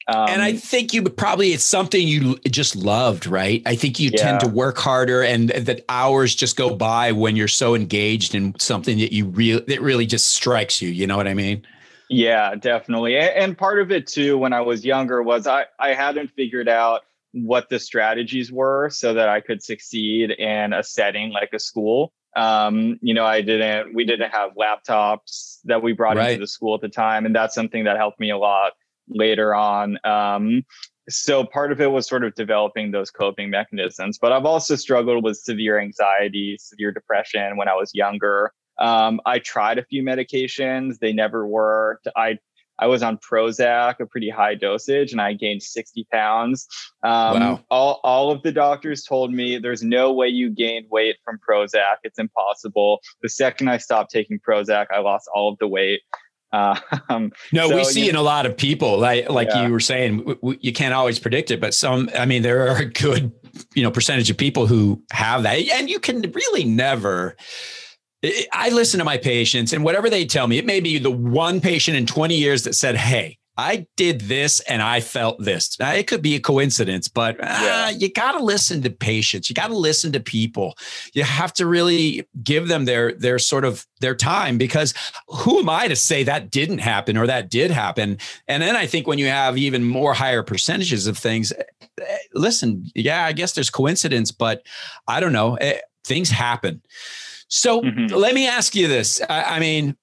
Um, 0.09 0.29
and 0.29 0.41
I 0.41 0.51
um, 0.51 0.57
think 0.57 0.93
you 0.93 1.03
probably 1.03 1.51
it's 1.51 1.65
something 1.65 2.07
you 2.07 2.37
just 2.49 2.77
loved, 2.77 3.27
right? 3.27 3.61
I 3.65 3.75
think 3.75 3.99
you 3.99 4.09
yeah. 4.13 4.23
tend 4.23 4.39
to 4.39 4.47
work 4.47 4.77
harder, 4.77 5.21
and 5.21 5.49
that 5.49 5.83
hours 5.89 6.33
just 6.33 6.55
go 6.55 6.73
by 6.73 7.11
when 7.11 7.35
you're 7.35 7.49
so 7.49 7.75
engaged 7.75 8.33
in 8.33 8.57
something 8.57 8.97
that 8.99 9.11
you 9.11 9.25
really 9.25 9.61
that 9.67 9.81
really 9.81 10.05
just 10.05 10.29
strikes 10.29 10.81
you. 10.81 10.89
You 10.89 11.07
know 11.07 11.17
what 11.17 11.27
I 11.27 11.33
mean? 11.33 11.67
Yeah, 12.09 12.55
definitely. 12.55 13.17
And 13.17 13.57
part 13.57 13.81
of 13.81 13.91
it 13.91 14.07
too, 14.07 14.37
when 14.37 14.53
I 14.53 14.61
was 14.61 14.85
younger, 14.85 15.21
was 15.21 15.45
I 15.45 15.65
I 15.77 15.93
hadn't 15.93 16.31
figured 16.31 16.69
out 16.69 17.01
what 17.33 17.67
the 17.67 17.79
strategies 17.79 18.49
were 18.49 18.89
so 18.89 19.13
that 19.13 19.27
I 19.27 19.41
could 19.41 19.61
succeed 19.61 20.31
in 20.31 20.71
a 20.71 20.83
setting 20.83 21.31
like 21.31 21.49
a 21.53 21.59
school. 21.59 22.13
Um, 22.37 22.99
you 23.01 23.15
know, 23.15 23.25
I 23.25 23.41
didn't. 23.41 23.95
We 23.95 24.05
didn't 24.05 24.29
have 24.31 24.51
laptops 24.53 25.57
that 25.65 25.81
we 25.81 25.93
brought 25.93 26.17
right. 26.17 26.31
into 26.31 26.41
the 26.41 26.47
school 26.47 26.75
at 26.75 26.81
the 26.81 26.89
time, 26.89 27.25
and 27.25 27.35
that's 27.35 27.55
something 27.55 27.85
that 27.85 27.97
helped 27.97 28.19
me 28.19 28.29
a 28.29 28.37
lot 28.37 28.73
later 29.09 29.55
on. 29.55 29.97
Um, 30.03 30.63
so 31.09 31.43
part 31.43 31.71
of 31.71 31.81
it 31.81 31.87
was 31.87 32.07
sort 32.07 32.23
of 32.23 32.35
developing 32.35 32.91
those 32.91 33.09
coping 33.09 33.49
mechanisms. 33.49 34.19
But 34.19 34.33
I've 34.33 34.45
also 34.45 34.75
struggled 34.75 35.23
with 35.23 35.37
severe 35.37 35.79
anxiety, 35.79 36.57
severe 36.59 36.91
depression 36.91 37.57
when 37.57 37.67
I 37.67 37.73
was 37.73 37.91
younger. 37.95 38.51
Um, 38.77 39.19
I 39.25 39.39
tried 39.39 39.79
a 39.79 39.85
few 39.85 40.03
medications; 40.03 40.99
they 40.99 41.13
never 41.13 41.47
worked. 41.47 42.07
I 42.15 42.37
I 42.79 42.87
was 42.87 43.03
on 43.03 43.17
Prozac, 43.17 43.99
a 43.99 44.05
pretty 44.05 44.29
high 44.29 44.55
dosage, 44.55 45.11
and 45.11 45.21
I 45.21 45.33
gained 45.33 45.63
60 45.63 46.07
pounds. 46.11 46.67
Um, 47.03 47.39
wow. 47.39 47.63
All, 47.69 47.99
all 48.03 48.31
of 48.31 48.43
the 48.43 48.51
doctors 48.51 49.03
told 49.03 49.33
me 49.33 49.57
there's 49.57 49.83
no 49.83 50.13
way 50.13 50.27
you 50.27 50.49
gained 50.49 50.87
weight 50.89 51.17
from 51.23 51.39
Prozac. 51.47 51.97
It's 52.03 52.19
impossible. 52.19 52.99
The 53.21 53.29
second 53.29 53.69
I 53.69 53.77
stopped 53.77 54.11
taking 54.11 54.39
Prozac, 54.39 54.87
I 54.91 54.99
lost 54.99 55.29
all 55.33 55.51
of 55.51 55.57
the 55.59 55.67
weight. 55.67 56.01
Uh, 56.51 56.79
um, 57.09 57.31
no, 57.51 57.69
so, 57.69 57.75
we 57.75 57.83
see 57.83 58.07
in 58.07 58.15
know, 58.15 58.21
a 58.21 58.23
lot 58.23 58.45
of 58.45 58.55
people, 58.55 58.97
like 58.97 59.29
like 59.29 59.49
yeah. 59.49 59.65
you 59.65 59.71
were 59.71 59.79
saying, 59.79 60.19
w- 60.19 60.35
w- 60.35 60.59
you 60.61 60.73
can't 60.73 60.93
always 60.93 61.19
predict 61.19 61.51
it, 61.51 61.59
but 61.59 61.73
some, 61.73 62.09
I 62.17 62.25
mean, 62.25 62.41
there 62.41 62.69
are 62.69 62.77
a 62.77 62.85
good, 62.85 63.31
you 63.75 63.83
know, 63.83 63.91
percentage 63.91 64.29
of 64.29 64.37
people 64.37 64.67
who 64.67 65.01
have 65.11 65.43
that, 65.43 65.57
and 65.57 65.89
you 65.89 65.99
can 65.99 66.21
really 66.21 66.63
never. 66.63 67.35
I 68.23 68.69
listen 68.69 68.97
to 68.97 69.05
my 69.05 69.17
patients, 69.17 69.73
and 69.73 69.83
whatever 69.83 70.09
they 70.09 70.25
tell 70.25 70.47
me, 70.47 70.57
it 70.57 70.65
may 70.65 70.79
be 70.79 70.97
the 70.97 71.11
one 71.11 71.61
patient 71.61 71.97
in 71.97 72.05
20 72.05 72.35
years 72.35 72.63
that 72.63 72.73
said, 72.73 72.95
"Hey, 72.95 73.37
I 73.57 73.87
did 73.95 74.21
this 74.21 74.59
and 74.61 74.83
I 74.83 75.01
felt 75.01 75.43
this. 75.43 75.79
Now, 75.79 75.91
it 75.91 76.05
could 76.05 76.21
be 76.21 76.35
a 76.35 76.39
coincidence, 76.39 77.07
but 77.07 77.37
uh, 77.41 77.91
you 77.97 78.11
got 78.11 78.33
to 78.33 78.43
listen 78.43 78.83
to 78.83 78.91
patients. 78.91 79.49
You 79.49 79.55
got 79.55 79.67
to 79.67 79.77
listen 79.77 80.11
to 80.11 80.19
people. 80.19 80.77
You 81.13 81.23
have 81.23 81.51
to 81.53 81.65
really 81.65 82.27
give 82.43 82.67
them 82.67 82.85
their 82.85 83.13
their 83.13 83.39
sort 83.39 83.65
of 83.65 83.87
their 83.99 84.13
time 84.13 84.59
because 84.59 84.93
who 85.27 85.59
am 85.59 85.69
I 85.69 85.87
to 85.87 85.95
say 85.95 86.23
that 86.23 86.51
didn't 86.51 86.79
happen 86.79 87.17
or 87.17 87.25
that 87.25 87.49
did 87.49 87.71
happen? 87.71 88.19
And 88.47 88.61
then 88.61 88.75
I 88.75 88.85
think 88.85 89.07
when 89.07 89.17
you 89.17 89.27
have 89.27 89.57
even 89.57 89.83
more 89.83 90.13
higher 90.13 90.43
percentages 90.43 91.07
of 91.07 91.17
things, 91.17 91.51
eh, 91.51 92.17
listen, 92.35 92.85
yeah, 92.93 93.25
I 93.25 93.33
guess 93.33 93.53
there's 93.53 93.71
coincidence, 93.71 94.31
but 94.31 94.61
I 95.07 95.19
don't 95.19 95.33
know. 95.33 95.55
Eh, 95.55 95.79
things 96.03 96.29
happen. 96.29 96.83
So 97.47 97.81
mm-hmm. 97.81 98.13
let 98.13 98.33
me 98.33 98.47
ask 98.47 98.75
you 98.75 98.87
this. 98.87 99.21
I, 99.29 99.43
I 99.43 99.59
mean, 99.59 99.95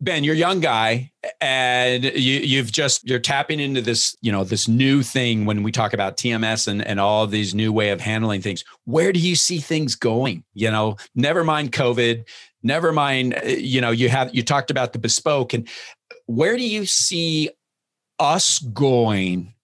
Ben, 0.00 0.24
you're 0.24 0.34
a 0.34 0.38
young 0.38 0.60
guy 0.60 1.10
and 1.40 2.04
you, 2.04 2.40
you've 2.40 2.70
just, 2.70 3.08
you're 3.08 3.18
tapping 3.18 3.60
into 3.60 3.80
this, 3.80 4.14
you 4.20 4.30
know, 4.30 4.44
this 4.44 4.68
new 4.68 5.02
thing 5.02 5.46
when 5.46 5.62
we 5.62 5.72
talk 5.72 5.94
about 5.94 6.18
TMS 6.18 6.68
and, 6.68 6.86
and 6.86 7.00
all 7.00 7.26
these 7.26 7.54
new 7.54 7.72
way 7.72 7.90
of 7.90 8.00
handling 8.00 8.42
things. 8.42 8.62
Where 8.84 9.10
do 9.10 9.18
you 9.18 9.34
see 9.34 9.58
things 9.58 9.94
going? 9.94 10.44
You 10.52 10.70
know, 10.70 10.96
never 11.14 11.44
mind 11.44 11.72
COVID, 11.72 12.28
never 12.62 12.92
mind, 12.92 13.38
uh, 13.42 13.46
you 13.46 13.80
know, 13.80 13.90
you 13.90 14.10
have, 14.10 14.34
you 14.34 14.42
talked 14.42 14.70
about 14.70 14.92
the 14.92 14.98
bespoke 14.98 15.54
and 15.54 15.66
where 16.26 16.56
do 16.56 16.68
you 16.68 16.84
see 16.84 17.48
us 18.18 18.58
going 18.58 19.54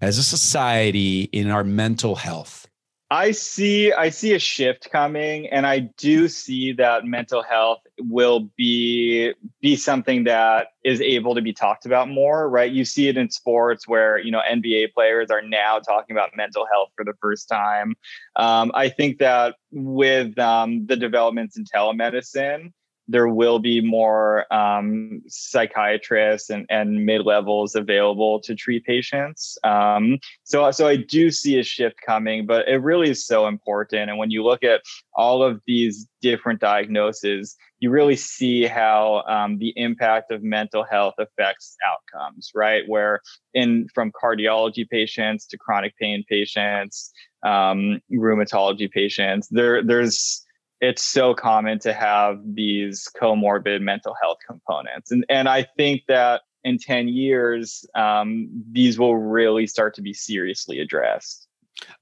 as 0.00 0.16
a 0.16 0.22
society 0.22 1.22
in 1.24 1.50
our 1.50 1.64
mental 1.64 2.14
health? 2.14 2.68
I 3.12 3.32
see 3.32 3.92
I 3.92 4.08
see 4.08 4.32
a 4.32 4.38
shift 4.38 4.90
coming 4.90 5.46
and 5.48 5.66
I 5.66 5.80
do 5.80 6.28
see 6.28 6.72
that 6.72 7.04
mental 7.04 7.42
health 7.42 7.80
will 7.98 8.48
be 8.56 9.34
be 9.60 9.76
something 9.76 10.24
that 10.24 10.68
is 10.82 11.02
able 11.02 11.34
to 11.34 11.42
be 11.42 11.52
talked 11.52 11.84
about 11.84 12.08
more, 12.08 12.48
right? 12.48 12.72
You 12.72 12.86
see 12.86 13.08
it 13.08 13.18
in 13.18 13.28
sports 13.28 13.86
where, 13.86 14.16
you 14.16 14.30
know, 14.30 14.40
NBA 14.50 14.94
players 14.94 15.30
are 15.30 15.42
now 15.42 15.78
talking 15.78 16.16
about 16.16 16.30
mental 16.34 16.66
health 16.72 16.88
for 16.96 17.04
the 17.04 17.12
first 17.20 17.50
time. 17.50 17.96
Um, 18.36 18.72
I 18.74 18.88
think 18.88 19.18
that 19.18 19.56
with 19.70 20.38
um, 20.38 20.86
the 20.86 20.96
developments 20.96 21.58
in 21.58 21.64
telemedicine, 21.64 22.72
there 23.12 23.28
will 23.28 23.58
be 23.58 23.80
more 23.80 24.52
um, 24.52 25.22
psychiatrists 25.28 26.48
and, 26.48 26.64
and 26.70 27.04
mid 27.04 27.26
levels 27.26 27.74
available 27.74 28.40
to 28.40 28.54
treat 28.54 28.84
patients. 28.84 29.58
Um, 29.64 30.18
so, 30.44 30.70
so 30.70 30.86
I 30.88 30.96
do 30.96 31.30
see 31.30 31.58
a 31.58 31.62
shift 31.62 31.96
coming, 32.04 32.46
but 32.46 32.66
it 32.66 32.78
really 32.78 33.10
is 33.10 33.26
so 33.26 33.46
important. 33.46 34.08
And 34.08 34.18
when 34.18 34.30
you 34.30 34.42
look 34.42 34.64
at 34.64 34.80
all 35.14 35.42
of 35.42 35.60
these 35.66 36.08
different 36.22 36.60
diagnoses, 36.60 37.56
you 37.80 37.90
really 37.90 38.16
see 38.16 38.64
how 38.64 39.24
um, 39.28 39.58
the 39.58 39.74
impact 39.76 40.30
of 40.30 40.42
mental 40.42 40.84
health 40.84 41.14
affects 41.18 41.76
outcomes, 41.86 42.50
right? 42.54 42.84
Where 42.86 43.20
in 43.52 43.88
from 43.94 44.10
cardiology 44.12 44.88
patients 44.88 45.46
to 45.48 45.58
chronic 45.58 45.94
pain 45.98 46.24
patients, 46.28 47.12
um, 47.44 48.00
rheumatology 48.10 48.90
patients, 48.90 49.48
there 49.50 49.82
there's 49.82 50.46
it's 50.82 51.04
so 51.04 51.32
common 51.32 51.78
to 51.78 51.92
have 51.92 52.40
these 52.44 53.08
comorbid 53.16 53.80
mental 53.80 54.14
health 54.20 54.38
components. 54.44 55.12
And, 55.12 55.24
and 55.28 55.48
I 55.48 55.62
think 55.62 56.02
that 56.08 56.42
in 56.64 56.76
10 56.76 57.06
years, 57.08 57.86
um, 57.94 58.48
these 58.72 58.98
will 58.98 59.16
really 59.16 59.68
start 59.68 59.94
to 59.94 60.02
be 60.02 60.12
seriously 60.12 60.80
addressed. 60.80 61.46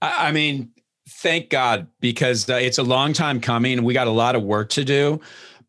I 0.00 0.32
mean, 0.32 0.70
thank 1.08 1.50
God, 1.50 1.88
because 2.00 2.48
uh, 2.48 2.54
it's 2.54 2.78
a 2.78 2.82
long 2.82 3.12
time 3.12 3.40
coming. 3.40 3.84
We 3.84 3.92
got 3.92 4.06
a 4.06 4.12
lot 4.12 4.34
of 4.34 4.42
work 4.42 4.70
to 4.70 4.84
do 4.84 5.20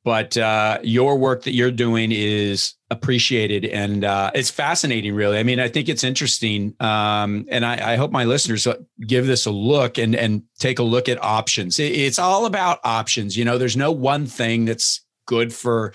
but 0.03 0.35
uh, 0.37 0.79
your 0.83 1.17
work 1.17 1.43
that 1.43 1.53
you're 1.53 1.71
doing 1.71 2.11
is 2.11 2.73
appreciated 2.89 3.65
and 3.65 4.03
uh, 4.03 4.31
it's 4.33 4.49
fascinating 4.49 5.15
really. 5.15 5.37
I 5.37 5.43
mean 5.43 5.59
i 5.59 5.67
think 5.67 5.87
it's 5.89 6.03
interesting 6.03 6.75
um, 6.79 7.45
and 7.49 7.65
I, 7.65 7.93
I, 7.93 7.95
hope 7.95 8.11
my 8.11 8.25
listeners 8.25 8.67
uh, 8.67 8.75
give 9.07 9.27
this 9.27 9.45
a 9.45 9.51
look 9.51 9.97
and 9.97 10.15
and 10.15 10.43
take 10.59 10.79
a 10.79 10.83
look 10.83 11.07
at 11.07 11.23
options. 11.23 11.79
It's 11.79 12.19
all 12.19 12.45
about 12.45 12.79
options 12.83 13.37
you 13.37 13.45
know? 13.45 13.57
There's 13.57 13.77
no 13.77 13.91
one 13.91 14.25
thing 14.25 14.65
that's 14.65 15.05
good 15.25 15.53
for 15.53 15.93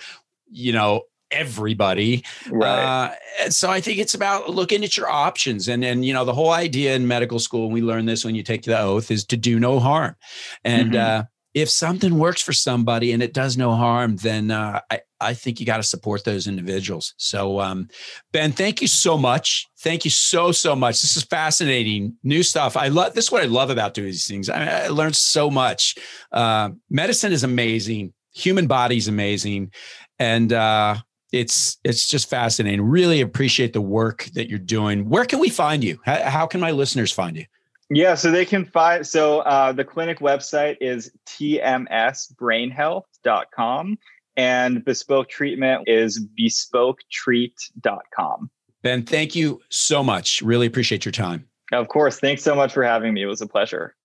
you 0.49 0.73
know 0.73 1.03
everybody. 1.29 2.23
Right. 2.49 3.11
Uh, 3.39 3.49
so 3.49 3.69
i 3.69 3.81
think 3.81 3.99
it's 3.99 4.13
about 4.13 4.49
looking 4.49 4.83
at 4.83 4.97
your 4.97 5.09
options 5.09 5.67
and 5.67 5.83
and 5.83 6.03
you 6.03 6.13
know 6.13 6.25
the 6.25 6.33
whole 6.33 6.51
idea 6.51 6.95
in 6.95 7.07
medical 7.07 7.39
school 7.39 7.65
and 7.65 7.73
we 7.73 7.81
learn 7.81 8.05
this 8.05 8.25
when 8.25 8.33
you 8.33 8.43
take 8.43 8.63
the 8.63 8.79
oath 8.79 9.11
is 9.11 9.25
to 9.25 9.37
do 9.37 9.59
no 9.59 9.79
harm. 9.79 10.15
And 10.63 10.93
mm-hmm. 10.93 11.21
uh 11.21 11.23
if 11.57 11.71
something 11.71 12.19
works 12.19 12.39
for 12.39 12.53
somebody 12.53 13.11
and 13.13 13.23
it 13.23 13.33
does 13.33 13.57
no 13.57 13.73
harm, 13.73 14.15
then 14.17 14.51
uh, 14.51 14.79
I, 14.91 15.01
I 15.19 15.33
think 15.33 15.59
you 15.59 15.65
got 15.65 15.77
to 15.77 15.83
support 15.83 16.23
those 16.23 16.45
individuals. 16.45 17.15
So, 17.17 17.59
um, 17.59 17.87
Ben, 18.31 18.51
thank 18.51 18.79
you 18.79 18.87
so 18.87 19.17
much. 19.17 19.67
Thank 19.79 20.05
you 20.05 20.11
so, 20.11 20.51
so 20.51 20.75
much. 20.75 21.01
This 21.01 21.17
is 21.17 21.23
fascinating 21.23 22.15
new 22.21 22.43
stuff. 22.43 22.77
I 22.77 22.89
love 22.89 23.15
this 23.15 23.25
is 23.25 23.31
what 23.31 23.41
I 23.41 23.47
love 23.47 23.71
about 23.71 23.95
doing 23.95 24.09
these 24.09 24.27
things. 24.27 24.51
I, 24.51 24.85
I 24.85 24.87
learned 24.89 25.15
so 25.15 25.49
much. 25.49 25.95
Uh, 26.31 26.69
medicine 26.91 27.31
is 27.31 27.43
amazing. 27.43 28.13
Human 28.35 28.67
body 28.67 28.97
is 28.97 29.07
amazing. 29.07 29.71
And, 30.19 30.53
uh, 30.53 30.97
it's 31.33 31.77
it's 31.83 32.07
just 32.07 32.29
fascinating. 32.29 32.81
Really 32.81 33.19
appreciate 33.19 33.73
the 33.73 33.81
work 33.81 34.29
that 34.33 34.47
you're 34.47 34.59
doing. 34.59 35.09
Where 35.09 35.25
can 35.25 35.39
we 35.39 35.49
find 35.49 35.83
you? 35.83 35.99
How, 36.05 36.21
how 36.29 36.47
can 36.47 36.61
my 36.61 36.71
listeners 36.71 37.11
find 37.11 37.35
you? 37.35 37.45
Yeah, 37.89 38.15
so 38.15 38.31
they 38.31 38.45
can 38.45 38.65
find 38.65 39.07
so 39.07 39.39
uh, 39.39 39.71
the 39.71 39.85
clinic 39.85 40.19
website 40.19 40.75
is 40.81 41.09
tmsbrainhealth.com 41.25 43.97
and 44.35 44.85
bespoke 44.85 45.29
treatment 45.29 45.83
is 45.87 46.27
bespoketreat.com. 46.39 48.51
Ben, 48.83 49.03
thank 49.03 49.35
you 49.35 49.61
so 49.69 50.03
much. 50.03 50.41
Really 50.41 50.67
appreciate 50.67 51.05
your 51.05 51.11
time. 51.11 51.47
Of 51.71 51.87
course. 51.89 52.19
Thanks 52.19 52.43
so 52.43 52.55
much 52.55 52.73
for 52.73 52.83
having 52.83 53.13
me. 53.13 53.23
It 53.23 53.25
was 53.25 53.41
a 53.41 53.47
pleasure. 53.47 53.95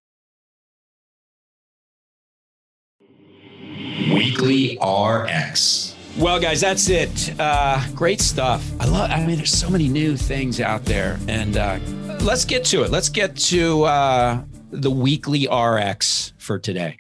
Weekly 4.12 4.78
RX. 4.78 5.94
Well, 6.18 6.40
guys, 6.40 6.60
that's 6.60 6.90
it. 6.90 7.34
Uh, 7.38 7.82
great 7.94 8.20
stuff. 8.20 8.68
I 8.80 8.86
love. 8.86 9.10
I 9.10 9.24
mean, 9.24 9.36
there's 9.36 9.52
so 9.52 9.70
many 9.70 9.88
new 9.88 10.16
things 10.16 10.60
out 10.60 10.84
there, 10.84 11.18
and 11.26 11.56
uh, 11.56 11.78
let's 12.22 12.44
get 12.44 12.64
to 12.64 12.84
it. 12.84 12.90
Let's 12.90 13.08
get 13.08 13.36
to 13.36 13.82
uh, 13.84 14.42
the 14.70 14.90
weekly 14.90 15.48
RX 15.48 16.32
for 16.38 16.58
today. 16.58 16.96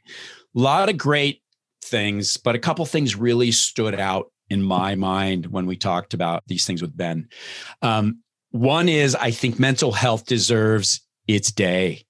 A 0.56 0.58
lot 0.58 0.88
of 0.88 0.98
great 0.98 1.42
things, 1.84 2.36
but 2.36 2.54
a 2.54 2.58
couple 2.58 2.84
things 2.86 3.16
really 3.16 3.52
stood 3.52 3.94
out 3.94 4.32
in 4.50 4.62
my 4.62 4.94
mind 4.94 5.46
when 5.46 5.66
we 5.66 5.76
talked 5.76 6.12
about 6.12 6.42
these 6.48 6.66
things 6.66 6.82
with 6.82 6.96
Ben. 6.96 7.28
Um, 7.82 8.18
one 8.50 8.88
is 8.88 9.14
I 9.14 9.30
think 9.30 9.58
mental 9.58 9.92
health 9.92 10.26
deserves 10.26 11.00
its 11.28 11.52
day, 11.52 12.04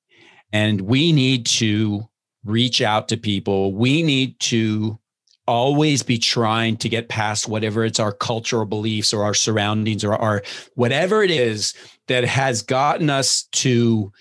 and 0.52 0.80
we 0.80 1.12
need 1.12 1.46
to 1.46 2.08
reach 2.44 2.80
out 2.80 3.08
to 3.08 3.16
people. 3.16 3.74
We 3.74 4.02
need 4.02 4.40
to 4.40 4.98
always 5.46 6.02
be 6.02 6.18
trying 6.18 6.76
to 6.78 6.88
get 6.88 7.08
past 7.08 7.48
whatever 7.48 7.84
it's 7.84 8.00
our 8.00 8.12
cultural 8.12 8.64
beliefs 8.64 9.12
or 9.12 9.24
our 9.24 9.34
surroundings 9.34 10.04
or 10.04 10.14
our 10.14 10.42
whatever 10.74 11.22
it 11.22 11.30
is 11.30 11.74
that 12.08 12.24
has 12.24 12.62
gotten 12.62 13.10
us 13.10 13.44
to 13.52 14.12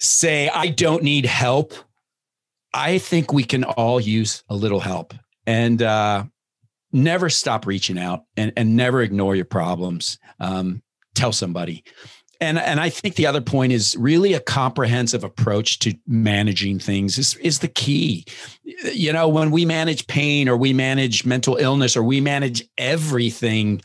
say, 0.00 0.48
I 0.48 0.68
don't 0.68 1.02
need 1.02 1.26
help. 1.26 1.74
I 2.72 2.98
think 2.98 3.32
we 3.32 3.44
can 3.44 3.64
all 3.64 4.00
use 4.00 4.44
a 4.48 4.54
little 4.54 4.80
help 4.80 5.14
and 5.46 5.82
uh, 5.82 6.24
never 6.92 7.30
stop 7.30 7.66
reaching 7.66 7.98
out 7.98 8.24
and, 8.36 8.52
and 8.56 8.76
never 8.76 9.02
ignore 9.02 9.34
your 9.34 9.44
problems. 9.44 10.18
Um, 10.40 10.82
tell 11.14 11.32
somebody 11.32 11.84
and 12.40 12.58
and 12.58 12.80
I 12.80 12.88
think 12.88 13.16
the 13.16 13.26
other 13.26 13.40
point 13.40 13.72
is 13.72 13.96
really 13.96 14.32
a 14.32 14.40
comprehensive 14.40 15.24
approach 15.24 15.80
to 15.80 15.94
managing 16.06 16.78
things 16.78 17.18
is 17.18 17.34
is 17.36 17.58
the 17.58 17.68
key. 17.68 18.24
You 18.92 19.12
know, 19.12 19.28
when 19.28 19.50
we 19.50 19.64
manage 19.64 20.06
pain 20.06 20.48
or 20.48 20.56
we 20.56 20.72
manage 20.72 21.24
mental 21.24 21.56
illness 21.56 21.96
or 21.96 22.02
we 22.02 22.20
manage 22.20 22.62
everything, 22.78 23.80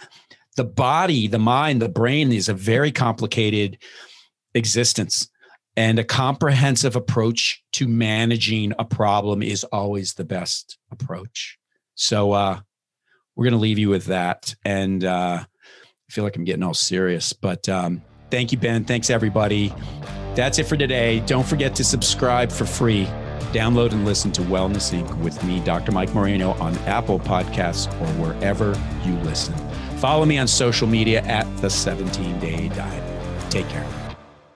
the 0.56 0.64
body, 0.64 1.28
the 1.28 1.40
mind, 1.40 1.82
the 1.82 1.90
brain 1.90 2.32
is 2.32 2.48
a 2.48 2.54
very 2.54 2.92
complicated 2.92 3.78
existence. 4.54 5.30
And 5.76 5.98
a 5.98 6.04
comprehensive 6.04 6.96
approach 6.96 7.64
to 7.74 7.88
managing 7.88 8.74
a 8.78 8.86
problem 8.86 9.42
is 9.42 9.64
always 9.64 10.14
the 10.14 10.24
best 10.24 10.78
approach. 10.92 11.58
So 11.96 12.34
uh, 12.34 12.60
we're 13.36 13.46
going 13.46 13.54
to 13.54 13.60
leave 13.60 13.80
you 13.80 13.90
with 13.90 14.06
that. 14.06 14.54
And 14.64 15.04
uh, 15.04 15.44
I 15.44 16.12
feel 16.12 16.24
like 16.24 16.36
I'm 16.36 16.44
getting 16.44 16.62
all 16.62 16.76
serious, 16.76 17.34
but 17.34 17.68
um, 17.68 18.04
Thank 18.34 18.52
you, 18.52 18.58
Ben. 18.58 18.84
Thanks, 18.84 19.12
everybody. 19.12 19.72
That's 20.34 20.58
it 20.58 20.64
for 20.64 20.76
today. 20.76 21.20
Don't 21.28 21.46
forget 21.46 21.76
to 21.76 21.84
subscribe 21.84 22.52
for 22.52 22.66
free. 22.66 23.06
Download 23.52 23.92
and 23.92 24.06
listen 24.06 24.32
to 24.32 24.42
Wellness 24.42 24.92
Inc. 24.92 25.16
with 25.20 25.44
me, 25.44 25.60
Dr. 25.60 25.92
Mike 25.92 26.16
Moreno, 26.16 26.54
on 26.54 26.76
Apple 26.88 27.20
Podcasts 27.20 27.86
or 28.02 28.08
wherever 28.20 28.70
you 29.06 29.14
listen. 29.20 29.54
Follow 30.00 30.26
me 30.26 30.40
on 30.40 30.48
social 30.48 30.88
media 30.88 31.22
at 31.26 31.46
the 31.58 31.70
17 31.70 32.40
Day 32.40 32.70
Diet. 32.70 33.52
Take 33.52 33.70
care. 33.70 33.86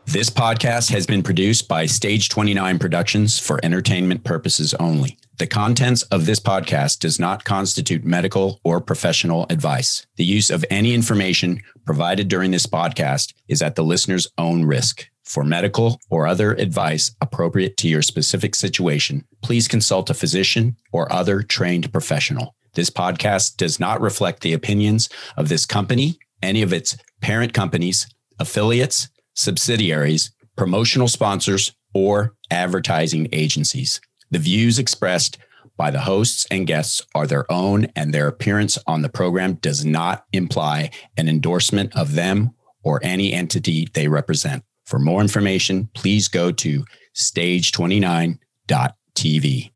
This 0.05 0.31
podcast 0.31 0.89
has 0.89 1.05
been 1.05 1.21
produced 1.21 1.67
by 1.67 1.85
Stage 1.85 2.29
29 2.29 2.79
Productions 2.79 3.37
for 3.37 3.59
entertainment 3.61 4.23
purposes 4.23 4.73
only. 4.79 5.19
The 5.37 5.45
contents 5.45 6.01
of 6.03 6.25
this 6.25 6.39
podcast 6.39 6.97
does 6.97 7.19
not 7.19 7.43
constitute 7.43 8.03
medical 8.03 8.59
or 8.63 8.81
professional 8.81 9.45
advice. 9.51 10.07
The 10.15 10.25
use 10.25 10.49
of 10.49 10.65
any 10.71 10.95
information 10.95 11.61
provided 11.85 12.27
during 12.27 12.49
this 12.49 12.65
podcast 12.65 13.35
is 13.47 13.61
at 13.61 13.75
the 13.75 13.83
listener's 13.83 14.27
own 14.39 14.65
risk. 14.65 15.07
For 15.23 15.43
medical 15.43 15.99
or 16.09 16.25
other 16.25 16.53
advice 16.53 17.11
appropriate 17.21 17.77
to 17.77 17.87
your 17.87 18.01
specific 18.01 18.55
situation, 18.55 19.25
please 19.43 19.67
consult 19.67 20.09
a 20.09 20.15
physician 20.15 20.75
or 20.91 21.11
other 21.13 21.43
trained 21.43 21.93
professional. 21.93 22.55
This 22.73 22.89
podcast 22.89 23.57
does 23.57 23.79
not 23.79 24.01
reflect 24.01 24.41
the 24.41 24.53
opinions 24.53 25.07
of 25.35 25.49
this 25.49 25.67
company, 25.67 26.17
any 26.41 26.63
of 26.63 26.73
its 26.73 26.97
parent 27.21 27.53
companies, 27.53 28.07
affiliates, 28.39 29.09
subsidiaries, 29.35 30.31
promotional 30.55 31.07
sponsors, 31.07 31.73
or 31.93 32.33
advertising 32.49 33.27
agencies. 33.31 34.01
The 34.31 34.39
views 34.39 34.79
expressed 34.79 35.37
by 35.77 35.91
the 35.91 36.01
hosts 36.01 36.45
and 36.49 36.67
guests 36.67 37.03
are 37.13 37.27
their 37.27 37.49
own, 37.51 37.85
and 37.95 38.11
their 38.13 38.27
appearance 38.27 38.77
on 38.87 39.03
the 39.03 39.09
program 39.09 39.53
does 39.55 39.83
not 39.85 40.25
imply 40.33 40.89
an 41.15 41.29
endorsement 41.29 41.95
of 41.95 42.15
them 42.15 42.55
or 42.83 42.99
any 43.03 43.31
entity 43.33 43.87
they 43.93 44.07
represent. 44.07 44.63
For 44.85 44.99
more 44.99 45.21
information, 45.21 45.89
please 45.93 46.27
go 46.27 46.51
to 46.51 46.83
stage29.tv. 47.15 49.71